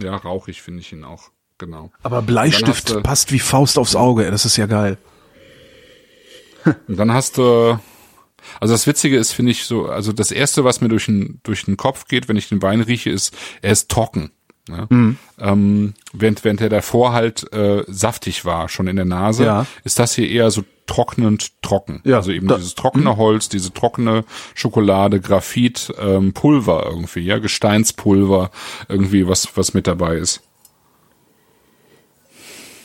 [0.00, 1.30] Ja, rauchig finde ich ihn auch.
[1.58, 1.90] Genau.
[2.02, 4.98] Aber Bleistift du- passt wie Faust aufs Auge, das ist ja geil.
[6.88, 7.78] Und dann hast du,
[8.60, 11.64] also das Witzige ist, finde ich so, also das erste, was mir durch den, durch
[11.64, 14.30] den Kopf geht, wenn ich den Wein rieche, ist, er ist trocken.
[14.68, 14.86] Ja?
[14.88, 15.18] Mhm.
[15.38, 19.66] Ähm, während, während er davor halt äh, saftig war, schon in der Nase, Ja.
[19.84, 22.00] ist das hier eher so trocknend trocken.
[22.04, 22.60] Ja, also eben da- Mhm.
[22.60, 24.24] dieses trockene Holz, diese trockene
[24.54, 28.50] Schokolade, Graphit, ähm, Pulver irgendwie, ja, Gesteinspulver,
[28.88, 30.40] irgendwie was, was mit dabei ist.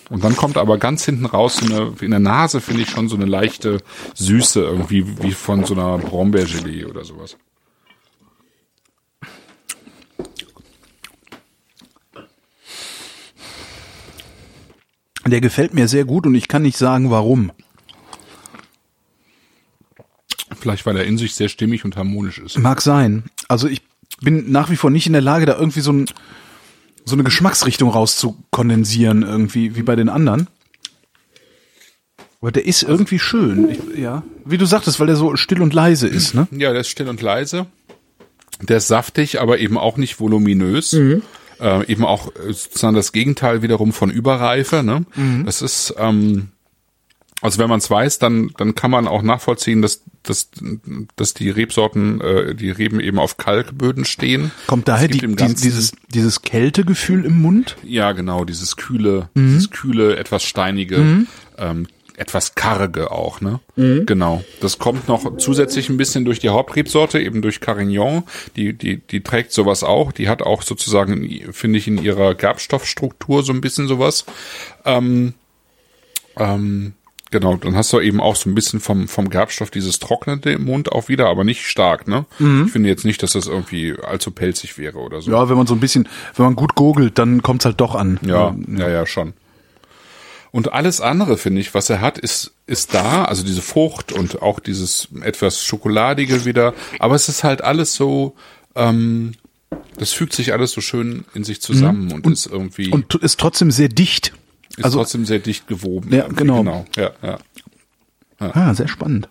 [0.10, 3.08] Und dann kommt aber ganz hinten raus so eine, in der Nase finde ich schon
[3.10, 3.80] so eine leichte
[4.16, 7.38] Süße irgendwie, wie von so einer Brombeergelee oder sowas.
[15.26, 17.52] Der gefällt mir sehr gut und ich kann nicht sagen, warum.
[20.60, 22.58] Vielleicht, weil er in sich sehr stimmig und harmonisch ist.
[22.58, 23.26] Mag sein.
[23.48, 23.84] Also ich
[24.22, 26.06] bin nach wie vor nicht in der Lage, da irgendwie so, ein,
[27.10, 30.48] so eine Geschmacksrichtung rauszukondensieren, irgendwie, wie bei den anderen.
[32.42, 33.70] Aber der ist irgendwie schön.
[33.70, 34.24] Ich, ja.
[34.46, 36.48] Wie du sagtest, weil der so still und leise ist, ne?
[36.52, 37.66] Ja, der ist still und leise.
[38.62, 40.94] Der ist saftig, aber eben auch nicht voluminös.
[41.60, 44.84] Äh, eben auch äh, sozusagen das Gegenteil wiederum von Überreife.
[44.84, 45.06] Ne?
[45.46, 46.50] Das ist, ähm,
[47.42, 50.50] also wenn man es weiß, dann dann kann man auch nachvollziehen, dass dass,
[51.16, 54.52] dass die Rebsorten, äh, die Reben eben auf Kalkböden stehen.
[54.68, 57.78] Kommt daher die, die, dieses, dieses Kältegefühl im Mund?
[57.84, 61.26] Ja, genau, dieses kühle, dieses kühle, etwas steinige,
[61.58, 61.88] ähm,
[62.18, 63.62] etwas karge auch, ne?
[63.78, 64.44] Genau.
[64.60, 68.24] Das kommt noch zusätzlich ein bisschen durch die Hauptrebsorte, eben durch Carignan.
[68.58, 70.12] Die, die, die trägt sowas auch.
[70.12, 74.26] Die hat auch sozusagen, finde ich, in ihrer Gerbstoffstruktur so ein bisschen sowas.
[74.84, 75.34] Ähm,
[76.36, 76.94] ähm,
[77.32, 80.66] Genau, dann hast du eben auch so ein bisschen vom, vom Gerbstoff dieses Trocknende im
[80.66, 82.26] Mund auch wieder, aber nicht stark, ne?
[82.40, 82.66] Mhm.
[82.66, 85.32] Ich finde jetzt nicht, dass das irgendwie allzu pelzig wäre oder so.
[85.32, 88.20] Ja, wenn man so ein bisschen, wenn man gut gurgelt, dann kommt's halt doch an.
[88.24, 89.34] Ja, ja, ja, schon.
[90.52, 94.42] Und alles andere, finde ich, was er hat, ist, ist da, also diese Frucht und
[94.42, 98.36] auch dieses etwas Schokoladige wieder, aber es ist halt alles so,
[98.76, 99.34] ähm,
[99.98, 102.94] das fügt sich alles so schön in sich zusammen und, ist irgendwie, Mhm.
[102.94, 104.34] Und ist trotzdem sehr dicht.
[104.80, 106.12] Ist also- trotzdem sehr dicht gewoben.
[106.12, 106.58] Ja, irgendwie, genau.
[106.60, 106.86] genau.
[106.96, 107.38] Ja, ja.
[108.40, 109.28] Ah, sehr spannend.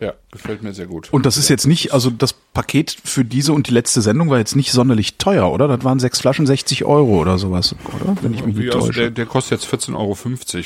[0.00, 1.12] Ja, gefällt mir sehr gut.
[1.12, 4.38] Und das ist jetzt nicht, also das Paket für diese und die letzte Sendung war
[4.38, 5.68] jetzt nicht sonderlich teuer, oder?
[5.68, 8.16] Das waren sechs Flaschen 60 Euro oder sowas, oder?
[8.22, 9.00] Wenn ich mich nicht also täusche.
[9.00, 9.94] der, der kostet jetzt 14,50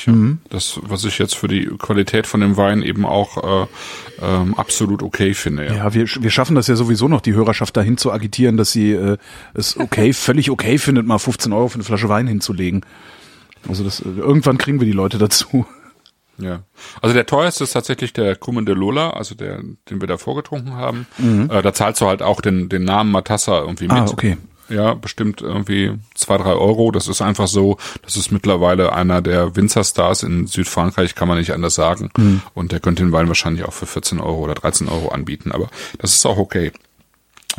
[0.07, 0.15] Euro.
[0.15, 0.39] Mhm.
[0.49, 3.67] Das, was ich jetzt für die Qualität von dem Wein eben auch äh,
[4.21, 5.65] ähm, absolut okay finde.
[5.65, 5.73] Ja.
[5.75, 8.93] Ja, wir, wir schaffen das ja sowieso noch, die Hörerschaft dahin zu agitieren, dass sie
[8.93, 9.17] äh,
[9.53, 12.85] es okay, völlig okay findet, mal 15 Euro für eine Flasche Wein hinzulegen.
[13.67, 15.65] Also das, äh, irgendwann kriegen wir die Leute dazu.
[16.37, 16.63] Ja.
[17.01, 21.07] Also der teuerste ist tatsächlich der de Lola, also der, den wir da vorgetrunken haben.
[21.49, 23.93] Äh, da zahlst du halt auch den, den Namen Matassa irgendwie mit.
[23.93, 24.03] Mhm.
[24.03, 24.37] Ah, okay.
[24.67, 26.91] Ja, bestimmt irgendwie zwei, drei Euro.
[26.91, 31.53] Das ist einfach so, das ist mittlerweile einer der Winzerstars in Südfrankreich, kann man nicht
[31.53, 32.09] anders sagen.
[32.17, 32.41] Mhm.
[32.53, 35.51] Und der könnte den Wein wahrscheinlich auch für 14 Euro oder 13 Euro anbieten.
[35.51, 35.69] Aber
[35.99, 36.71] das ist auch okay.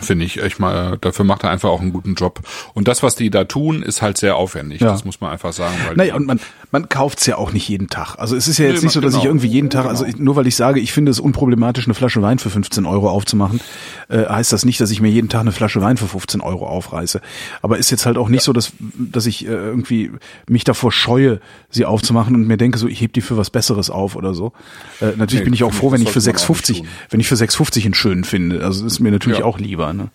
[0.00, 0.36] Finde ich.
[0.38, 2.40] Ich mal, dafür macht er einfach auch einen guten Job.
[2.74, 4.80] Und das, was die da tun, ist halt sehr aufwendig.
[4.80, 4.88] Ja.
[4.88, 5.74] Das muss man einfach sagen.
[5.86, 6.38] Weil Naja, und man,
[6.70, 8.16] man kauft's ja auch nicht jeden Tag.
[8.18, 9.30] Also es ist ja jetzt Nee, nicht so, dass ich genau.
[9.30, 12.20] irgendwie jeden Tag, also ich, nur weil ich sage, ich finde es unproblematisch, eine Flasche
[12.22, 13.60] Wein für 15 Euro aufzumachen,
[14.08, 16.66] äh, heißt das nicht, dass ich mir jeden Tag eine Flasche Wein für 15 Euro
[16.66, 17.20] aufreiße.
[17.62, 20.10] Aber ist jetzt halt auch nicht so, dass, dass ich äh, irgendwie
[20.48, 21.40] mich davor scheue,
[21.70, 24.52] sie aufzumachen und mir denke, so ich heb die für was Besseres auf oder so.
[25.00, 26.66] Äh, natürlich Nee, bin ich auch froh, ich, wenn ich für sollte man auch nicht
[26.66, 26.88] 6,50, tun.
[27.10, 28.62] wenn ich für 6,50 einen schönen finde.
[28.64, 29.44] Also das ist mir natürlich Ja.
[29.44, 29.85] auch lieber.
[29.92, 30.10] Ne?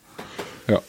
[0.67, 0.81] Ja.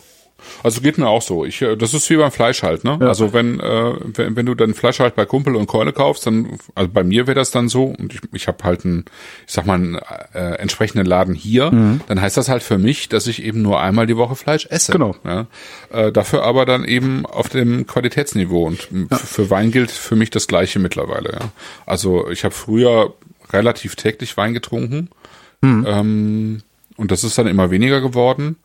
[0.65, 1.45] Also geht mir auch so.
[1.45, 2.99] Ich, äh, das ist wie beim Fleisch halt, ne?
[3.01, 6.59] Also wenn, äh, wenn, wenn du dann Fleisch halt bei Kumpel und Keule kaufst, dann,
[6.75, 9.05] also bei mir wäre das dann so, und ich, ich habe halt einen,
[9.47, 9.99] ich sag mal, einen
[10.35, 11.71] äh, entsprechenden Laden hier,
[12.07, 14.93] dann heißt das halt für mich, dass ich eben nur einmal die Woche Fleisch esse.
[14.93, 15.17] Genau.
[15.25, 15.47] Ja?
[15.93, 18.65] Äh, dafür aber dann eben auf dem Qualitätsniveau.
[18.67, 21.49] Und f- für Wein gilt für mich das gleiche mittlerweile, ja.
[21.87, 23.15] Also ich habe früher
[23.53, 25.09] relativ täglich Wein getrunken.
[25.65, 26.63] Ähm,
[26.97, 28.57] und das ist dann immer weniger geworden.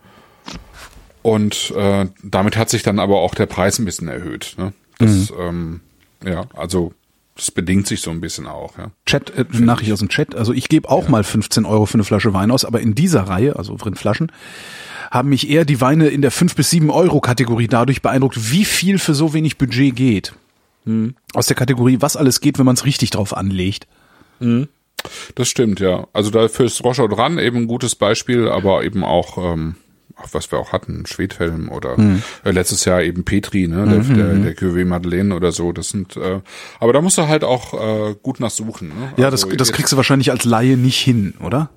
[1.28, 4.56] Und äh, damit hat sich dann aber auch der Preis ein bisschen erhöht.
[4.58, 4.72] Ne?
[4.98, 5.82] Das, ähm,
[6.24, 6.94] ja, also
[7.36, 8.78] das bedingt sich so ein bisschen auch.
[8.78, 8.92] Ja.
[9.06, 10.36] Chat, äh, Nachricht aus dem Chat.
[10.36, 13.24] Also ich gebe auch mal 15 Euro für eine Flasche Wein aus, aber in dieser
[13.24, 14.32] Reihe, also in Flaschen,
[15.12, 18.64] haben mich eher die Weine in der 5 bis 7 Euro Kategorie dadurch beeindruckt, wie
[18.64, 20.34] viel für so wenig Budget geht.
[21.34, 23.86] Aus der Kategorie, was alles geht, wenn man es richtig drauf anlegt.
[25.36, 26.08] Das stimmt, ja.
[26.14, 29.87] Also dafür ist Rocher dran eben ein gutes Beispiel, aber eben auch, ähm, auch
[30.32, 31.98] was wir auch hatten, Schwedhelm oder
[32.44, 35.72] äh, letztes Jahr eben Petri, ne, der, der, der Cuvée Madeleine oder so.
[35.72, 36.40] Das sind, äh,
[36.80, 38.90] aber da musst du halt auch äh, gut nachsuchen.
[38.90, 39.14] Ne?
[39.18, 41.70] Ja, das, Also das jetzt- kriegst du wahrscheinlich als Laie nicht hin, oder?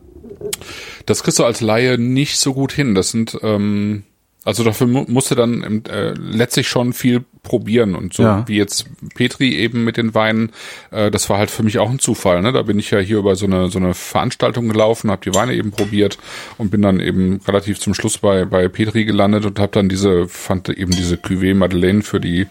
[1.07, 2.95] Das kriegst du als Laie nicht so gut hin.
[2.95, 4.05] Das sind, ähm,
[4.51, 8.44] also dafür mu musst du dann äh, letztlich schon viel probieren und so Ja.
[8.46, 8.84] wie jetzt
[9.14, 10.51] Petri eben mit den Weinen,
[10.90, 12.42] äh, das war halt für mich auch ein Zufall.
[12.42, 12.53] Ne?
[12.53, 15.55] Da bin ich ja hier über so eine so eine Veranstaltung gelaufen, habe die Weine
[15.55, 16.18] eben probiert
[16.59, 20.28] und bin dann eben relativ zum Schluss bei bei Petri gelandet und habe dann diese
[20.28, 22.46] fand eben diese Cuvée Madeleine für die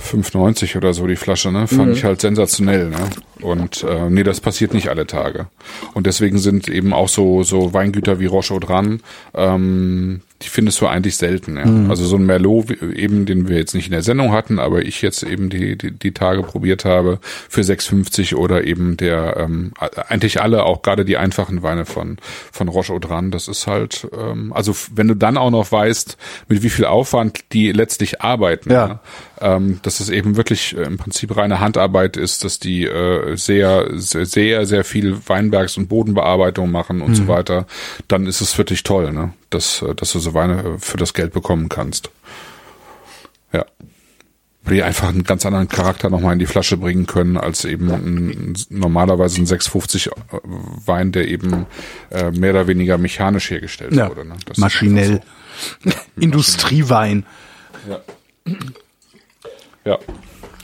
[0.00, 1.66] 5,90 oder so die Flasche, ne?
[1.66, 2.98] Fand ich halt sensationell, ne?
[3.40, 5.46] Und äh, nee, das passiert nicht alle Tage.
[5.94, 9.00] Und deswegen sind eben auch so so Weingüter wie Roche dran,
[9.34, 11.56] ähm, die findest du eigentlich selten.
[11.56, 11.90] Ja?
[11.90, 15.02] Also so ein Merlot eben, den wir jetzt nicht in der Sendung hatten, aber ich
[15.02, 17.18] jetzt eben die die, die Tage probiert habe
[17.48, 19.72] für 6,50 oder eben der ähm,
[20.08, 22.18] eigentlich alle auch gerade die einfachen Weine von
[22.52, 23.30] von Roche Audran.
[23.30, 26.16] Das ist halt ähm, also wenn du dann auch noch weißt,
[26.48, 28.70] mit wie viel Aufwand die letztlich arbeiten.
[28.70, 29.00] Ja.
[29.40, 33.88] ähm, dass es eben wirklich äh, im Prinzip reine Handarbeit ist, dass die äh, sehr,
[33.92, 37.66] sehr, sehr, sehr viel Weinbergs- und Bodenbearbeitung machen und so weiter,
[38.08, 39.32] dann ist es wirklich toll, ne?
[39.54, 42.10] Dass, äh, dass du so Weine äh, für das Geld bekommen kannst.
[43.52, 43.64] Ja.
[44.68, 48.54] Die einfach einen ganz anderen Charakter nochmal in die Flasche bringen können, als eben ein,
[48.70, 50.10] normalerweise ein 650
[50.86, 51.66] Wein, der eben
[52.10, 54.24] äh, mehr oder weniger mechanisch hergestellt Ja, wurde.
[54.24, 54.36] Ne?
[54.56, 55.20] Maschinell.
[55.84, 57.26] einfach Industriewein.
[59.84, 59.98] Ja,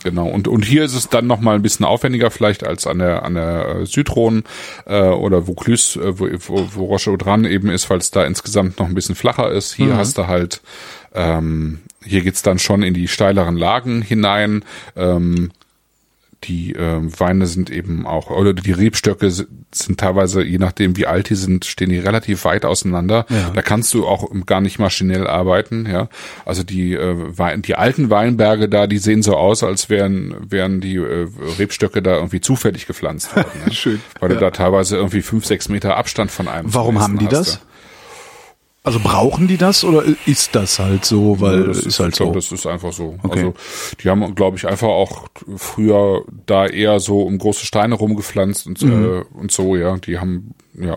[0.02, 0.26] genau.
[0.26, 3.24] Und und hier ist es dann noch mal ein bisschen aufwendiger vielleicht als an der
[3.24, 4.42] an der äh, Südrhone
[4.86, 8.78] äh, oder Vaucluse, äh, wo, wo, wo Roche dran eben ist, weil es da insgesamt
[8.78, 9.74] noch ein bisschen flacher ist.
[9.74, 10.60] Hier hast du halt
[11.14, 14.64] ähm, hier geht's dann schon in die steileren Lagen hinein.
[14.96, 15.50] Ähm,
[16.44, 21.28] die äh, Weine sind eben auch, oder die Rebstöcke sind, teilweise, je nachdem wie alt
[21.28, 23.26] die sind, stehen die relativ weit auseinander.
[23.28, 23.50] Ja.
[23.50, 26.08] Da kannst du auch gar nicht maschinell arbeiten, ja.
[26.44, 30.80] Also die, äh, Wein, die alten Weinberge da, die sehen so aus, als wären, wären
[30.80, 31.28] die äh,
[31.58, 33.48] Rebstöcke da irgendwie zufällig gepflanzt worden.
[33.66, 33.72] Ja?
[33.72, 34.00] Schön.
[34.20, 36.72] Weil du da teilweise irgendwie fünf, sechs Meter Abstand von einem.
[36.72, 37.56] Warum haben die das?
[37.56, 37.66] hast,
[38.82, 41.40] Also brauchen die das oder ist das halt so, ja.
[41.42, 42.34] weil das ist, halt glaub, so.
[42.34, 43.18] Das ist einfach so.
[43.22, 43.38] Okay.
[43.40, 43.54] Also
[44.02, 48.80] die haben, glaube ich, einfach auch früher da eher so um große Steine rumgepflanzt und,
[48.82, 49.04] Mhm.
[49.04, 49.98] äh, und so, ja.
[49.98, 50.96] Die haben, ja.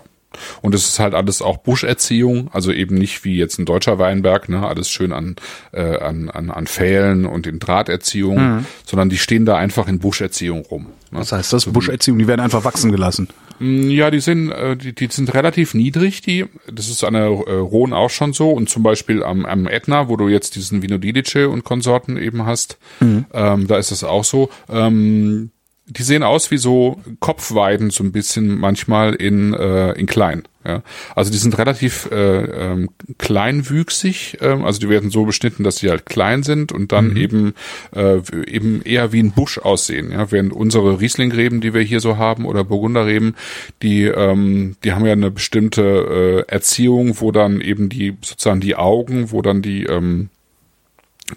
[0.62, 4.50] Und es ist halt alles auch Buscherziehung, also eben nicht wie jetzt ein deutscher Weinberg,
[4.50, 5.36] ne, alles schön an,
[5.72, 8.66] äh, an, an, an Pfählen und in Drahterziehung, Mhm.
[8.86, 10.84] sondern die stehen da einfach in Buscherziehung rum.
[11.12, 11.20] Ne?
[11.20, 11.66] Was heißt das?
[11.66, 13.28] Buscherziehung, die werden einfach wachsen gelassen.
[13.60, 16.46] Mm, Ja, die sind, äh, die, die sind relativ niedrig, die.
[16.72, 18.50] Das ist an der äh, Rhone auch schon so.
[18.50, 22.46] Und zum Beispiel am, am Ätna, wo du jetzt diesen Vino Didice und Konsorten eben
[22.46, 24.50] hast, ähm, da ist das auch so.
[24.70, 25.52] Ähm,
[25.86, 30.44] die sehen aus wie so Kopfweiden so ein bisschen manchmal in, äh, in klein.
[30.66, 30.82] Ja.
[31.14, 35.90] Also die sind relativ äh, ähm, kleinwüchsig, ähm, also die werden so beschnitten, dass sie
[35.90, 37.54] halt klein sind und dann eben
[37.94, 40.12] äh, eben eher wie ein Busch aussehen.
[40.12, 40.32] Ja.
[40.32, 43.36] Während unsere Rieslingräben, die wir hier so haben, oder Burgunderreben,
[43.82, 48.78] die ähm, die haben ja eine bestimmte äh, Erziehung, wo dann eben die sozusagen die
[48.78, 50.30] Augen, wo dann die ähm,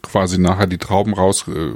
[0.02, 1.72] quasi nachher die Trauben raus äh,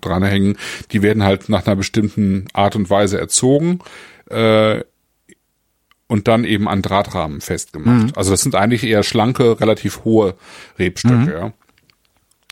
[0.00, 0.56] dranhängen,
[0.90, 3.80] die werden halt nach einer bestimmten Art und Weise erzogen
[4.28, 4.82] äh,
[6.08, 8.16] und dann eben an Drahtrahmen festgemacht.
[8.16, 10.34] Also das sind eigentlich eher schlanke, relativ hohe
[10.78, 11.52] Rebstöcke, ja.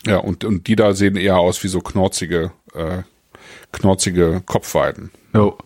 [0.05, 3.03] Ja, und, und die da sehen eher aus wie so knorzige, äh,
[3.71, 5.11] knorzige Kopfweiden.
[5.33, 5.57] Jo.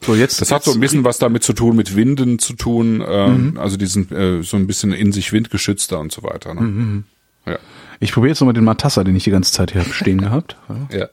[0.00, 0.40] So, jetzt.
[0.40, 3.76] Das hat so ein bisschen was damit zu tun, mit Winden zu tun, ähm, also
[3.76, 6.54] die sind äh, so ein bisschen in sich windgeschützter und so weiter.
[6.54, 7.04] Ne?
[7.46, 7.58] Ja.
[8.00, 10.56] Ich probiere jetzt nochmal den Matassa, den ich die ganze Zeit hier hab stehen gehabt.
[10.90, 11.08] ja.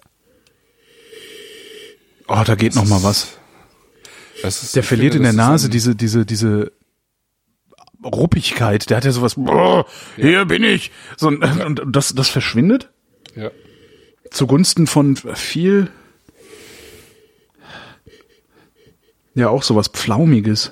[2.27, 3.37] Oh, da geht noch mal was.
[4.41, 6.71] Ist, Der verliert finde, in der Nase diese, diese, diese
[8.03, 8.89] Ruppigkeit.
[8.89, 10.91] Der hat ja sowas, boah, hier bin ich.
[11.17, 12.89] So, und, und das, das verschwindet
[13.35, 13.51] Ja.
[14.31, 15.89] zugunsten von viel,
[19.35, 20.71] ja, auch sowas Pflaumiges.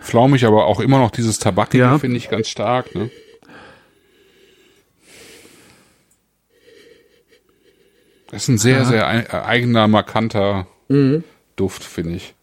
[0.00, 1.98] Flaumig, aber auch immer noch dieses Tabakige Ja.
[1.98, 2.94] finde ich ganz stark.
[2.94, 3.10] Ne?
[8.30, 10.66] Das ist ein sehr, sehr ei- äh, eigener, markanter
[11.56, 12.34] Duft, finde ich.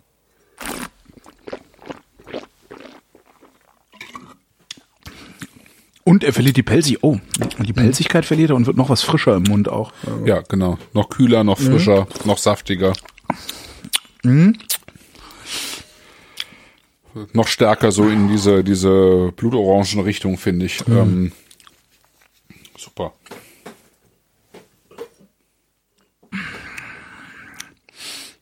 [6.04, 7.18] Und er verliert die Pelzig, oh,
[7.58, 9.92] und die Pelzigkeit verliert er und wird noch was frischer im Mund auch.
[10.24, 10.78] Ja, genau.
[10.94, 12.94] Noch kühler, noch frischer, noch saftiger.
[17.34, 20.88] Noch stärker so in diese, diese Blutorangen-Richtung, finde ich.
[20.88, 21.32] Ähm,
[22.78, 23.14] super.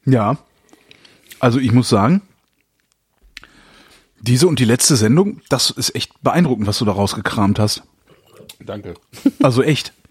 [0.05, 0.37] Ja.
[1.39, 2.21] Also ich muss sagen,
[4.21, 7.83] diese und die letzte Sendung, das ist echt beeindruckend, was du da rausgekramt hast.
[8.59, 8.93] Danke.
[9.41, 9.93] Also echt.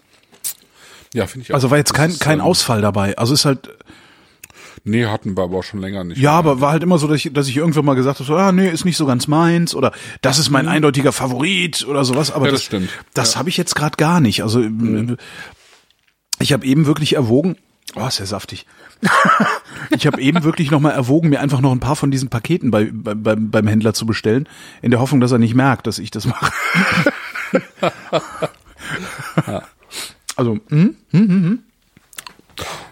[1.15, 1.55] Ja, finde ich auch.
[1.55, 3.15] Also war jetzt kein, ist, kein ähm, Ausfall dabei.
[3.19, 3.69] Also ist halt,
[4.83, 6.17] Nee, hatten wir aber auch schon länger nicht.
[6.19, 8.35] ja, aber war halt immer so, dass ich, dass ich irgendwann mal gesagt habe, so,
[8.35, 9.91] ah, nee, ist nicht so ganz meins oder
[10.21, 12.31] das ist mein eindeutiger Favorit oder sowas.
[12.31, 12.45] Aber Mhm.
[12.47, 12.89] Ja, das das, stimmt.
[13.13, 14.41] Das habe ich jetzt gerade gar nicht.
[14.41, 15.15] Also äh,
[16.39, 17.57] ich habe eben wirklich erwogen,
[17.95, 18.65] oh, ist ja saftig.
[19.91, 22.71] ich habe eben wirklich noch mal erwogen, mir einfach noch ein paar von diesen Paketen
[22.71, 24.47] bei, bei, beim, beim Händler zu bestellen,
[24.81, 26.51] in der Hoffnung, dass er nicht merkt, dass ich das mache.
[30.35, 30.95] Also, hm?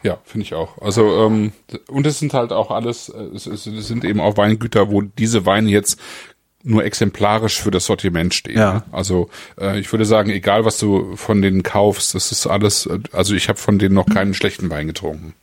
[0.04, 0.80] Ja, finde ich auch.
[0.80, 1.52] Also, ähm,
[1.88, 5.46] und es sind halt auch alles, äh, es es sind eben auch Weingüter, wo diese
[5.46, 6.00] Weine jetzt
[6.64, 8.58] nur exemplarisch für das Sortiment stehen.
[8.58, 8.84] Ja.
[8.92, 13.00] Also äh, ich würde sagen, egal was du von denen kaufst, das ist alles, äh,
[13.12, 15.34] also ich habe von denen noch keinen schlechten Wein getrunken.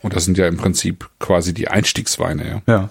[0.00, 2.72] Und das sind ja im Prinzip quasi die Einstiegsweine, ja.
[2.72, 2.90] ja.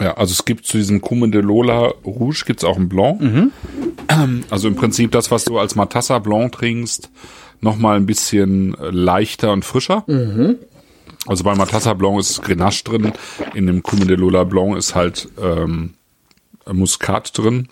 [0.00, 3.20] Ja, also es gibt zu diesem Cume de Lola Rouge gibt's auch einen Blanc.
[3.20, 7.10] Ähm, Also im Prinzip das, was du als Matassa Blanc trinkst,
[7.60, 10.04] nochmal ein bisschen äh, leichter und frischer.
[11.26, 13.12] Also bei Matassa Blanc ist Grenache drin,
[13.54, 15.94] in dem Cume de Lola Blanc ist halt ähm,
[16.70, 17.68] Muskat drin.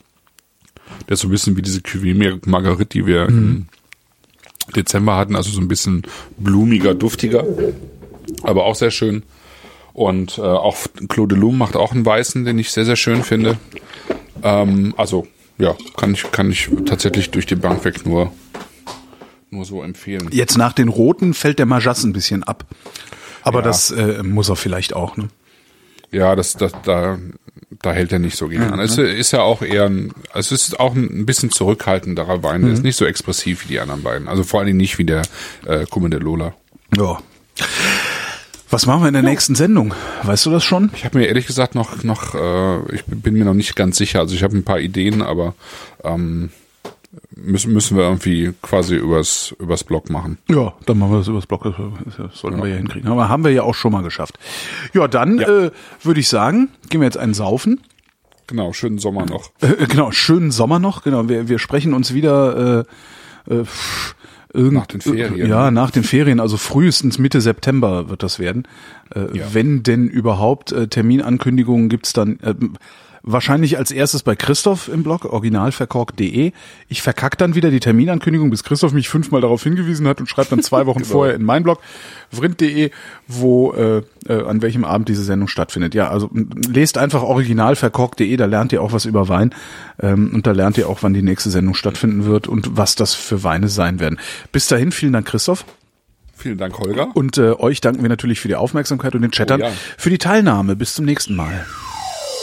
[1.09, 3.67] Der ist so ein bisschen wie diese Cuvée Marguerite, die wir im
[4.75, 6.03] Dezember hatten, also so ein bisschen
[6.37, 7.45] blumiger, duftiger,
[8.43, 9.23] aber auch sehr schön.
[9.93, 10.77] Und äh, auch
[11.09, 13.59] Claude Lum macht auch einen weißen, den ich sehr, sehr schön finde.
[14.43, 15.27] Ähm, also,
[15.59, 18.33] ja, kann ich, kann ich tatsächlich durch die Bank weg nur,
[19.51, 20.29] nur so empfehlen.
[20.31, 22.65] Jetzt nach den Roten fällt der Majas ein bisschen ab.
[23.43, 23.65] Aber Ja.
[23.65, 25.29] das äh, muss er vielleicht auch, ne?
[26.13, 27.19] Ja, das, das, da,
[27.83, 28.81] da hält er nicht so gegen an.
[28.81, 32.63] Es ist ja auch eher ein, es ist auch ein bisschen zurückhaltenderer Wein.
[32.63, 34.29] Der ist nicht so expressiv wie die anderen beiden.
[34.29, 35.23] Also vor allen Dingen nicht wie der
[35.67, 36.53] äh, Cume de Lola.
[36.97, 37.19] Ja.
[38.71, 39.95] Was machen wir in der nächsten Sendung?
[40.23, 40.91] Weißt du das schon?
[40.95, 44.21] Ich habe mir ehrlich gesagt noch, noch, äh, ich bin mir noch nicht ganz sicher.
[44.21, 45.55] Also ich habe ein paar Ideen, aber
[46.05, 46.51] ähm,
[47.35, 50.39] müssen, müssen wir irgendwie quasi übers, übers Blog machen.
[50.49, 51.63] Ja, dann machen wir das übers Blog.
[51.65, 52.65] Das sollten ja.
[52.65, 53.11] wir ja hinkriegen.
[53.11, 54.39] Aber haben wir ja auch schon mal geschafft.
[54.95, 55.67] Ja, dann ja.
[55.67, 55.71] äh,
[56.03, 57.81] würde ich sagen, gehen wir jetzt einen saufen.
[58.47, 59.51] Genau, schönen Sommer noch.
[59.61, 61.03] Äh, genau, schönen Sommer noch.
[61.03, 62.85] Genau, wir, wir sprechen uns wieder
[63.49, 63.65] äh, äh,
[64.53, 65.49] Irgend, nach den Ferien.
[65.49, 68.67] Ja, nach den Ferien, also frühestens Mitte September wird das werden.
[69.15, 69.45] Äh, ja.
[69.53, 72.41] Wenn denn überhaupt äh, Terminankündigungen gibt's dann.
[72.41, 72.55] Äh,
[73.23, 76.53] Wahrscheinlich als erstes bei Christoph im Blog, originalverkork.de.
[76.89, 80.53] Ich verkack dann wieder die Terminankündigung, bis Christoph mich fünfmal darauf hingewiesen hat und schreibt
[80.53, 81.13] dann zwei Wochen genau.
[81.13, 81.81] vorher in mein Blog,
[82.31, 82.91] vrind.de,
[83.29, 85.95] wo, äh, äh, an welchem Abend diese Sendung stattfindet.
[85.95, 89.55] Ja, also lest einfach originalverkork.de, da lernt ihr auch was über Wein.
[90.01, 93.15] Ähm, und da lernt ihr auch, wann die nächste Sendung stattfinden wird und was das
[93.15, 94.19] für Weine sein werden.
[94.51, 95.67] Bis dahin, vielen Dank, Christoph.
[96.35, 97.09] Vielen Dank, Holger.
[97.15, 99.73] Und äh, euch danken wir natürlich für die Aufmerksamkeit und den Chattern, oh ja.
[99.99, 100.75] für die Teilnahme.
[100.75, 101.67] Bis zum nächsten Mal.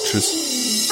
[0.07, 0.86] Tschüss.